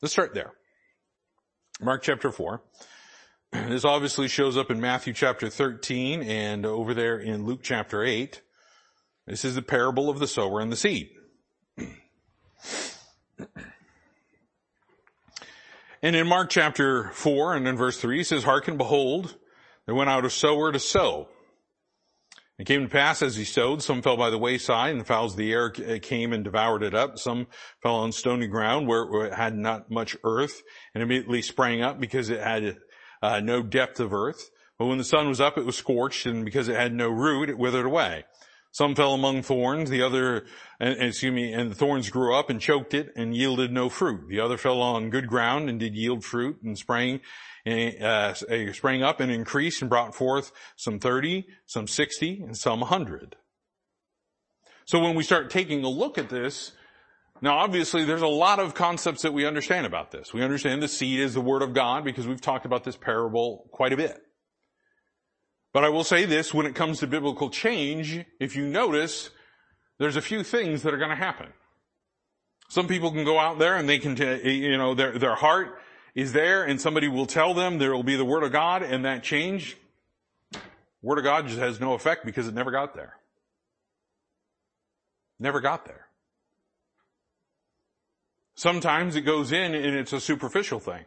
Let's 0.01 0.11
start 0.11 0.33
there. 0.33 0.51
Mark 1.81 2.03
chapter 2.03 2.31
4. 2.31 2.61
This 3.69 3.85
obviously 3.85 4.27
shows 4.27 4.57
up 4.57 4.69
in 4.69 4.81
Matthew 4.81 5.13
chapter 5.13 5.49
13 5.49 6.23
and 6.23 6.65
over 6.65 6.93
there 6.93 7.17
in 7.17 7.45
Luke 7.45 7.61
chapter 7.63 8.03
8. 8.03 8.41
This 9.27 9.45
is 9.45 9.55
the 9.55 9.61
parable 9.61 10.09
of 10.09 10.19
the 10.19 10.27
sower 10.27 10.59
and 10.59 10.69
the 10.69 10.75
seed. 10.75 11.11
And 16.05 16.15
in 16.15 16.27
Mark 16.27 16.51
chapter 16.51 17.09
4 17.13 17.55
and 17.55 17.67
in 17.67 17.77
verse 17.77 17.99
3, 17.99 18.17
he 18.17 18.23
says, 18.23 18.43
Hearken, 18.43 18.77
behold, 18.77 19.35
there 19.87 19.95
went 19.95 20.07
out 20.07 20.23
a 20.23 20.29
sower 20.29 20.71
to 20.71 20.77
sow. 20.77 21.29
It 22.59 22.67
came 22.67 22.83
to 22.83 22.87
pass 22.87 23.23
as 23.23 23.35
he 23.35 23.43
sowed, 23.43 23.81
some 23.81 24.03
fell 24.03 24.15
by 24.15 24.29
the 24.29 24.37
wayside, 24.37 24.91
and 24.91 25.01
the 25.01 25.05
fowls 25.05 25.31
of 25.31 25.39
the 25.39 25.51
air 25.51 25.71
came 25.71 26.31
and 26.31 26.43
devoured 26.43 26.83
it 26.83 26.93
up. 26.93 27.17
Some 27.17 27.47
fell 27.81 27.95
on 27.95 28.11
stony 28.11 28.45
ground 28.45 28.87
where 28.87 29.25
it 29.25 29.33
had 29.33 29.57
not 29.57 29.89
much 29.89 30.15
earth, 30.23 30.61
and 30.93 31.01
immediately 31.01 31.41
sprang 31.41 31.81
up 31.81 31.99
because 31.99 32.29
it 32.29 32.39
had 32.39 32.77
uh, 33.23 33.39
no 33.39 33.63
depth 33.63 33.99
of 33.99 34.13
earth. 34.13 34.51
But 34.77 34.85
when 34.85 34.99
the 34.99 35.03
sun 35.03 35.27
was 35.27 35.41
up, 35.41 35.57
it 35.57 35.65
was 35.65 35.75
scorched, 35.75 36.27
and 36.27 36.45
because 36.45 36.67
it 36.67 36.75
had 36.75 36.93
no 36.93 37.09
root, 37.09 37.49
it 37.49 37.57
withered 37.57 37.87
away. 37.87 38.25
Some 38.75 38.93
fell 38.93 39.13
among 39.13 39.41
thorns, 39.43 39.89
the 39.89 40.01
other, 40.01 40.47
excuse 40.81 41.33
me, 41.33 41.53
and 41.53 41.71
the 41.71 41.75
thorns 41.75 42.09
grew 42.09 42.35
up 42.35 42.49
and 42.49 42.59
choked 42.59 42.93
it 42.93 43.09
and 43.15 43.33
yielded 43.33 43.71
no 43.71 43.87
fruit. 43.87 44.27
The 44.27 44.41
other 44.41 44.57
fell 44.57 44.81
on 44.81 45.09
good 45.09 45.27
ground 45.27 45.69
and 45.69 45.79
did 45.79 45.95
yield 45.95 46.25
fruit 46.25 46.61
and 46.61 46.77
sprang, 46.77 47.21
uh, 47.65 48.33
sprang 48.33 49.01
up 49.01 49.21
and 49.21 49.31
increased 49.31 49.79
and 49.79 49.89
brought 49.89 50.13
forth 50.13 50.51
some 50.75 50.99
30, 50.99 51.47
some 51.65 51.87
60, 51.87 52.41
and 52.43 52.57
some 52.57 52.81
100. 52.81 53.37
So 54.83 54.99
when 54.99 55.15
we 55.15 55.23
start 55.23 55.49
taking 55.49 55.85
a 55.85 55.89
look 55.89 56.17
at 56.17 56.27
this, 56.27 56.73
now 57.41 57.59
obviously 57.59 58.03
there's 58.03 58.21
a 58.23 58.27
lot 58.27 58.59
of 58.59 58.73
concepts 58.73 59.21
that 59.21 59.31
we 59.31 59.45
understand 59.45 59.85
about 59.85 60.11
this. 60.11 60.33
We 60.33 60.43
understand 60.43 60.83
the 60.83 60.89
seed 60.89 61.21
is 61.21 61.33
the 61.33 61.39
word 61.39 61.61
of 61.61 61.73
God 61.73 62.03
because 62.03 62.27
we've 62.27 62.41
talked 62.41 62.65
about 62.65 62.83
this 62.83 62.97
parable 62.97 63.69
quite 63.71 63.93
a 63.93 63.97
bit. 63.97 64.24
But 65.75 65.83
I 65.83 65.89
will 65.89 66.05
say 66.05 66.23
this, 66.23 66.53
when 66.53 66.65
it 66.65 66.73
comes 66.73 66.99
to 66.99 67.07
biblical 67.07 67.49
change, 67.49 68.23
if 68.39 68.55
you 68.55 68.65
notice, 68.65 69.29
there's 69.99 70.15
a 70.15 70.21
few 70.21 70.41
things 70.41 70.83
that 70.83 70.93
are 70.93 70.97
going 70.97 71.09
to 71.09 71.17
happen. 71.17 71.47
Some 72.69 72.87
people 72.87 73.11
can 73.11 73.25
go 73.25 73.37
out 73.37 73.59
there 73.59 73.75
and 73.75 73.89
they 73.89 73.99
can, 73.99 74.15
you 74.15 74.77
know, 74.77 74.95
their, 74.95 75.19
their 75.19 75.35
heart 75.35 75.77
is 76.15 76.31
there 76.31 76.63
and 76.63 76.79
somebody 76.79 77.09
will 77.09 77.25
tell 77.25 77.53
them 77.53 77.77
there 77.77 77.93
will 77.93 78.03
be 78.03 78.15
the 78.15 78.23
Word 78.23 78.43
of 78.43 78.53
God 78.53 78.83
and 78.83 79.03
that 79.03 79.21
change, 79.21 79.75
Word 81.01 81.17
of 81.17 81.25
God 81.25 81.47
just 81.47 81.59
has 81.59 81.77
no 81.77 81.91
effect 81.93 82.25
because 82.25 82.47
it 82.47 82.53
never 82.53 82.71
got 82.71 82.95
there. 82.95 83.17
Never 85.41 85.59
got 85.59 85.83
there. 85.83 86.07
Sometimes 88.55 89.17
it 89.17 89.23
goes 89.23 89.51
in 89.51 89.75
and 89.75 89.93
it's 89.93 90.13
a 90.13 90.21
superficial 90.21 90.79
thing. 90.79 91.03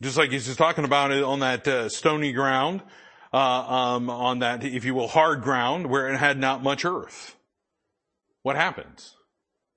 Just 0.00 0.16
like 0.16 0.30
he's 0.30 0.46
just 0.46 0.58
talking 0.58 0.84
about 0.84 1.10
it 1.10 1.24
on 1.24 1.40
that 1.40 1.66
uh, 1.66 1.88
stony 1.88 2.32
ground, 2.32 2.82
uh, 3.32 3.36
um, 3.36 4.10
on 4.10 4.40
that, 4.40 4.62
if 4.64 4.84
you 4.84 4.94
will, 4.94 5.08
hard 5.08 5.42
ground 5.42 5.88
where 5.88 6.08
it 6.08 6.16
had 6.16 6.38
not 6.38 6.62
much 6.62 6.84
earth. 6.84 7.36
What 8.42 8.56
happens? 8.56 9.16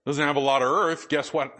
Doesn't 0.05 0.25
have 0.25 0.35
a 0.35 0.41
lot 0.41 0.61
of 0.61 0.69
earth. 0.69 1.09
Guess 1.09 1.33
what? 1.33 1.51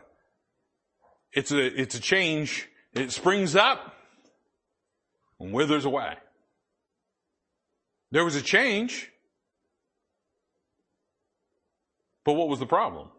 It's 1.33 1.51
a, 1.51 1.81
it's 1.81 1.95
a 1.95 1.99
change. 1.99 2.67
It 2.93 3.11
springs 3.11 3.55
up 3.55 3.95
and 5.39 5.51
withers 5.53 5.85
away. 5.85 6.15
There 8.11 8.25
was 8.25 8.35
a 8.35 8.41
change. 8.41 9.09
But 12.23 12.33
what 12.33 12.49
was 12.49 12.59
the 12.59 12.65
problem? 12.67 13.09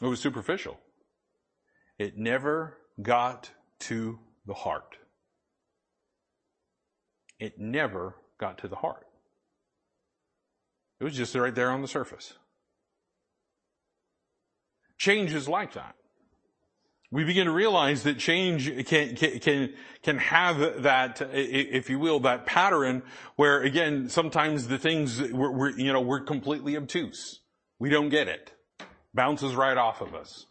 It 0.00 0.06
was 0.06 0.20
superficial. 0.20 0.78
It 1.98 2.16
never 2.16 2.78
got 3.02 3.50
to 3.80 4.18
the 4.46 4.54
heart. 4.54 4.96
It 7.38 7.58
never 7.58 8.14
got 8.38 8.58
to 8.58 8.68
the 8.68 8.76
heart. 8.76 9.06
It 11.00 11.04
was 11.04 11.16
just 11.16 11.34
right 11.34 11.54
there 11.54 11.70
on 11.70 11.80
the 11.80 11.88
surface. 11.88 12.34
Change 14.98 15.32
is 15.32 15.48
like 15.48 15.72
that. 15.72 15.94
We 17.10 17.24
begin 17.24 17.46
to 17.46 17.52
realize 17.52 18.04
that 18.04 18.18
change 18.18 18.86
can, 18.86 19.16
can, 19.16 19.72
can 20.02 20.18
have 20.18 20.82
that, 20.82 21.20
if 21.32 21.90
you 21.90 21.98
will, 21.98 22.20
that 22.20 22.46
pattern 22.46 23.02
where 23.34 23.62
again, 23.62 24.08
sometimes 24.08 24.68
the 24.68 24.78
things 24.78 25.20
we're, 25.20 25.50
we're, 25.50 25.70
you 25.70 25.92
know, 25.92 26.02
we're 26.02 26.20
completely 26.20 26.76
obtuse. 26.76 27.40
We 27.80 27.88
don't 27.88 28.10
get 28.10 28.28
it. 28.28 28.52
Bounces 29.12 29.56
right 29.56 29.76
off 29.76 30.02
of 30.02 30.14
us. 30.14 30.46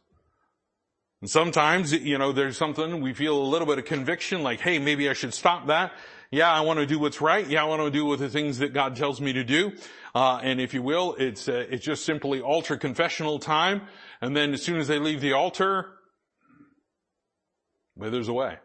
And 1.22 1.30
sometimes, 1.30 1.92
you 1.92 2.18
know, 2.18 2.32
there's 2.32 2.58
something 2.58 3.02
we 3.02 3.14
feel 3.14 3.38
a 3.38 3.44
little 3.44 3.68
bit 3.68 3.78
of 3.78 3.86
conviction 3.86 4.42
like, 4.42 4.62
hey, 4.62 4.80
maybe 4.80 5.10
I 5.10 5.14
should 5.14 5.34
stop 5.34 5.68
that. 5.68 5.92
Yeah, 6.32 6.52
I 6.52 6.62
want 6.62 6.80
to 6.80 6.86
do 6.86 7.00
what's 7.00 7.22
right. 7.22 7.46
Yeah, 7.48 7.64
I 7.64 7.66
want 7.66 7.82
to 7.82 7.92
do 7.92 8.06
with 8.06 8.20
the 8.20 8.30
things 8.30 8.60
that 8.60 8.74
God 8.74 8.96
tells 8.96 9.20
me 9.20 9.34
to 9.34 9.44
do. 9.44 9.74
Uh, 10.14 10.40
and 10.42 10.62
if 10.62 10.74
you 10.74 10.82
will, 10.82 11.16
it's 11.18 11.50
uh, 11.50 11.66
it's 11.70 11.84
just 11.84 12.06
simply 12.06 12.40
altar 12.40 12.78
confessional 12.78 13.40
time. 13.40 13.82
And 14.22 14.36
then 14.36 14.54
as 14.54 14.62
soon 14.62 14.80
as 14.80 14.88
they 14.88 15.00
leave 15.00 15.22
the 15.22 15.34
altar, 15.34 15.88
withers 17.96 18.28
away. 18.28 18.58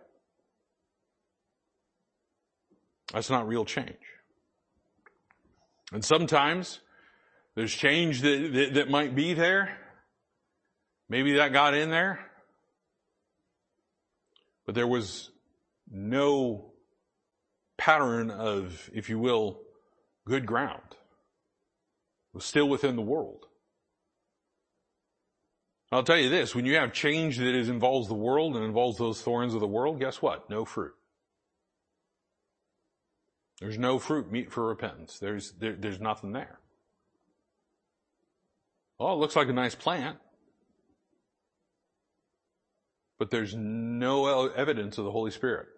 That's 3.12 3.30
not 3.30 3.48
real 3.48 3.64
change. 3.64 3.96
And 5.92 6.05
sometimes 6.05 6.80
there's 7.55 7.72
change 7.72 8.22
that, 8.22 8.50
that, 8.52 8.74
that 8.74 8.90
might 8.90 9.14
be 9.14 9.34
there. 9.34 9.78
Maybe 11.09 11.34
that 11.36 11.52
got 11.52 11.74
in 11.74 11.90
there. 11.90 12.20
But 14.66 14.74
there 14.74 14.86
was 14.86 15.30
no 15.90 16.72
pattern 17.76 18.30
of, 18.30 18.88
if 18.92 19.10
you 19.10 19.18
will, 19.18 19.60
good 20.26 20.46
ground. 20.46 20.80
It 20.90 22.34
was 22.34 22.44
still 22.44 22.68
within 22.68 22.96
the 22.96 23.02
world. 23.02 23.46
I'll 25.92 26.02
tell 26.02 26.18
you 26.18 26.28
this, 26.28 26.54
when 26.54 26.66
you 26.66 26.76
have 26.76 26.92
change 26.92 27.38
that 27.38 27.54
is, 27.54 27.68
involves 27.68 28.08
the 28.08 28.14
world 28.14 28.56
and 28.56 28.64
involves 28.64 28.98
those 28.98 29.22
thorns 29.22 29.54
of 29.54 29.60
the 29.60 29.66
world, 29.66 30.00
guess 30.00 30.20
what? 30.20 30.50
No 30.50 30.64
fruit. 30.64 30.94
There's 33.60 33.78
no 33.78 33.98
fruit 33.98 34.32
meet 34.32 34.50
for 34.50 34.66
repentance. 34.66 35.18
There's, 35.20 35.52
there, 35.52 35.76
there's 35.78 36.00
nothing 36.00 36.32
there. 36.32 36.58
Oh, 38.98 39.12
it 39.12 39.18
looks 39.18 39.36
like 39.36 39.48
a 39.48 39.52
nice 39.52 39.74
plant. 39.74 40.18
But 43.18 43.30
there's 43.30 43.54
no 43.54 44.48
evidence 44.48 44.98
of 44.98 45.04
the 45.04 45.10
Holy 45.10 45.30
Spirit. 45.30 45.68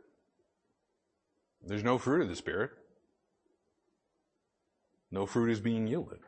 There's 1.64 1.84
no 1.84 1.98
fruit 1.98 2.22
of 2.22 2.28
the 2.28 2.36
Spirit. 2.36 2.70
No 5.10 5.26
fruit 5.26 5.50
is 5.50 5.60
being 5.60 5.86
yielded. 5.86 6.18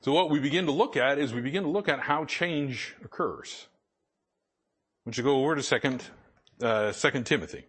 So 0.00 0.12
what 0.12 0.28
we 0.30 0.38
begin 0.38 0.66
to 0.66 0.72
look 0.72 0.96
at 0.96 1.18
is 1.18 1.32
we 1.32 1.40
begin 1.40 1.62
to 1.62 1.68
look 1.68 1.88
at 1.88 2.00
how 2.00 2.26
change 2.26 2.94
occurs. 3.02 3.68
Would 5.06 5.16
you 5.16 5.24
go 5.24 5.42
over 5.42 5.56
to 5.56 5.62
second, 5.62 6.04
uh, 6.62 6.92
second 6.92 7.24
Timothy. 7.24 7.64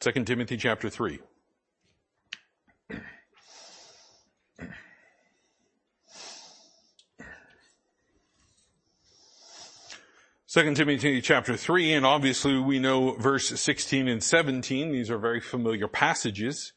Second 0.00 0.26
Timothy 0.26 0.56
chapter 0.56 0.88
three. 0.88 1.18
2 10.58 10.74
Timothy 10.74 11.20
chapter 11.20 11.56
3, 11.56 11.92
and 11.92 12.04
obviously 12.04 12.58
we 12.58 12.80
know 12.80 13.12
verse 13.12 13.48
16 13.60 14.08
and 14.08 14.20
17. 14.20 14.90
These 14.90 15.08
are 15.08 15.16
very 15.16 15.40
familiar 15.40 15.86
passages. 15.86 16.72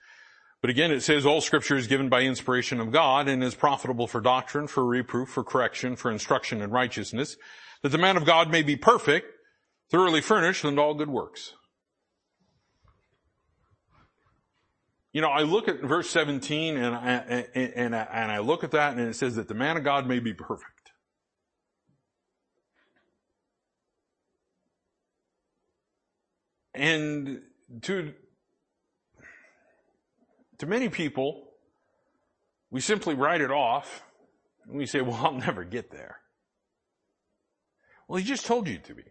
But 0.62 0.70
again, 0.70 0.92
it 0.92 1.02
says 1.02 1.26
all 1.26 1.42
scripture 1.42 1.78
is 1.78 1.88
given 1.88 2.08
by 2.08 2.22
inspiration 2.22 2.80
of 2.80 2.92
God 2.92 3.28
and 3.28 3.44
is 3.44 3.56
profitable 3.56 4.06
for 4.06 4.22
doctrine, 4.22 4.68
for 4.68 4.86
reproof, 4.86 5.30
for 5.30 5.44
correction, 5.44 5.96
for 5.96 6.12
instruction 6.12 6.62
in 6.62 6.70
righteousness, 6.70 7.38
that 7.82 7.90
the 7.90 7.98
man 7.98 8.18
of 8.18 8.24
God 8.24 8.52
may 8.52 8.62
be 8.62 8.76
perfect, 8.76 9.26
thoroughly 9.90 10.22
furnished 10.22 10.64
unto 10.64 10.80
all 10.80 10.94
good 10.94 11.10
works. 11.10 11.56
You 15.12 15.22
know, 15.22 15.30
I 15.30 15.42
look 15.42 15.68
at 15.68 15.82
verse 15.82 16.08
17 16.12 16.78
and 16.78 16.96
I, 16.96 17.08
and, 17.08 17.48
and, 17.56 17.96
and 17.96 18.32
I 18.32 18.38
look 18.38 18.64
at 18.64 18.70
that 18.72 18.96
and 18.96 19.08
it 19.08 19.16
says 19.16 19.38
that 19.38 19.48
the 19.48 19.56
man 19.56 19.76
of 19.76 19.84
God 19.84 20.06
may 20.06 20.20
be 20.20 20.36
perfect. 20.36 20.81
And 26.74 27.42
to, 27.82 28.14
to 30.60 30.66
many 30.66 30.90
people, 30.90 31.50
we 32.70 32.80
simply 32.80 33.14
write 33.14 33.42
it 33.42 33.52
off 33.52 34.04
and 34.68 34.78
we 34.78 34.86
say, 34.86 35.02
well, 35.02 35.20
I'll 35.22 35.34
never 35.34 35.64
get 35.64 35.92
there. 35.92 36.20
Well, 38.08 38.18
he 38.18 38.26
just 38.26 38.46
told 38.46 38.68
you 38.68 38.78
to 38.78 38.94
be. 38.94 39.04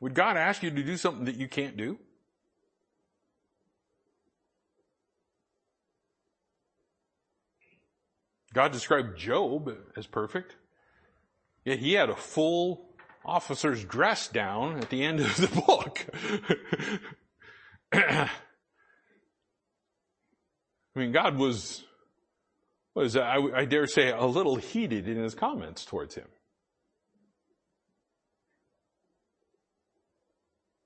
Would 0.00 0.14
God 0.14 0.36
ask 0.36 0.62
you 0.62 0.70
to 0.70 0.82
do 0.82 0.96
something 0.96 1.26
that 1.26 1.36
you 1.36 1.48
can't 1.48 1.76
do? 1.76 1.98
God 8.52 8.72
described 8.72 9.16
Job 9.16 9.70
as 9.96 10.06
perfect, 10.06 10.56
yet 11.64 11.78
he 11.78 11.92
had 11.92 12.10
a 12.10 12.16
full 12.16 12.89
officer's 13.24 13.84
dress 13.84 14.28
down 14.28 14.78
at 14.78 14.90
the 14.90 15.04
end 15.04 15.20
of 15.20 15.36
the 15.36 15.62
book. 15.66 16.06
I 17.92 18.28
mean, 20.94 21.12
God 21.12 21.36
was, 21.36 21.84
was 22.94 23.16
I, 23.16 23.36
I, 23.54 23.64
dare 23.64 23.86
say, 23.86 24.10
a 24.10 24.24
little 24.26 24.56
heated 24.56 25.08
in 25.08 25.16
his 25.16 25.34
comments 25.34 25.84
towards 25.84 26.14
him. 26.14 26.26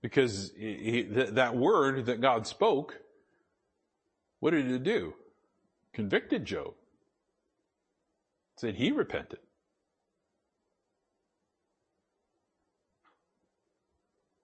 Because 0.02 0.52
he, 0.56 1.04
th- 1.04 1.30
that 1.30 1.56
word 1.56 2.06
that 2.06 2.20
God 2.20 2.46
spoke, 2.46 3.00
what 4.40 4.50
did 4.50 4.70
it 4.70 4.82
do? 4.82 5.14
Convicted 5.94 6.44
Job. 6.44 6.74
Said 8.56 8.74
he 8.74 8.92
repented. 8.92 9.38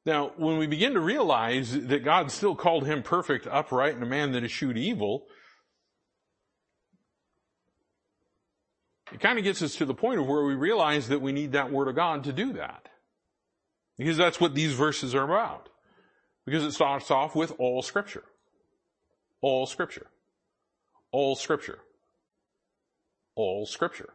Now, 0.07 0.33
when 0.37 0.57
we 0.57 0.67
begin 0.67 0.95
to 0.95 1.01
realize 1.01 1.73
that 1.73 2.05
God 2.05 2.31
still 2.31 2.55
called 2.55 2.87
him 2.87 3.03
perfect, 3.03 3.47
upright, 3.47 3.95
and 3.95 4.03
a 4.03 4.07
man 4.07 4.33
that 4.33 4.43
eschewed 4.43 4.79
evil, 4.79 5.27
it 9.13 9.21
kind 9.21 9.39
of 9.39 9.45
gets 9.45 9.61
us 9.61 9.77
to 9.77 9.85
the 9.85 9.95
point 9.95 10.19
of 10.19 10.27
where 10.27 10.45
we 10.45 10.55
realize 10.55 11.09
that 11.09 11.21
we 11.21 11.33
need 11.33 11.53
that 11.53 11.71
Word 11.71 11.89
of 11.89 11.97
God 11.97 12.25
to 12.25 12.33
do 12.33 12.55
that. 12.55 12.89
Because 13.99 14.17
that's 14.17 14.41
what 14.41 14.55
these 14.55 14.73
verses 14.73 15.15
are 15.15 15.25
about. 15.25 15.69
Because 16.47 16.65
it 16.65 16.73
starts 16.73 17.11
off 17.11 17.37
with 17.37 17.53
all 17.59 17.83
Scripture. 17.83 18.25
All 19.43 19.67
Scripture. 19.67 20.07
All 21.13 21.37
Scripture. 21.37 21.81
All 23.35 23.67
Scripture. 23.67 24.15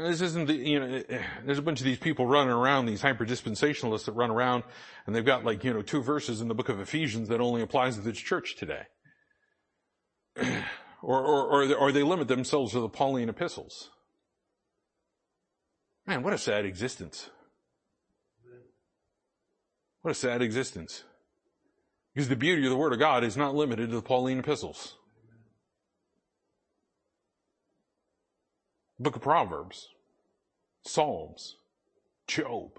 This 0.00 0.22
isn't 0.22 0.46
the, 0.46 0.54
you 0.54 0.80
know, 0.80 0.86
eh, 0.86 1.02
eh, 1.10 1.22
there's 1.44 1.58
a 1.58 1.62
bunch 1.62 1.80
of 1.80 1.84
these 1.84 1.98
people 1.98 2.24
running 2.24 2.52
around, 2.52 2.86
these 2.86 3.02
hyper-dispensationalists 3.02 4.06
that 4.06 4.12
run 4.12 4.30
around, 4.30 4.64
and 5.06 5.14
they've 5.14 5.24
got 5.24 5.44
like, 5.44 5.62
you 5.62 5.74
know, 5.74 5.82
two 5.82 6.02
verses 6.02 6.40
in 6.40 6.48
the 6.48 6.54
book 6.54 6.70
of 6.70 6.80
Ephesians 6.80 7.28
that 7.28 7.40
only 7.40 7.60
applies 7.60 7.96
to 7.96 8.00
this 8.00 8.16
church 8.16 8.56
today. 8.56 8.84
or, 11.02 11.20
or, 11.20 11.42
or, 11.48 11.74
or 11.74 11.92
they 11.92 12.02
limit 12.02 12.28
themselves 12.28 12.72
to 12.72 12.80
the 12.80 12.88
Pauline 12.88 13.28
epistles. 13.28 13.90
Man, 16.06 16.22
what 16.22 16.32
a 16.32 16.38
sad 16.38 16.64
existence. 16.64 17.28
What 20.00 20.12
a 20.12 20.14
sad 20.14 20.40
existence. 20.40 21.04
Because 22.14 22.30
the 22.30 22.36
beauty 22.36 22.64
of 22.64 22.70
the 22.70 22.76
Word 22.76 22.94
of 22.94 22.98
God 22.98 23.22
is 23.22 23.36
not 23.36 23.54
limited 23.54 23.90
to 23.90 23.96
the 23.96 24.02
Pauline 24.02 24.38
epistles. 24.38 24.96
Book 29.00 29.16
of 29.16 29.22
Proverbs, 29.22 29.88
Psalms, 30.84 31.56
Job. 32.26 32.78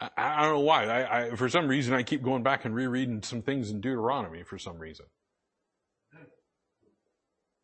I, 0.00 0.08
I 0.16 0.42
don't 0.42 0.54
know 0.54 0.60
why. 0.60 0.86
I, 0.86 1.18
I, 1.26 1.36
for 1.36 1.50
some 1.50 1.68
reason, 1.68 1.92
I 1.92 2.02
keep 2.02 2.22
going 2.22 2.42
back 2.42 2.64
and 2.64 2.74
rereading 2.74 3.22
some 3.22 3.42
things 3.42 3.70
in 3.70 3.82
Deuteronomy 3.82 4.42
for 4.42 4.58
some 4.58 4.78
reason. 4.78 5.04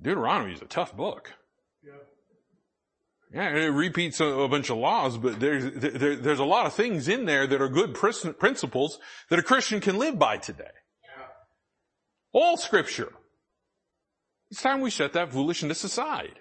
Deuteronomy 0.02 0.52
is 0.52 0.60
a 0.60 0.66
tough 0.66 0.94
book. 0.94 1.32
Yeah. 1.82 1.92
Yeah, 3.32 3.56
it 3.56 3.68
repeats 3.68 4.20
a, 4.20 4.26
a 4.26 4.48
bunch 4.48 4.68
of 4.70 4.76
laws, 4.76 5.16
but 5.16 5.40
there's 5.40 5.64
there, 5.72 6.16
there's 6.16 6.38
a 6.38 6.44
lot 6.44 6.66
of 6.66 6.74
things 6.74 7.08
in 7.08 7.24
there 7.24 7.46
that 7.46 7.60
are 7.60 7.68
good 7.68 7.94
principles 7.94 8.98
that 9.30 9.38
a 9.38 9.42
Christian 9.42 9.80
can 9.80 9.98
live 9.98 10.18
by 10.18 10.36
today. 10.36 10.64
Yeah. 11.02 11.24
All 12.32 12.56
Scripture 12.56 13.12
it's 14.50 14.62
time 14.62 14.80
we 14.80 14.90
set 14.90 15.12
that 15.14 15.32
foolishness 15.32 15.84
aside. 15.84 16.38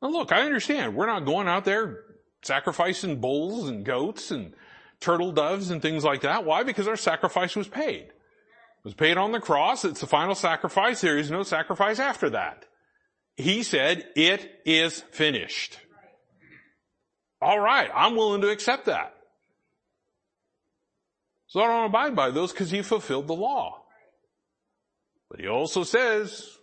Now 0.00 0.08
look, 0.08 0.32
I 0.32 0.42
understand. 0.42 0.94
We're 0.94 1.06
not 1.06 1.24
going 1.24 1.48
out 1.48 1.64
there 1.64 2.04
sacrificing 2.42 3.20
bulls 3.20 3.68
and 3.68 3.84
goats 3.84 4.30
and 4.30 4.54
turtle 5.00 5.32
doves 5.32 5.70
and 5.70 5.82
things 5.82 6.04
like 6.04 6.22
that. 6.22 6.44
Why? 6.44 6.62
Because 6.62 6.88
our 6.88 6.96
sacrifice 6.96 7.56
was 7.56 7.68
paid. 7.68 8.02
It 8.04 8.84
was 8.84 8.94
paid 8.94 9.16
on 9.16 9.32
the 9.32 9.40
cross. 9.40 9.84
It's 9.84 10.00
the 10.00 10.06
final 10.06 10.34
sacrifice. 10.34 11.00
There 11.00 11.18
is 11.18 11.30
no 11.30 11.42
sacrifice 11.42 11.98
after 11.98 12.30
that. 12.30 12.64
He 13.36 13.62
said, 13.62 14.06
it 14.16 14.60
is 14.64 15.00
finished. 15.10 15.78
All 17.40 17.58
right. 17.58 17.90
I'm 17.94 18.16
willing 18.16 18.40
to 18.42 18.50
accept 18.50 18.86
that. 18.86 19.14
So 21.46 21.60
I 21.60 21.66
don't 21.66 21.86
abide 21.86 22.14
by 22.14 22.30
those 22.30 22.52
because 22.52 22.70
he 22.70 22.82
fulfilled 22.82 23.26
the 23.26 23.34
law. 23.34 23.82
But 25.30 25.40
he 25.40 25.48
also 25.48 25.82
says, 25.82 26.57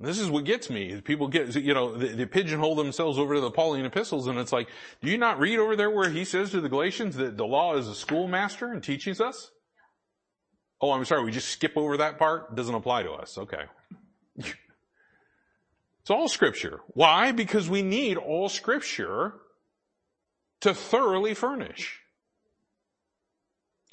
this 0.00 0.18
is 0.18 0.28
what 0.28 0.44
gets 0.44 0.70
me. 0.70 1.00
People 1.00 1.28
get, 1.28 1.54
you 1.54 1.72
know, 1.72 1.96
they, 1.96 2.08
they, 2.08 2.26
pigeonhole 2.26 2.74
themselves 2.74 3.18
over 3.18 3.34
to 3.34 3.40
the 3.40 3.50
Pauline 3.50 3.84
epistles 3.84 4.26
and 4.26 4.38
it's 4.38 4.52
like, 4.52 4.68
do 5.00 5.10
you 5.10 5.18
not 5.18 5.38
read 5.38 5.58
over 5.58 5.76
there 5.76 5.90
where 5.90 6.10
he 6.10 6.24
says 6.24 6.50
to 6.50 6.60
the 6.60 6.68
Galatians 6.68 7.16
that 7.16 7.36
the 7.36 7.46
law 7.46 7.76
is 7.76 7.86
a 7.86 7.94
schoolmaster 7.94 8.72
and 8.72 8.82
teaches 8.82 9.20
us? 9.20 9.50
Oh, 10.80 10.90
I'm 10.90 11.04
sorry, 11.04 11.24
we 11.24 11.30
just 11.30 11.48
skip 11.48 11.76
over 11.76 11.96
that 11.98 12.18
part? 12.18 12.54
Doesn't 12.56 12.74
apply 12.74 13.04
to 13.04 13.12
us. 13.12 13.38
Okay. 13.38 13.62
it's 14.36 14.50
all 16.10 16.28
scripture. 16.28 16.80
Why? 16.88 17.32
Because 17.32 17.70
we 17.70 17.82
need 17.82 18.16
all 18.16 18.48
scripture 18.48 19.34
to 20.60 20.74
thoroughly 20.74 21.34
furnish 21.34 22.00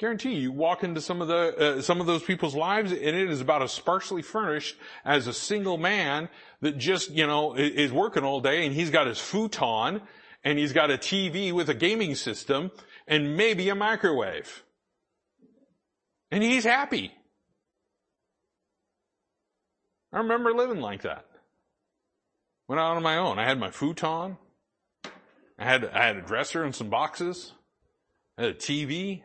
guarantee 0.02 0.34
you 0.34 0.50
walk 0.50 0.82
into 0.82 1.00
some 1.00 1.22
of 1.22 1.28
the 1.28 1.76
uh, 1.78 1.80
some 1.80 2.00
of 2.00 2.08
those 2.08 2.24
people's 2.24 2.56
lives 2.56 2.90
and 2.90 3.00
it 3.00 3.30
is 3.30 3.40
about 3.40 3.62
as 3.62 3.70
sparsely 3.70 4.20
furnished 4.20 4.74
as 5.04 5.28
a 5.28 5.32
single 5.32 5.78
man 5.78 6.28
that 6.60 6.76
just 6.76 7.12
you 7.12 7.24
know 7.24 7.54
is 7.54 7.92
working 7.92 8.24
all 8.24 8.40
day 8.40 8.66
and 8.66 8.74
he's 8.74 8.90
got 8.90 9.06
his 9.06 9.20
futon 9.20 10.02
and 10.42 10.58
he's 10.58 10.72
got 10.72 10.90
a 10.90 10.98
TV 10.98 11.52
with 11.52 11.68
a 11.68 11.74
gaming 11.74 12.16
system 12.16 12.72
and 13.06 13.36
maybe 13.36 13.68
a 13.68 13.76
microwave. 13.76 14.64
And 16.32 16.42
he's 16.42 16.64
happy. 16.64 17.12
I 20.12 20.18
remember 20.18 20.52
living 20.52 20.80
like 20.80 21.02
that. 21.02 21.26
Went 22.66 22.80
out 22.80 22.96
on 22.96 23.04
my 23.04 23.18
own. 23.18 23.38
I 23.38 23.44
had 23.44 23.60
my 23.60 23.70
futon. 23.70 24.36
I 25.56 25.64
had 25.64 25.84
I 25.84 26.06
had 26.06 26.16
a 26.16 26.22
dresser 26.22 26.64
and 26.64 26.74
some 26.74 26.90
boxes. 26.90 27.52
I 28.36 28.42
had 28.42 28.50
a 28.50 28.54
TV 28.54 29.22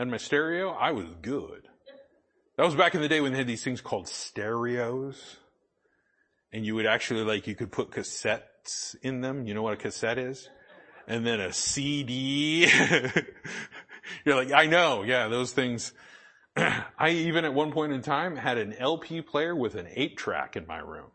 and 0.00 0.10
my 0.10 0.16
stereo, 0.16 0.70
I 0.70 0.92
was 0.92 1.04
good. 1.20 1.68
That 2.56 2.64
was 2.64 2.74
back 2.74 2.94
in 2.94 3.02
the 3.02 3.08
day 3.08 3.20
when 3.20 3.32
they 3.32 3.38
had 3.38 3.46
these 3.46 3.62
things 3.62 3.82
called 3.82 4.08
stereos. 4.08 5.36
And 6.54 6.64
you 6.64 6.74
would 6.74 6.86
actually 6.86 7.22
like, 7.22 7.46
you 7.46 7.54
could 7.54 7.70
put 7.70 7.90
cassettes 7.90 8.96
in 9.02 9.20
them. 9.20 9.46
You 9.46 9.52
know 9.52 9.60
what 9.60 9.74
a 9.74 9.76
cassette 9.76 10.16
is? 10.16 10.48
And 11.06 11.26
then 11.26 11.38
a 11.38 11.52
CD. 11.52 12.66
You're 14.24 14.36
like, 14.36 14.52
I 14.52 14.66
know. 14.66 15.02
Yeah, 15.02 15.28
those 15.28 15.52
things. 15.52 15.92
I 16.56 17.10
even 17.10 17.44
at 17.44 17.52
one 17.52 17.70
point 17.70 17.92
in 17.92 18.00
time 18.00 18.36
had 18.36 18.56
an 18.56 18.72
LP 18.72 19.20
player 19.20 19.54
with 19.54 19.74
an 19.74 19.86
eight 19.94 20.16
track 20.16 20.56
in 20.56 20.66
my 20.66 20.78
room. 20.78 21.10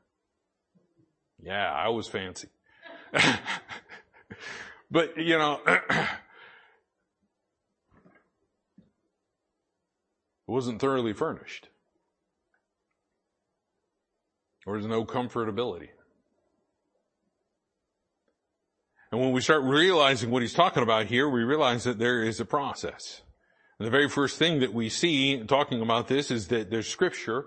Yeah, 1.41 1.71
I 1.71 1.89
was 1.89 2.07
fancy. 2.07 2.49
but 4.91 5.17
you 5.17 5.39
know, 5.39 5.59
It 10.47 10.51
wasn't 10.51 10.79
thoroughly 10.79 11.13
furnished. 11.13 11.69
There 14.65 14.73
was 14.73 14.85
no 14.85 15.05
comfortability. 15.05 15.89
And 19.11 19.21
when 19.21 19.31
we 19.31 19.41
start 19.41 19.63
realizing 19.63 20.31
what 20.31 20.41
he's 20.41 20.53
talking 20.53 20.83
about 20.83 21.05
here, 21.05 21.29
we 21.29 21.43
realize 21.43 21.83
that 21.83 21.99
there 21.99 22.23
is 22.23 22.39
a 22.39 22.45
process. 22.45 23.21
And 23.79 23.85
the 23.85 23.91
very 23.91 24.09
first 24.09 24.37
thing 24.37 24.59
that 24.59 24.73
we 24.73 24.89
see 24.89 25.43
talking 25.43 25.81
about 25.81 26.07
this 26.07 26.31
is 26.31 26.47
that 26.47 26.69
there's 26.69 26.87
scripture, 26.87 27.45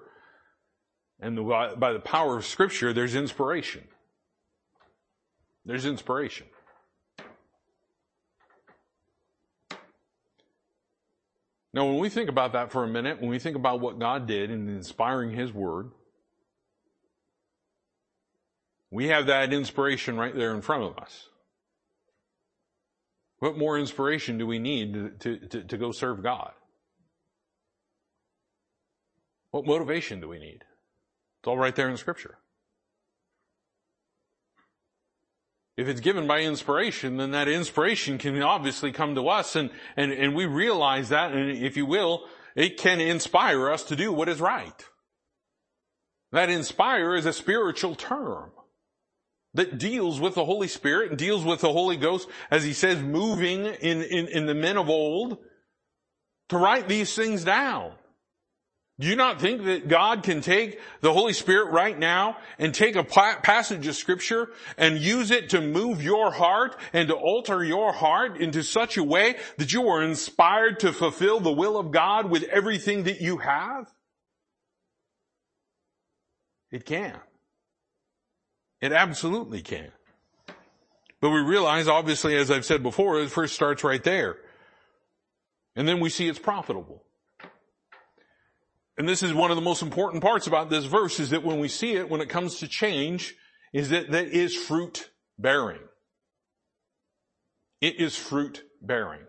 and 1.20 1.36
the, 1.36 1.74
by 1.76 1.92
the 1.92 2.00
power 2.00 2.38
of 2.38 2.46
scripture, 2.46 2.92
there's 2.92 3.14
inspiration. 3.14 3.84
There's 5.64 5.84
inspiration. 5.84 6.46
Now, 11.74 11.84
when 11.84 11.98
we 11.98 12.08
think 12.08 12.28
about 12.30 12.52
that 12.54 12.72
for 12.72 12.82
a 12.82 12.88
minute, 12.88 13.20
when 13.20 13.30
we 13.30 13.38
think 13.38 13.56
about 13.56 13.80
what 13.80 13.98
God 13.98 14.26
did 14.26 14.50
in 14.50 14.68
inspiring 14.68 15.32
His 15.32 15.52
Word, 15.52 15.90
we 18.90 19.08
have 19.08 19.26
that 19.26 19.52
inspiration 19.52 20.16
right 20.16 20.34
there 20.34 20.54
in 20.54 20.62
front 20.62 20.84
of 20.84 20.98
us. 20.98 21.28
What 23.40 23.58
more 23.58 23.78
inspiration 23.78 24.38
do 24.38 24.46
we 24.46 24.58
need 24.58 25.20
to, 25.20 25.36
to, 25.38 25.64
to 25.64 25.76
go 25.76 25.92
serve 25.92 26.22
God? 26.22 26.52
What 29.50 29.66
motivation 29.66 30.20
do 30.20 30.28
we 30.28 30.38
need? 30.38 30.64
It's 31.40 31.46
all 31.46 31.58
right 31.58 31.74
there 31.74 31.88
in 31.88 31.96
Scripture. 31.96 32.38
If 35.78 35.86
it's 35.86 36.00
given 36.00 36.26
by 36.26 36.40
inspiration, 36.40 37.18
then 37.18 37.30
that 37.30 37.46
inspiration 37.46 38.18
can 38.18 38.42
obviously 38.42 38.90
come 38.90 39.14
to 39.14 39.28
us 39.28 39.54
and, 39.54 39.70
and, 39.96 40.10
and 40.10 40.34
we 40.34 40.44
realize 40.44 41.10
that, 41.10 41.30
and 41.30 41.52
if 41.52 41.76
you 41.76 41.86
will, 41.86 42.24
it 42.56 42.78
can 42.78 43.00
inspire 43.00 43.70
us 43.70 43.84
to 43.84 43.94
do 43.94 44.12
what 44.12 44.28
is 44.28 44.40
right. 44.40 44.84
That 46.32 46.50
inspire 46.50 47.14
is 47.14 47.26
a 47.26 47.32
spiritual 47.32 47.94
term 47.94 48.50
that 49.54 49.78
deals 49.78 50.20
with 50.20 50.34
the 50.34 50.44
Holy 50.44 50.66
Spirit 50.66 51.10
and 51.10 51.18
deals 51.18 51.44
with 51.44 51.60
the 51.60 51.72
Holy 51.72 51.96
Ghost, 51.96 52.28
as 52.50 52.64
he 52.64 52.72
says, 52.72 53.00
moving 53.00 53.64
in, 53.64 54.02
in, 54.02 54.26
in 54.26 54.46
the 54.46 54.56
men 54.56 54.78
of 54.78 54.88
old 54.88 55.38
to 56.48 56.58
write 56.58 56.88
these 56.88 57.14
things 57.14 57.44
down. 57.44 57.92
Do 59.00 59.06
you 59.06 59.14
not 59.14 59.40
think 59.40 59.64
that 59.64 59.86
God 59.86 60.24
can 60.24 60.40
take 60.40 60.80
the 61.02 61.12
Holy 61.12 61.32
Spirit 61.32 61.70
right 61.70 61.96
now 61.96 62.36
and 62.58 62.74
take 62.74 62.96
a 62.96 63.04
passage 63.04 63.86
of 63.86 63.94
scripture 63.94 64.50
and 64.76 64.98
use 64.98 65.30
it 65.30 65.50
to 65.50 65.60
move 65.60 66.02
your 66.02 66.32
heart 66.32 66.74
and 66.92 67.06
to 67.08 67.14
alter 67.14 67.62
your 67.62 67.92
heart 67.92 68.40
into 68.40 68.64
such 68.64 68.96
a 68.96 69.04
way 69.04 69.36
that 69.58 69.72
you 69.72 69.88
are 69.88 70.02
inspired 70.02 70.80
to 70.80 70.92
fulfill 70.92 71.38
the 71.38 71.52
will 71.52 71.78
of 71.78 71.92
God 71.92 72.28
with 72.28 72.42
everything 72.44 73.04
that 73.04 73.20
you 73.20 73.36
have? 73.36 73.88
It 76.72 76.84
can. 76.84 77.14
It 78.80 78.92
absolutely 78.92 79.62
can. 79.62 79.92
But 81.20 81.30
we 81.30 81.40
realize, 81.40 81.86
obviously, 81.86 82.36
as 82.36 82.50
I've 82.50 82.64
said 82.64 82.82
before, 82.82 83.20
it 83.20 83.30
first 83.30 83.54
starts 83.54 83.84
right 83.84 84.02
there. 84.02 84.38
And 85.76 85.86
then 85.86 86.00
we 86.00 86.10
see 86.10 86.28
it's 86.28 86.38
profitable. 86.38 87.04
And 88.98 89.08
this 89.08 89.22
is 89.22 89.32
one 89.32 89.50
of 89.50 89.56
the 89.56 89.62
most 89.62 89.80
important 89.80 90.22
parts 90.22 90.48
about 90.48 90.70
this 90.70 90.84
verse 90.84 91.20
is 91.20 91.30
that 91.30 91.44
when 91.44 91.60
we 91.60 91.68
see 91.68 91.92
it, 91.92 92.10
when 92.10 92.20
it 92.20 92.28
comes 92.28 92.58
to 92.58 92.68
change, 92.68 93.36
is 93.72 93.90
that 93.90 94.10
that 94.10 94.26
is 94.26 94.56
fruit 94.56 95.10
bearing. 95.38 95.78
It 97.80 98.00
is 98.00 98.16
fruit 98.16 98.64
bearing. 98.82 99.20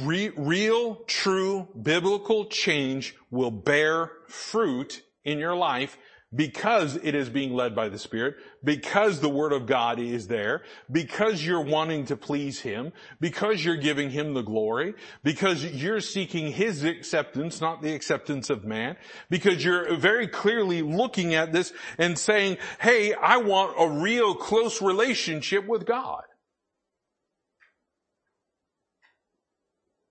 Real, 0.00 0.96
true, 1.06 1.68
biblical 1.80 2.46
change 2.46 3.14
will 3.30 3.50
bear 3.50 4.10
fruit 4.26 5.02
in 5.22 5.38
your 5.38 5.54
life 5.54 5.98
because 6.34 6.96
it 6.96 7.14
is 7.14 7.28
being 7.28 7.54
led 7.54 7.74
by 7.74 7.88
the 7.88 7.98
Spirit, 7.98 8.36
because 8.62 9.20
the 9.20 9.28
Word 9.28 9.52
of 9.52 9.66
God 9.66 9.98
is 9.98 10.26
there, 10.26 10.62
because 10.90 11.44
you're 11.44 11.60
wanting 11.60 12.06
to 12.06 12.16
please 12.16 12.60
Him, 12.60 12.92
because 13.20 13.64
you're 13.64 13.76
giving 13.76 14.10
Him 14.10 14.34
the 14.34 14.42
glory, 14.42 14.94
because 15.22 15.64
you're 15.64 16.00
seeking 16.00 16.52
His 16.52 16.82
acceptance, 16.84 17.60
not 17.60 17.82
the 17.82 17.94
acceptance 17.94 18.50
of 18.50 18.64
man, 18.64 18.96
because 19.30 19.64
you're 19.64 19.96
very 19.96 20.26
clearly 20.26 20.82
looking 20.82 21.34
at 21.34 21.52
this 21.52 21.72
and 21.98 22.18
saying, 22.18 22.58
hey, 22.80 23.14
I 23.14 23.36
want 23.38 23.74
a 23.78 23.88
real 23.88 24.34
close 24.34 24.82
relationship 24.82 25.66
with 25.66 25.86
God. 25.86 26.22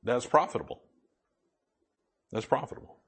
That's 0.04 0.26
profitable. 0.26 0.82
That's 2.32 2.46
profitable. 2.46 3.03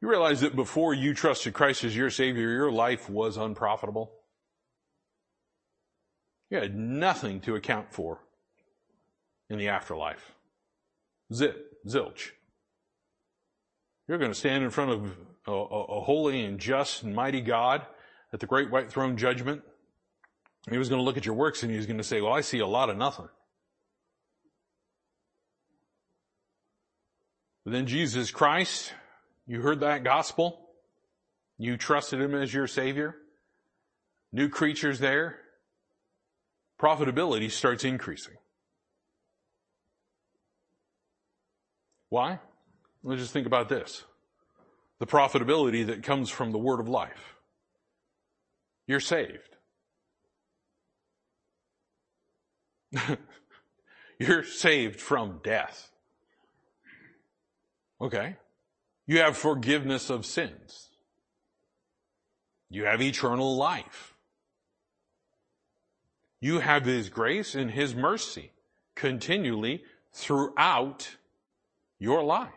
You 0.00 0.08
realize 0.08 0.40
that 0.40 0.56
before 0.56 0.94
you 0.94 1.12
trusted 1.12 1.52
Christ 1.52 1.84
as 1.84 1.94
your 1.94 2.10
Savior, 2.10 2.48
your 2.50 2.72
life 2.72 3.10
was 3.10 3.36
unprofitable? 3.36 4.12
You 6.48 6.58
had 6.58 6.74
nothing 6.74 7.40
to 7.42 7.54
account 7.54 7.92
for 7.92 8.20
in 9.50 9.58
the 9.58 9.68
afterlife. 9.68 10.32
Zip, 11.32 11.78
zilch. 11.86 12.30
You're 14.08 14.18
going 14.18 14.32
to 14.32 14.38
stand 14.38 14.64
in 14.64 14.70
front 14.70 14.90
of 14.90 15.16
a, 15.46 15.52
a, 15.52 15.84
a 15.98 16.00
holy 16.00 16.44
and 16.44 16.58
just 16.58 17.02
and 17.02 17.14
mighty 17.14 17.40
God 17.40 17.86
at 18.32 18.40
the 18.40 18.46
great 18.46 18.70
white 18.70 18.90
throne 18.90 19.16
judgment. 19.16 19.62
He 20.68 20.78
was 20.78 20.88
going 20.88 20.98
to 20.98 21.04
look 21.04 21.16
at 21.16 21.26
your 21.26 21.34
works 21.34 21.62
and 21.62 21.70
he 21.70 21.76
was 21.76 21.86
going 21.86 21.98
to 21.98 22.04
say, 22.04 22.20
well, 22.20 22.32
I 22.32 22.40
see 22.40 22.58
a 22.58 22.66
lot 22.66 22.90
of 22.90 22.96
nothing. 22.96 23.28
But 27.64 27.72
then 27.72 27.86
Jesus 27.86 28.30
Christ 28.30 28.92
you 29.50 29.60
heard 29.62 29.80
that 29.80 30.04
gospel? 30.04 30.60
You 31.58 31.76
trusted 31.76 32.20
Him 32.20 32.36
as 32.36 32.54
your 32.54 32.68
Savior? 32.68 33.16
New 34.32 34.48
creatures 34.48 35.00
there? 35.00 35.40
Profitability 36.80 37.50
starts 37.50 37.82
increasing. 37.82 38.36
Why? 42.10 42.38
Let's 43.02 43.22
just 43.22 43.32
think 43.32 43.48
about 43.48 43.68
this. 43.68 44.04
The 45.00 45.06
profitability 45.06 45.84
that 45.88 46.04
comes 46.04 46.30
from 46.30 46.52
the 46.52 46.58
word 46.58 46.78
of 46.78 46.88
life. 46.88 47.34
You're 48.86 49.00
saved. 49.00 49.56
You're 54.20 54.44
saved 54.44 55.00
from 55.00 55.40
death. 55.42 55.90
Okay. 58.00 58.36
You 59.10 59.18
have 59.18 59.36
forgiveness 59.36 60.08
of 60.08 60.24
sins. 60.24 60.88
You 62.68 62.84
have 62.84 63.02
eternal 63.02 63.56
life. 63.56 64.14
You 66.40 66.60
have 66.60 66.84
His 66.84 67.08
grace 67.08 67.56
and 67.56 67.72
His 67.72 67.92
mercy 67.92 68.52
continually 68.94 69.82
throughout 70.12 71.16
your 71.98 72.22
life. 72.22 72.52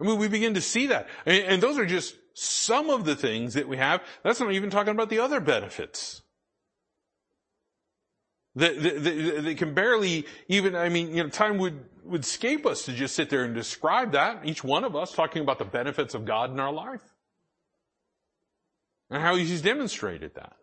I 0.00 0.04
mean, 0.04 0.20
we 0.20 0.28
begin 0.28 0.54
to 0.54 0.60
see 0.60 0.86
that. 0.86 1.08
And, 1.26 1.60
those 1.60 1.76
are 1.76 1.84
just 1.84 2.14
some 2.34 2.88
of 2.88 3.04
the 3.04 3.16
things 3.16 3.54
that 3.54 3.66
we 3.66 3.78
have. 3.78 4.00
That's 4.22 4.38
not 4.38 4.52
even 4.52 4.70
talking 4.70 4.92
about 4.92 5.10
the 5.10 5.18
other 5.18 5.40
benefits. 5.40 6.21
They 8.54 9.54
can 9.54 9.72
barely 9.74 10.26
even, 10.48 10.76
I 10.76 10.88
mean, 10.88 11.14
you 11.14 11.22
know, 11.22 11.28
time 11.30 11.58
would, 11.58 11.84
would 12.04 12.22
escape 12.22 12.66
us 12.66 12.84
to 12.84 12.92
just 12.92 13.14
sit 13.14 13.30
there 13.30 13.44
and 13.44 13.54
describe 13.54 14.12
that, 14.12 14.44
each 14.44 14.62
one 14.62 14.84
of 14.84 14.94
us 14.94 15.12
talking 15.12 15.42
about 15.42 15.58
the 15.58 15.64
benefits 15.64 16.14
of 16.14 16.24
God 16.24 16.50
in 16.50 16.60
our 16.60 16.72
life. 16.72 17.02
And 19.10 19.22
how 19.22 19.36
He's 19.36 19.62
demonstrated 19.62 20.34
that. 20.34 20.56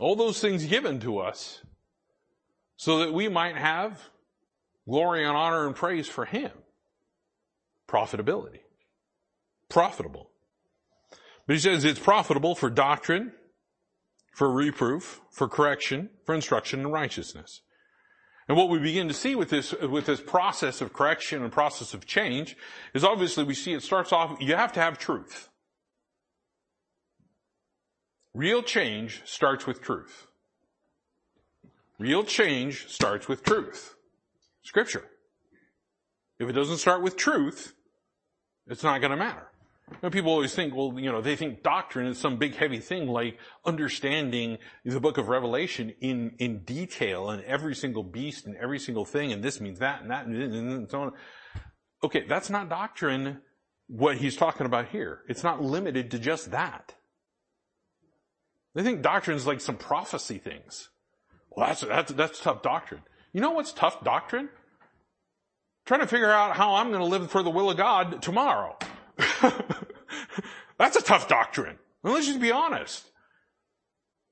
All 0.00 0.16
those 0.16 0.40
things 0.40 0.64
given 0.64 1.00
to 1.00 1.18
us 1.18 1.62
so 2.76 2.98
that 3.00 3.12
we 3.12 3.28
might 3.28 3.56
have 3.56 4.10
glory 4.88 5.24
and 5.24 5.36
honor 5.36 5.66
and 5.66 5.76
praise 5.76 6.08
for 6.08 6.24
Him. 6.24 6.50
Profitability. 7.86 8.60
Profitable. 9.68 10.30
But 11.46 11.54
he 11.54 11.60
says 11.60 11.84
it's 11.84 11.98
profitable 11.98 12.54
for 12.54 12.70
doctrine, 12.70 13.32
for 14.30 14.50
reproof, 14.50 15.20
for 15.30 15.48
correction, 15.48 16.10
for 16.24 16.34
instruction 16.34 16.80
in 16.80 16.88
righteousness. 16.88 17.62
And 18.48 18.56
what 18.56 18.68
we 18.68 18.78
begin 18.78 19.06
to 19.08 19.14
see 19.14 19.36
with 19.36 19.50
this, 19.50 19.72
with 19.72 20.06
this 20.06 20.20
process 20.20 20.80
of 20.80 20.92
correction 20.92 21.42
and 21.42 21.52
process 21.52 21.94
of 21.94 22.06
change 22.06 22.56
is 22.94 23.04
obviously 23.04 23.44
we 23.44 23.54
see 23.54 23.74
it 23.74 23.82
starts 23.82 24.12
off, 24.12 24.40
you 24.40 24.56
have 24.56 24.72
to 24.72 24.80
have 24.80 24.98
truth. 24.98 25.48
Real 28.34 28.62
change 28.62 29.22
starts 29.24 29.66
with 29.66 29.80
truth. 29.80 30.26
Real 31.98 32.24
change 32.24 32.88
starts 32.88 33.28
with 33.28 33.44
truth. 33.44 33.94
Scripture. 34.62 35.04
If 36.38 36.48
it 36.48 36.52
doesn't 36.52 36.78
start 36.78 37.02
with 37.02 37.16
truth, 37.16 37.74
it's 38.66 38.82
not 38.82 39.00
going 39.00 39.10
to 39.10 39.16
matter. 39.16 39.49
You 39.90 39.96
know, 40.04 40.10
people 40.10 40.30
always 40.30 40.54
think, 40.54 40.74
well, 40.74 40.94
you 40.98 41.10
know, 41.10 41.20
they 41.20 41.36
think 41.36 41.62
doctrine 41.62 42.06
is 42.06 42.18
some 42.18 42.36
big 42.36 42.54
heavy 42.54 42.78
thing 42.78 43.08
like 43.08 43.38
understanding 43.64 44.58
the 44.84 45.00
book 45.00 45.18
of 45.18 45.28
Revelation 45.28 45.92
in, 46.00 46.32
in 46.38 46.60
detail 46.60 47.28
and 47.28 47.42
every 47.44 47.74
single 47.74 48.02
beast 48.02 48.46
and 48.46 48.56
every 48.56 48.78
single 48.78 49.04
thing 49.04 49.32
and 49.32 49.42
this 49.42 49.60
means 49.60 49.80
that 49.80 50.02
and 50.02 50.10
that 50.10 50.26
and, 50.26 50.90
so 50.90 51.02
on. 51.02 51.12
Okay, 52.02 52.24
that's 52.26 52.48
not 52.48 52.68
doctrine 52.68 53.40
what 53.88 54.16
he's 54.16 54.36
talking 54.36 54.64
about 54.64 54.88
here. 54.88 55.20
It's 55.28 55.42
not 55.42 55.62
limited 55.62 56.12
to 56.12 56.18
just 56.18 56.52
that. 56.52 56.94
They 58.74 58.82
think 58.82 59.02
doctrine 59.02 59.36
is 59.36 59.46
like 59.46 59.60
some 59.60 59.76
prophecy 59.76 60.38
things. 60.38 60.88
Well, 61.50 61.66
that's, 61.66 61.80
that's, 61.80 62.12
that's 62.12 62.40
tough 62.40 62.62
doctrine. 62.62 63.02
You 63.32 63.40
know 63.40 63.50
what's 63.50 63.72
tough 63.72 64.02
doctrine? 64.04 64.48
Trying 65.84 66.00
to 66.00 66.06
figure 66.06 66.30
out 66.30 66.56
how 66.56 66.76
I'm 66.76 66.88
going 66.88 67.00
to 67.00 67.06
live 67.06 67.30
for 67.30 67.42
the 67.42 67.50
will 67.50 67.70
of 67.70 67.76
God 67.76 68.22
tomorrow. 68.22 68.76
That's 70.78 70.96
a 70.96 71.02
tough 71.02 71.28
doctrine. 71.28 71.78
Well, 72.02 72.14
let's 72.14 72.26
just 72.26 72.40
be 72.40 72.52
honest. 72.52 73.06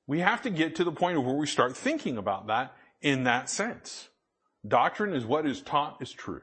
We 0.06 0.20
have 0.20 0.42
to 0.42 0.50
get 0.50 0.76
to 0.76 0.84
the 0.84 0.92
point 0.92 1.18
of 1.18 1.24
where 1.24 1.34
we 1.34 1.46
start 1.46 1.76
thinking 1.76 2.16
about 2.16 2.46
that 2.46 2.74
in 3.02 3.24
that 3.24 3.50
sense. 3.50 4.08
Doctrine 4.66 5.14
is 5.14 5.24
what 5.24 5.46
is 5.46 5.60
taught 5.60 5.98
as 6.00 6.10
truth. 6.10 6.42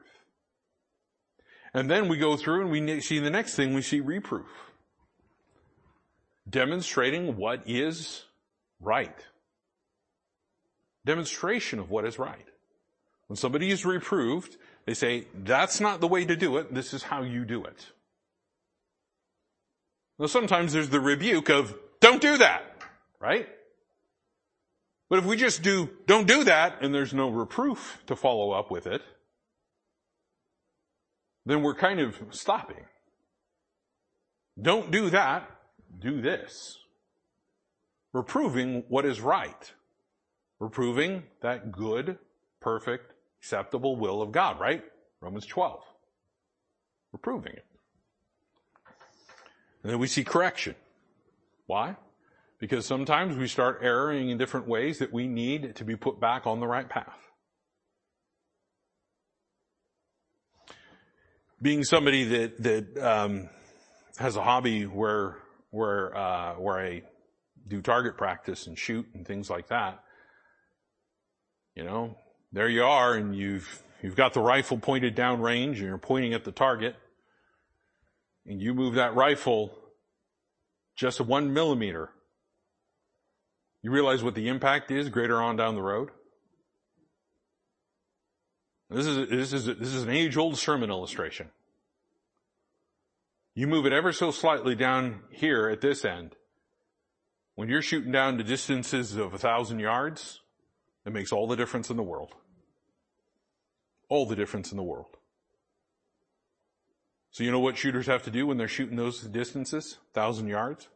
And 1.74 1.90
then 1.90 2.08
we 2.08 2.16
go 2.16 2.36
through 2.36 2.62
and 2.62 2.70
we 2.70 3.00
see 3.00 3.18
the 3.18 3.30
next 3.30 3.54
thing, 3.54 3.74
we 3.74 3.82
see 3.82 4.00
reproof. 4.00 4.46
Demonstrating 6.48 7.36
what 7.36 7.62
is 7.66 8.22
right. 8.80 9.18
Demonstration 11.04 11.78
of 11.78 11.90
what 11.90 12.04
is 12.04 12.18
right. 12.18 12.46
When 13.26 13.36
somebody 13.36 13.70
is 13.70 13.84
reproved, 13.84 14.56
they 14.86 14.94
say, 14.94 15.26
that's 15.34 15.80
not 15.80 16.00
the 16.00 16.06
way 16.06 16.24
to 16.24 16.36
do 16.36 16.56
it, 16.58 16.72
this 16.72 16.94
is 16.94 17.02
how 17.02 17.22
you 17.22 17.44
do 17.44 17.64
it. 17.64 17.86
Now 20.18 20.26
sometimes 20.26 20.72
there's 20.72 20.88
the 20.88 21.00
rebuke 21.00 21.48
of, 21.50 21.74
don't 22.00 22.20
do 22.20 22.38
that, 22.38 22.64
right? 23.20 23.48
But 25.08 25.20
if 25.20 25.24
we 25.24 25.36
just 25.36 25.62
do, 25.62 25.90
don't 26.06 26.26
do 26.26 26.44
that, 26.44 26.78
and 26.80 26.94
there's 26.94 27.14
no 27.14 27.28
reproof 27.28 28.02
to 28.06 28.16
follow 28.16 28.50
up 28.50 28.70
with 28.70 28.86
it, 28.86 29.02
then 31.44 31.62
we're 31.62 31.74
kind 31.74 32.00
of 32.00 32.16
stopping. 32.30 32.84
Don't 34.60 34.90
do 34.90 35.10
that, 35.10 35.48
do 36.00 36.20
this. 36.20 36.78
Reproving 38.12 38.84
what 38.88 39.04
is 39.04 39.20
right. 39.20 39.72
Reproving 40.58 41.22
that 41.42 41.70
good, 41.70 42.18
perfect, 42.60 43.12
acceptable 43.40 43.96
will 43.96 44.22
of 44.22 44.32
God, 44.32 44.58
right? 44.58 44.82
Romans 45.20 45.46
12. 45.46 45.82
Reproving 47.12 47.52
it. 47.52 47.64
And 49.86 49.92
then 49.92 50.00
we 50.00 50.08
see 50.08 50.24
correction. 50.24 50.74
Why? 51.66 51.94
Because 52.58 52.86
sometimes 52.86 53.36
we 53.36 53.46
start 53.46 53.78
erring 53.82 54.30
in 54.30 54.36
different 54.36 54.66
ways 54.66 54.98
that 54.98 55.12
we 55.12 55.28
need 55.28 55.76
to 55.76 55.84
be 55.84 55.94
put 55.94 56.18
back 56.18 56.44
on 56.44 56.58
the 56.58 56.66
right 56.66 56.88
path. 56.88 57.30
Being 61.62 61.84
somebody 61.84 62.24
that 62.24 62.60
that 62.64 62.98
um, 62.98 63.48
has 64.16 64.34
a 64.34 64.42
hobby 64.42 64.86
where 64.86 65.36
where 65.70 66.16
uh, 66.16 66.54
where 66.54 66.80
I 66.80 67.02
do 67.68 67.80
target 67.80 68.16
practice 68.16 68.66
and 68.66 68.76
shoot 68.76 69.06
and 69.14 69.24
things 69.24 69.48
like 69.48 69.68
that, 69.68 70.02
you 71.76 71.84
know, 71.84 72.16
there 72.50 72.68
you 72.68 72.82
are, 72.82 73.14
and 73.14 73.36
you've 73.36 73.84
you've 74.02 74.16
got 74.16 74.34
the 74.34 74.40
rifle 74.40 74.78
pointed 74.78 75.14
down 75.14 75.40
range, 75.40 75.78
and 75.78 75.86
you're 75.86 75.96
pointing 75.96 76.34
at 76.34 76.42
the 76.42 76.50
target, 76.50 76.96
and 78.48 78.60
you 78.60 78.74
move 78.74 78.94
that 78.94 79.14
rifle 79.14 79.76
just 80.94 81.20
one 81.20 81.52
millimeter, 81.52 82.10
you 83.82 83.90
realize 83.90 84.22
what 84.22 84.34
the 84.34 84.48
impact 84.48 84.90
is 84.90 85.08
greater 85.08 85.40
on 85.40 85.56
down 85.56 85.74
the 85.74 85.82
road? 85.82 86.10
This 88.90 89.06
is, 89.06 89.28
this 89.28 89.52
is, 89.52 89.66
this 89.66 89.94
is 89.94 90.02
an 90.04 90.10
age 90.10 90.36
old 90.36 90.56
sermon 90.56 90.90
illustration. 90.90 91.48
You 93.54 93.66
move 93.66 93.86
it 93.86 93.92
ever 93.92 94.12
so 94.12 94.30
slightly 94.30 94.74
down 94.74 95.20
here 95.30 95.68
at 95.68 95.80
this 95.80 96.04
end. 96.04 96.36
When 97.54 97.68
you're 97.68 97.82
shooting 97.82 98.12
down 98.12 98.36
to 98.38 98.44
distances 98.44 99.16
of 99.16 99.32
a 99.32 99.38
thousand 99.38 99.78
yards, 99.78 100.40
it 101.06 101.12
makes 101.12 101.32
all 101.32 101.46
the 101.46 101.56
difference 101.56 101.88
in 101.88 101.96
the 101.96 102.02
world. 102.02 102.34
All 104.08 104.26
the 104.26 104.36
difference 104.36 104.70
in 104.70 104.76
the 104.76 104.82
world. 104.82 105.16
So 107.36 107.44
you 107.44 107.50
know 107.50 107.60
what 107.60 107.76
shooters 107.76 108.06
have 108.06 108.22
to 108.22 108.30
do 108.30 108.46
when 108.46 108.56
they're 108.56 108.66
shooting 108.66 108.96
those 108.96 109.20
distances, 109.20 109.98
thousand 110.14 110.48
yards? 110.48 110.88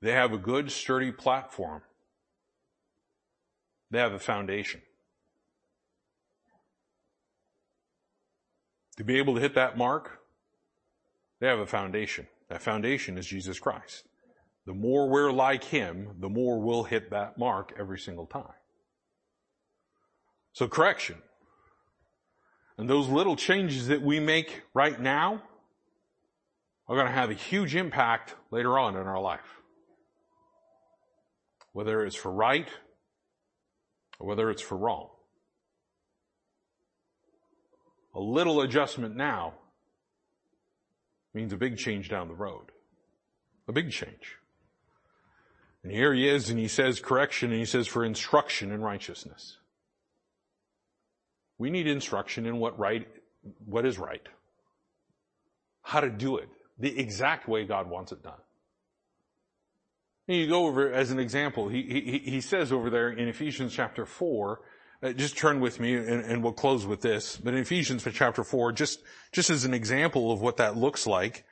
They 0.00 0.12
have 0.12 0.32
a 0.32 0.38
good 0.38 0.72
sturdy 0.72 1.12
platform. 1.12 1.82
They 3.90 3.98
have 3.98 4.14
a 4.14 4.18
foundation. 4.18 4.80
To 8.96 9.04
be 9.04 9.18
able 9.18 9.34
to 9.34 9.42
hit 9.42 9.56
that 9.56 9.76
mark, 9.76 10.20
they 11.38 11.48
have 11.48 11.58
a 11.58 11.66
foundation. 11.66 12.26
That 12.48 12.62
foundation 12.62 13.18
is 13.18 13.26
Jesus 13.26 13.58
Christ. 13.58 14.04
The 14.64 14.72
more 14.72 15.06
we're 15.06 15.32
like 15.32 15.64
Him, 15.64 16.16
the 16.18 16.30
more 16.30 16.58
we'll 16.58 16.84
hit 16.84 17.10
that 17.10 17.36
mark 17.36 17.74
every 17.78 17.98
single 17.98 18.24
time. 18.24 18.56
So 20.54 20.66
correction. 20.66 21.16
And 22.80 22.88
those 22.88 23.08
little 23.08 23.36
changes 23.36 23.88
that 23.88 24.00
we 24.00 24.20
make 24.20 24.62
right 24.72 24.98
now 24.98 25.42
are 26.88 26.96
going 26.96 27.08
to 27.08 27.12
have 27.12 27.28
a 27.28 27.34
huge 27.34 27.76
impact 27.76 28.34
later 28.50 28.78
on 28.78 28.96
in 28.96 29.06
our 29.06 29.20
life. 29.20 29.60
Whether 31.74 32.06
it's 32.06 32.16
for 32.16 32.32
right 32.32 32.66
or 34.18 34.26
whether 34.26 34.48
it's 34.48 34.62
for 34.62 34.78
wrong. 34.78 35.10
A 38.14 38.20
little 38.20 38.62
adjustment 38.62 39.14
now 39.14 39.52
means 41.34 41.52
a 41.52 41.58
big 41.58 41.76
change 41.76 42.08
down 42.08 42.28
the 42.28 42.34
road. 42.34 42.72
A 43.68 43.72
big 43.72 43.90
change. 43.90 44.38
And 45.82 45.92
here 45.92 46.14
he 46.14 46.26
is 46.26 46.48
and 46.48 46.58
he 46.58 46.66
says 46.66 46.98
correction 46.98 47.50
and 47.50 47.58
he 47.58 47.66
says 47.66 47.86
for 47.86 48.06
instruction 48.06 48.72
in 48.72 48.80
righteousness. 48.80 49.58
We 51.60 51.68
need 51.68 51.86
instruction 51.86 52.46
in 52.46 52.56
what 52.56 52.78
right, 52.78 53.06
what 53.66 53.84
is 53.84 53.98
right. 53.98 54.26
How 55.82 56.00
to 56.00 56.08
do 56.08 56.38
it. 56.38 56.48
The 56.78 56.98
exact 56.98 57.48
way 57.48 57.66
God 57.66 57.90
wants 57.90 58.12
it 58.12 58.22
done. 58.22 58.40
And 60.26 60.38
you 60.38 60.48
go 60.48 60.64
over 60.64 60.90
as 60.90 61.10
an 61.10 61.18
example, 61.18 61.68
he, 61.68 61.82
he, 61.82 62.18
he 62.30 62.40
says 62.40 62.72
over 62.72 62.88
there 62.88 63.10
in 63.10 63.28
Ephesians 63.28 63.74
chapter 63.74 64.06
4, 64.06 64.60
uh, 65.02 65.12
just 65.12 65.36
turn 65.36 65.60
with 65.60 65.78
me 65.80 65.96
and, 65.96 66.24
and, 66.24 66.42
we'll 66.42 66.54
close 66.54 66.86
with 66.86 67.02
this. 67.02 67.36
But 67.36 67.52
in 67.52 67.60
Ephesians 67.60 68.08
chapter 68.10 68.42
4, 68.42 68.72
just, 68.72 69.02
just 69.30 69.50
as 69.50 69.66
an 69.66 69.74
example 69.74 70.32
of 70.32 70.40
what 70.40 70.56
that 70.56 70.78
looks 70.78 71.06
like, 71.06 71.44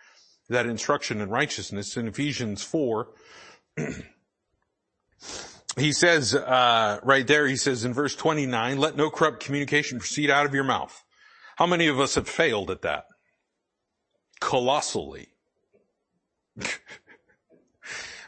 that 0.48 0.64
instruction 0.64 1.20
in 1.20 1.28
righteousness 1.28 1.98
in 1.98 2.08
Ephesians 2.08 2.62
4, 2.62 3.08
he 5.80 5.92
says, 5.92 6.34
uh, 6.34 7.00
right 7.02 7.26
there, 7.26 7.46
he 7.46 7.56
says 7.56 7.84
in 7.84 7.92
verse 7.92 8.14
29, 8.14 8.78
let 8.78 8.96
no 8.96 9.10
corrupt 9.10 9.40
communication 9.40 9.98
proceed 9.98 10.30
out 10.30 10.46
of 10.46 10.54
your 10.54 10.64
mouth. 10.64 11.04
How 11.56 11.66
many 11.66 11.88
of 11.88 11.98
us 12.00 12.14
have 12.14 12.28
failed 12.28 12.70
at 12.70 12.82
that? 12.82 13.04
Colossally. 14.40 15.28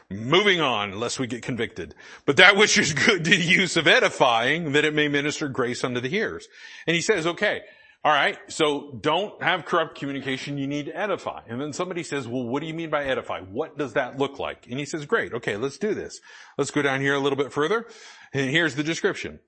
Moving 0.09 0.59
on, 0.59 0.99
lest 0.99 1.19
we 1.19 1.27
get 1.27 1.41
convicted. 1.41 1.95
But 2.25 2.35
that 2.37 2.57
which 2.57 2.77
is 2.77 2.91
good 2.91 3.23
to 3.23 3.29
the 3.29 3.37
use 3.37 3.77
of 3.77 3.87
edifying, 3.87 4.73
that 4.73 4.83
it 4.83 4.93
may 4.93 5.07
minister 5.07 5.47
grace 5.47 5.83
unto 5.85 6.01
the 6.01 6.09
hearers. 6.09 6.47
And 6.85 6.95
he 6.95 7.01
says, 7.01 7.25
okay, 7.25 7.61
all 8.03 8.11
right, 8.11 8.37
so 8.47 8.97
don't 8.99 9.41
have 9.43 9.65
corrupt 9.65 9.99
communication, 9.99 10.57
you 10.57 10.65
need 10.65 10.87
to 10.87 10.97
edify. 10.97 11.41
And 11.47 11.61
then 11.61 11.71
somebody 11.71 12.01
says, 12.01 12.27
well, 12.27 12.43
what 12.43 12.61
do 12.61 12.67
you 12.67 12.73
mean 12.73 12.89
by 12.89 13.03
edify? 13.05 13.41
What 13.41 13.77
does 13.77 13.93
that 13.93 14.17
look 14.17 14.39
like? 14.39 14.65
And 14.67 14.79
he 14.79 14.85
says, 14.85 15.05
great, 15.05 15.33
okay, 15.33 15.55
let's 15.55 15.77
do 15.77 15.93
this. 15.93 16.19
Let's 16.57 16.71
go 16.71 16.81
down 16.81 17.01
here 17.01 17.13
a 17.13 17.19
little 17.19 17.37
bit 17.37 17.53
further. 17.53 17.85
And 18.33 18.49
here's 18.49 18.73
the 18.73 18.83
description. 18.83 19.39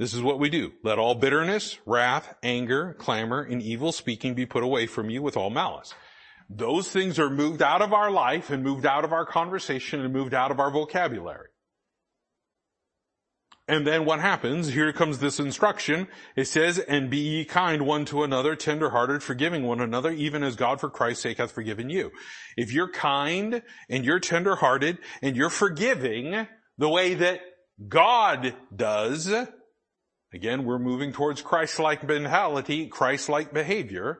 This 0.00 0.14
is 0.14 0.20
what 0.20 0.40
we 0.40 0.50
do. 0.50 0.72
Let 0.82 0.98
all 0.98 1.14
bitterness, 1.14 1.78
wrath, 1.86 2.34
anger, 2.42 2.96
clamor, 2.98 3.40
and 3.42 3.62
evil 3.62 3.92
speaking 3.92 4.34
be 4.34 4.46
put 4.46 4.64
away 4.64 4.86
from 4.86 5.08
you 5.08 5.22
with 5.22 5.36
all 5.36 5.50
malice. 5.50 5.94
Those 6.50 6.88
things 6.88 7.20
are 7.20 7.30
moved 7.30 7.62
out 7.62 7.82
of 7.82 7.92
our 7.92 8.10
life 8.10 8.50
and 8.50 8.64
moved 8.64 8.84
out 8.84 9.04
of 9.04 9.12
our 9.12 9.24
conversation 9.24 10.00
and 10.00 10.12
moved 10.12 10.34
out 10.34 10.50
of 10.50 10.58
our 10.58 10.72
vocabulary. 10.72 11.50
And 13.68 13.86
then 13.86 14.04
what 14.04 14.20
happens? 14.20 14.68
Here 14.68 14.92
comes 14.92 15.18
this 15.18 15.38
instruction. 15.38 16.08
It 16.34 16.46
says, 16.46 16.78
and 16.78 17.08
be 17.08 17.18
ye 17.18 17.44
kind 17.44 17.86
one 17.86 18.04
to 18.06 18.24
another, 18.24 18.56
tenderhearted, 18.56 19.22
forgiving 19.22 19.62
one 19.62 19.80
another, 19.80 20.10
even 20.10 20.42
as 20.42 20.56
God 20.56 20.80
for 20.80 20.90
Christ's 20.90 21.22
sake 21.22 21.38
hath 21.38 21.52
forgiven 21.52 21.88
you. 21.88 22.10
If 22.56 22.72
you're 22.72 22.90
kind 22.90 23.62
and 23.88 24.04
you're 24.04 24.20
tenderhearted 24.20 24.98
and 25.22 25.36
you're 25.36 25.48
forgiving 25.48 26.48
the 26.76 26.88
way 26.88 27.14
that 27.14 27.40
God 27.88 28.54
does, 28.74 29.32
again, 30.34 30.64
we're 30.64 30.80
moving 30.80 31.12
towards 31.12 31.40
Christ-like 31.40 32.06
mentality, 32.06 32.88
Christ-like 32.88 33.54
behavior, 33.54 34.18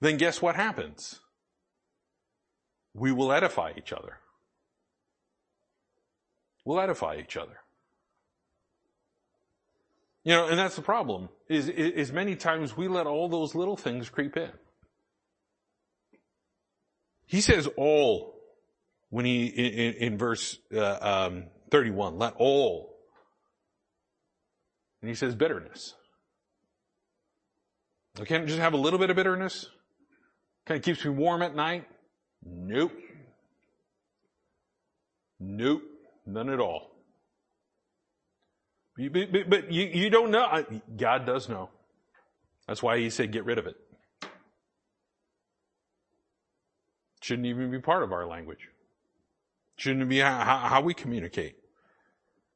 then 0.00 0.16
guess 0.16 0.40
what 0.40 0.56
happens? 0.56 1.20
we 2.94 3.12
will 3.12 3.32
edify 3.32 3.72
each 3.76 3.92
other. 3.92 4.18
We'll 6.64 6.80
edify 6.80 7.16
each 7.16 7.36
other. 7.36 7.58
You 10.24 10.34
know, 10.34 10.48
and 10.48 10.58
that's 10.58 10.76
the 10.76 10.82
problem, 10.82 11.30
is, 11.48 11.68
is 11.68 12.12
many 12.12 12.36
times 12.36 12.76
we 12.76 12.88
let 12.88 13.06
all 13.06 13.28
those 13.28 13.54
little 13.54 13.76
things 13.76 14.10
creep 14.10 14.36
in. 14.36 14.50
He 17.26 17.40
says 17.40 17.68
all 17.76 18.34
when 19.08 19.24
he, 19.24 19.46
in, 19.46 19.94
in 19.94 20.18
verse 20.18 20.58
uh, 20.74 21.28
um, 21.28 21.44
31, 21.70 22.18
let 22.18 22.34
all. 22.36 22.96
And 25.00 25.08
he 25.08 25.14
says 25.14 25.34
bitterness. 25.34 25.94
I 28.20 28.24
can't 28.24 28.46
just 28.46 28.58
have 28.58 28.74
a 28.74 28.76
little 28.76 28.98
bit 28.98 29.08
of 29.08 29.16
bitterness. 29.16 29.66
Kind 30.66 30.78
of 30.78 30.84
keeps 30.84 31.04
me 31.04 31.12
warm 31.12 31.42
at 31.42 31.54
night. 31.54 31.86
Nope. 32.44 32.92
Nope. 35.38 35.82
None 36.26 36.50
at 36.50 36.60
all. 36.60 36.89
But, 39.08 39.48
but 39.48 39.72
you, 39.72 39.84
you 39.84 40.10
don't 40.10 40.30
know. 40.30 40.64
God 40.96 41.26
does 41.26 41.48
know. 41.48 41.70
That's 42.66 42.82
why 42.82 42.98
he 42.98 43.10
said 43.10 43.32
get 43.32 43.44
rid 43.44 43.58
of 43.58 43.66
it. 43.66 43.76
Shouldn't 47.22 47.46
even 47.46 47.70
be 47.70 47.78
part 47.78 48.02
of 48.02 48.12
our 48.12 48.26
language. 48.26 48.68
Shouldn't 49.76 50.08
be 50.08 50.18
how, 50.18 50.58
how 50.58 50.80
we 50.80 50.94
communicate. 50.94 51.56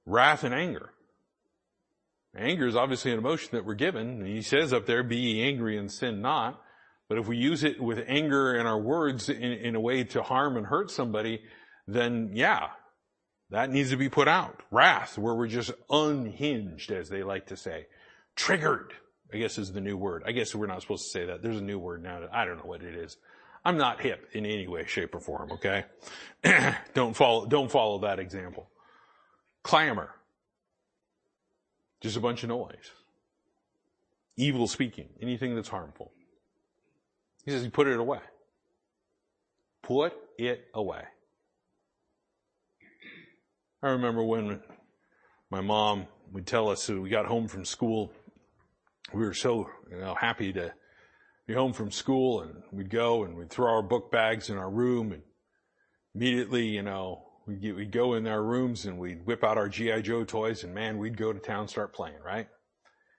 Wrath 0.07 0.45
and 0.45 0.55
anger. 0.55 0.91
Anger 2.37 2.67
is 2.67 2.75
obviously 2.77 3.13
an 3.13 3.19
emotion 3.19 3.51
that 3.53 3.65
we're 3.65 3.75
given. 3.75 4.25
He 4.25 4.43
says 4.43 4.73
up 4.73 4.87
there, 4.87 5.03
be 5.03 5.43
angry 5.43 5.79
and 5.79 5.91
sin 5.91 6.21
not. 6.21 6.61
But 7.09 7.19
if 7.19 7.29
we 7.29 7.37
use 7.37 7.65
it 7.65 7.81
with 7.81 8.03
anger 8.09 8.57
in 8.57 8.67
our 8.67 8.79
words 8.79 9.29
in, 9.29 9.43
in, 9.43 9.75
a 9.75 9.81
way 9.81 10.05
to 10.05 10.23
harm 10.23 10.57
and 10.57 10.67
hurt 10.67 10.91
somebody, 10.91 11.43
then 11.87 12.31
yeah, 12.33 12.69
that 13.55 13.71
needs 13.71 13.91
to 13.91 13.97
be 13.97 14.09
put 14.09 14.27
out. 14.27 14.63
Wrath, 14.73 15.17
where 15.17 15.33
we're 15.33 15.47
just 15.47 15.71
unhinged, 15.89 16.91
as 16.91 17.09
they 17.09 17.23
like 17.23 17.47
to 17.47 17.57
say. 17.57 17.87
Triggered, 18.35 18.93
I 19.33 19.37
guess 19.37 19.59
is 19.59 19.73
the 19.73 19.81
new 19.81 19.97
word. 19.97 20.25
I 20.27 20.33
guess 20.33 20.57
we're 20.57 20.67
not 20.67 20.83
supposed 20.83 21.05
to 21.05 21.11
say 21.11 21.27
that. 21.27 21.41
There's 21.41 21.59
a 21.59 21.63
new 21.63 21.79
word 21.79 22.03
now. 22.03 22.29
I 22.33 22.45
don't 22.45 22.57
know 22.57 22.65
what 22.65 22.83
it 22.83 22.97
is. 22.97 23.17
I'm 23.65 23.77
not 23.77 24.01
hip 24.01 24.29
in 24.33 24.45
any 24.45 24.67
way, 24.67 24.85
shape, 24.87 25.15
or 25.15 25.21
form, 25.21 25.53
okay? 25.53 25.85
don't 26.95 27.15
follow, 27.15 27.47
don't 27.47 27.71
follow 27.71 28.01
that 28.01 28.19
example. 28.19 28.69
Clamor. 29.63 30.11
Just 32.01 32.17
a 32.17 32.21
bunch 32.21 32.43
of 32.43 32.49
noise. 32.49 32.91
Evil 34.37 34.67
speaking. 34.67 35.11
Anything 35.23 35.55
that's 35.55 35.69
harmful. 35.69 36.11
He 37.45 37.53
says, 37.53 37.67
put 37.69 37.87
it 37.87 38.01
away. 38.01 38.19
Put 39.81 40.13
it 40.39 40.69
away. 40.75 41.05
I 43.85 43.91
remember 43.91 44.25
when 44.25 44.63
my 45.51 45.61
mom 45.61 46.07
would 46.33 46.47
tell 46.47 46.71
us 46.71 46.89
we 46.89 47.11
got 47.11 47.27
home 47.27 47.49
from 47.49 47.67
school, 47.67 48.11
we 49.13 49.23
were 49.23 49.35
so 49.35 49.69
you 49.91 49.99
know, 49.99 50.15
happy 50.15 50.55
to 50.55 50.73
be 51.47 51.53
home 51.53 51.75
from 51.75 51.91
school 51.91 52.41
and 52.41 52.63
we'd 52.73 52.89
go 52.89 53.25
and 53.25 53.37
we'd 53.37 53.51
throw 53.51 53.71
our 53.71 53.83
book 53.83 54.11
bags 54.11 54.49
in 54.49 54.57
our 54.57 54.71
room 54.71 55.13
and 55.13 55.23
immediately, 56.15 56.65
you 56.65 56.83
know, 56.83 57.27
we'd, 57.47 57.61
get, 57.61 57.77
we'd 57.77 57.93
go 57.93 58.15
in 58.15 58.27
our 58.27 58.43
rooms 58.43 58.87
and 58.87 58.99
we'd 58.99 59.27
whip 59.27 59.45
out 59.45 59.59
our 59.59 59.69
G.I. 59.69 60.01
Joe 60.01 60.25
toys 60.25 60.65
and 60.65 60.75
man, 60.75 60.97
we'd 60.97 61.19
go 61.19 61.35
to 61.35 61.39
town, 61.39 61.69
start 61.69 61.93
playing, 61.93 62.23
right? 62.25 62.49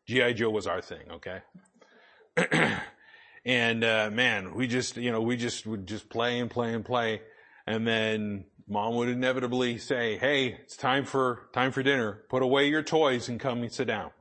G.I. 0.07 0.33
Joe 0.33 0.49
was 0.49 0.65
our 0.65 0.81
thing, 0.81 1.11
okay? 1.11 1.41
And, 3.47 3.83
uh, 3.83 4.09
man, 4.11 4.55
we 4.55 4.65
just, 4.65 4.97
you 4.97 5.11
know, 5.11 5.21
we 5.21 5.37
just 5.37 5.67
would 5.67 5.85
just 5.85 6.09
play 6.09 6.39
and 6.39 6.49
play 6.49 6.73
and 6.73 6.83
play. 6.83 7.21
And 7.67 7.85
then 7.85 8.45
mom 8.67 8.95
would 8.95 9.09
inevitably 9.09 9.77
say, 9.77 10.17
Hey, 10.17 10.47
it's 10.63 10.75
time 10.75 11.05
for, 11.05 11.49
time 11.53 11.71
for 11.71 11.83
dinner. 11.83 12.23
Put 12.29 12.41
away 12.41 12.67
your 12.67 12.83
toys 12.83 13.29
and 13.29 13.39
come 13.39 13.61
and 13.61 13.71
sit 13.71 13.87
down. 13.87 14.11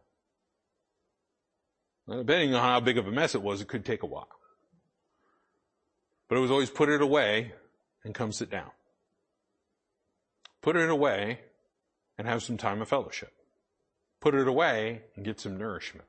Well, 2.07 2.19
depending 2.19 2.55
on 2.55 2.63
how 2.63 2.81
big 2.81 2.99
of 2.99 3.07
a 3.07 3.13
mess 3.13 3.35
it 3.35 3.43
was, 3.43 3.61
it 3.61 3.69
could 3.69 3.85
take 3.85 4.03
a 4.03 4.07
while. 4.07 4.29
But 6.29 6.37
it 6.37 6.41
was 6.41 6.51
always 6.51 6.71
put 6.71 6.89
it 6.89 7.01
away 7.01 7.53
and 8.05 8.15
come 8.15 8.33
sit 8.33 8.51
down. 8.51 8.71
Put 10.61 10.77
it 10.77 10.91
away 10.91 11.41
and 12.19 12.27
have 12.27 12.43
some 12.43 12.57
time 12.57 12.81
of 12.83 12.89
fellowship. 12.89 13.33
Put 14.21 14.35
it 14.35 14.49
away 14.49 15.03
and 15.17 15.25
get 15.25 15.41
some 15.41 15.57
nourishment. 15.57 16.09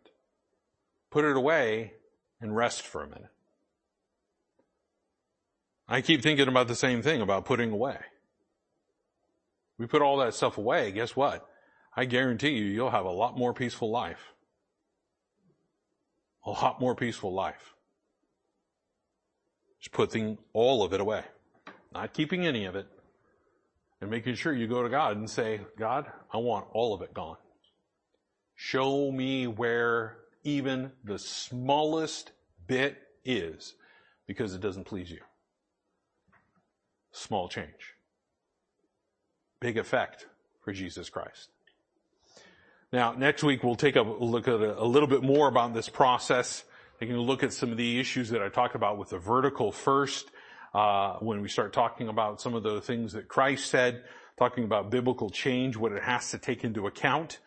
Put 1.11 1.25
it 1.25 1.35
away 1.35 1.93
and 2.41 2.55
rest 2.55 2.81
for 2.81 3.03
a 3.03 3.07
minute. 3.07 3.31
I 5.87 6.01
keep 6.01 6.21
thinking 6.21 6.47
about 6.47 6.67
the 6.67 6.75
same 6.75 7.01
thing 7.01 7.21
about 7.21 7.45
putting 7.45 7.71
away. 7.71 7.97
We 9.77 9.87
put 9.87 10.01
all 10.01 10.17
that 10.17 10.33
stuff 10.33 10.57
away, 10.57 10.91
guess 10.91 11.15
what? 11.15 11.47
I 11.95 12.05
guarantee 12.05 12.49
you, 12.49 12.65
you'll 12.65 12.91
have 12.91 13.05
a 13.05 13.11
lot 13.11 13.37
more 13.37 13.53
peaceful 13.53 13.89
life. 13.89 14.33
A 16.45 16.51
lot 16.51 16.79
more 16.79 16.95
peaceful 16.95 17.33
life. 17.33 17.73
Just 19.79 19.93
putting 19.93 20.37
all 20.53 20.83
of 20.83 20.93
it 20.93 21.01
away. 21.01 21.23
Not 21.93 22.13
keeping 22.13 22.45
any 22.45 22.65
of 22.65 22.75
it. 22.75 22.87
And 24.01 24.09
making 24.09 24.35
sure 24.35 24.53
you 24.53 24.67
go 24.67 24.83
to 24.83 24.89
God 24.89 25.15
and 25.15 25.29
say, 25.29 25.61
God, 25.79 26.05
I 26.33 26.37
want 26.37 26.67
all 26.73 26.93
of 26.93 27.01
it 27.01 27.13
gone. 27.13 27.37
Show 28.55 29.11
me 29.11 29.47
where 29.47 30.17
even 30.43 30.91
the 31.03 31.17
smallest 31.17 32.31
bit 32.67 32.97
is 33.23 33.73
because 34.27 34.53
it 34.53 34.61
doesn't 34.61 34.85
please 34.85 35.09
you. 35.09 35.21
Small 37.11 37.47
change. 37.47 37.94
Big 39.65 39.79
effect 39.79 40.27
for 40.63 40.73
Jesus 40.73 41.09
Christ. 41.09 41.49
Now, 42.93 43.13
next 43.13 43.41
week 43.41 43.63
we'll 43.63 43.73
take 43.73 43.95
a 43.95 44.03
look 44.03 44.47
at 44.47 44.61
a, 44.61 44.79
a 44.79 44.85
little 44.85 45.09
bit 45.09 45.23
more 45.23 45.47
about 45.47 45.73
this 45.73 45.89
process, 45.89 46.63
taking 46.99 47.15
a 47.15 47.19
look 47.19 47.41
at 47.41 47.51
some 47.51 47.71
of 47.71 47.77
the 47.77 47.99
issues 47.99 48.29
that 48.29 48.43
I 48.43 48.49
talked 48.49 48.75
about 48.75 48.99
with 48.99 49.09
the 49.09 49.17
vertical 49.17 49.71
first, 49.71 50.29
uh, 50.75 51.15
when 51.15 51.41
we 51.41 51.49
start 51.49 51.73
talking 51.73 52.09
about 52.09 52.39
some 52.39 52.53
of 52.53 52.61
the 52.61 52.79
things 52.79 53.13
that 53.13 53.27
Christ 53.27 53.71
said, 53.71 54.03
talking 54.37 54.65
about 54.65 54.91
biblical 54.91 55.31
change, 55.31 55.75
what 55.75 55.93
it 55.93 56.03
has 56.03 56.29
to 56.29 56.37
take 56.37 56.63
into 56.63 56.85
account. 56.85 57.39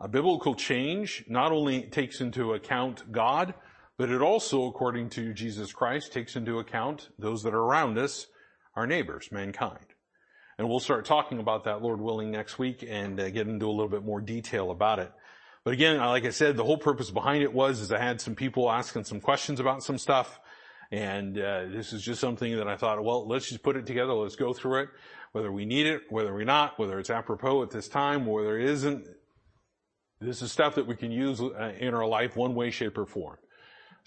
A 0.00 0.08
biblical 0.08 0.54
change 0.54 1.26
not 1.28 1.52
only 1.52 1.82
takes 1.82 2.22
into 2.22 2.54
account 2.54 3.12
God, 3.12 3.52
but 3.98 4.08
it 4.08 4.22
also, 4.22 4.64
according 4.64 5.10
to 5.10 5.34
Jesus 5.34 5.74
Christ, 5.74 6.10
takes 6.10 6.36
into 6.36 6.58
account 6.58 7.10
those 7.18 7.42
that 7.42 7.52
are 7.52 7.60
around 7.60 7.98
us, 7.98 8.28
our 8.74 8.86
neighbors, 8.86 9.28
mankind. 9.30 9.84
And 10.58 10.68
we'll 10.68 10.80
start 10.80 11.04
talking 11.04 11.38
about 11.38 11.64
that, 11.64 11.82
Lord 11.82 12.00
willing, 12.00 12.30
next 12.30 12.58
week 12.58 12.84
and 12.88 13.20
uh, 13.20 13.28
get 13.28 13.46
into 13.46 13.66
a 13.66 13.70
little 13.70 13.88
bit 13.88 14.04
more 14.04 14.20
detail 14.20 14.70
about 14.70 14.98
it. 14.98 15.12
But 15.64 15.74
again, 15.74 15.98
like 15.98 16.24
I 16.24 16.30
said, 16.30 16.56
the 16.56 16.64
whole 16.64 16.78
purpose 16.78 17.10
behind 17.10 17.42
it 17.42 17.52
was 17.52 17.80
is 17.80 17.92
I 17.92 17.98
had 17.98 18.20
some 18.20 18.34
people 18.34 18.70
asking 18.70 19.04
some 19.04 19.20
questions 19.20 19.60
about 19.60 19.82
some 19.82 19.98
stuff. 19.98 20.40
And 20.90 21.36
uh, 21.36 21.66
this 21.66 21.92
is 21.92 22.02
just 22.02 22.20
something 22.20 22.56
that 22.56 22.68
I 22.68 22.76
thought, 22.76 23.02
well, 23.02 23.26
let's 23.26 23.48
just 23.48 23.62
put 23.62 23.76
it 23.76 23.84
together. 23.84 24.12
Let's 24.12 24.36
go 24.36 24.52
through 24.52 24.82
it, 24.82 24.88
whether 25.32 25.50
we 25.50 25.66
need 25.66 25.86
it, 25.86 26.02
whether 26.08 26.32
we're 26.32 26.44
not, 26.44 26.78
whether 26.78 26.98
it's 26.98 27.10
apropos 27.10 27.62
at 27.64 27.70
this 27.70 27.88
time, 27.88 28.24
whether 28.24 28.58
it 28.58 28.70
isn't. 28.70 29.06
This 30.20 30.40
is 30.40 30.52
stuff 30.52 30.76
that 30.76 30.86
we 30.86 30.96
can 30.96 31.10
use 31.10 31.40
uh, 31.40 31.72
in 31.78 31.92
our 31.92 32.06
life 32.06 32.36
one 32.36 32.54
way, 32.54 32.70
shape, 32.70 32.96
or 32.96 33.04
form. 33.04 33.36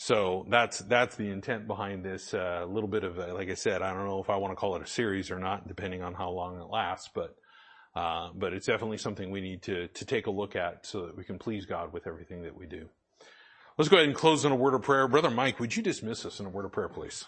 So 0.02 0.46
that's 0.48 0.80
that's 0.80 1.18
the 1.18 1.30
intent 1.30 1.68
behind 1.68 2.06
this. 2.06 2.34
Uh, 2.34 2.66
little 2.66 2.88
bit 2.88 3.04
of, 3.04 3.18
like 3.18 3.50
I 3.50 3.54
said, 3.54 3.82
I 3.82 3.94
don't 3.94 4.06
know 4.06 4.22
if 4.22 4.30
I 4.30 4.38
want 4.38 4.54
to 4.54 4.56
call 4.56 4.78
it 4.78 4.82
a 4.82 4.88
series 4.88 5.30
or 5.30 5.40
not, 5.40 5.68
depending 5.68 6.04
on 6.04 6.14
how 6.14 6.30
long 6.30 6.58
it 6.58 6.70
lasts. 6.72 7.10
But 7.14 7.36
uh, 7.98 8.30
but 8.34 8.54
it's 8.54 8.66
definitely 8.66 8.98
something 8.98 9.30
we 9.30 9.42
need 9.42 9.62
to 9.64 9.90
to 9.90 10.06
take 10.06 10.28
a 10.28 10.32
look 10.32 10.56
at 10.56 10.86
so 10.86 11.06
that 11.06 11.18
we 11.18 11.26
can 11.26 11.38
please 11.38 11.66
God 11.66 11.92
with 11.92 12.08
everything 12.08 12.44
that 12.44 12.56
we 12.56 12.66
do. 12.66 12.88
Let's 13.78 13.90
go 13.90 13.98
ahead 13.98 14.08
and 14.08 14.18
close 14.18 14.46
in 14.46 14.54
a 14.54 14.56
word 14.56 14.74
of 14.74 14.84
prayer. 14.84 15.06
Brother 15.10 15.30
Mike, 15.30 15.60
would 15.60 15.76
you 15.76 15.84
dismiss 15.84 16.26
us 16.26 16.40
in 16.40 16.46
a 16.46 16.50
word 16.50 16.64
of 16.64 16.72
prayer, 16.72 16.88
please? 16.88 17.26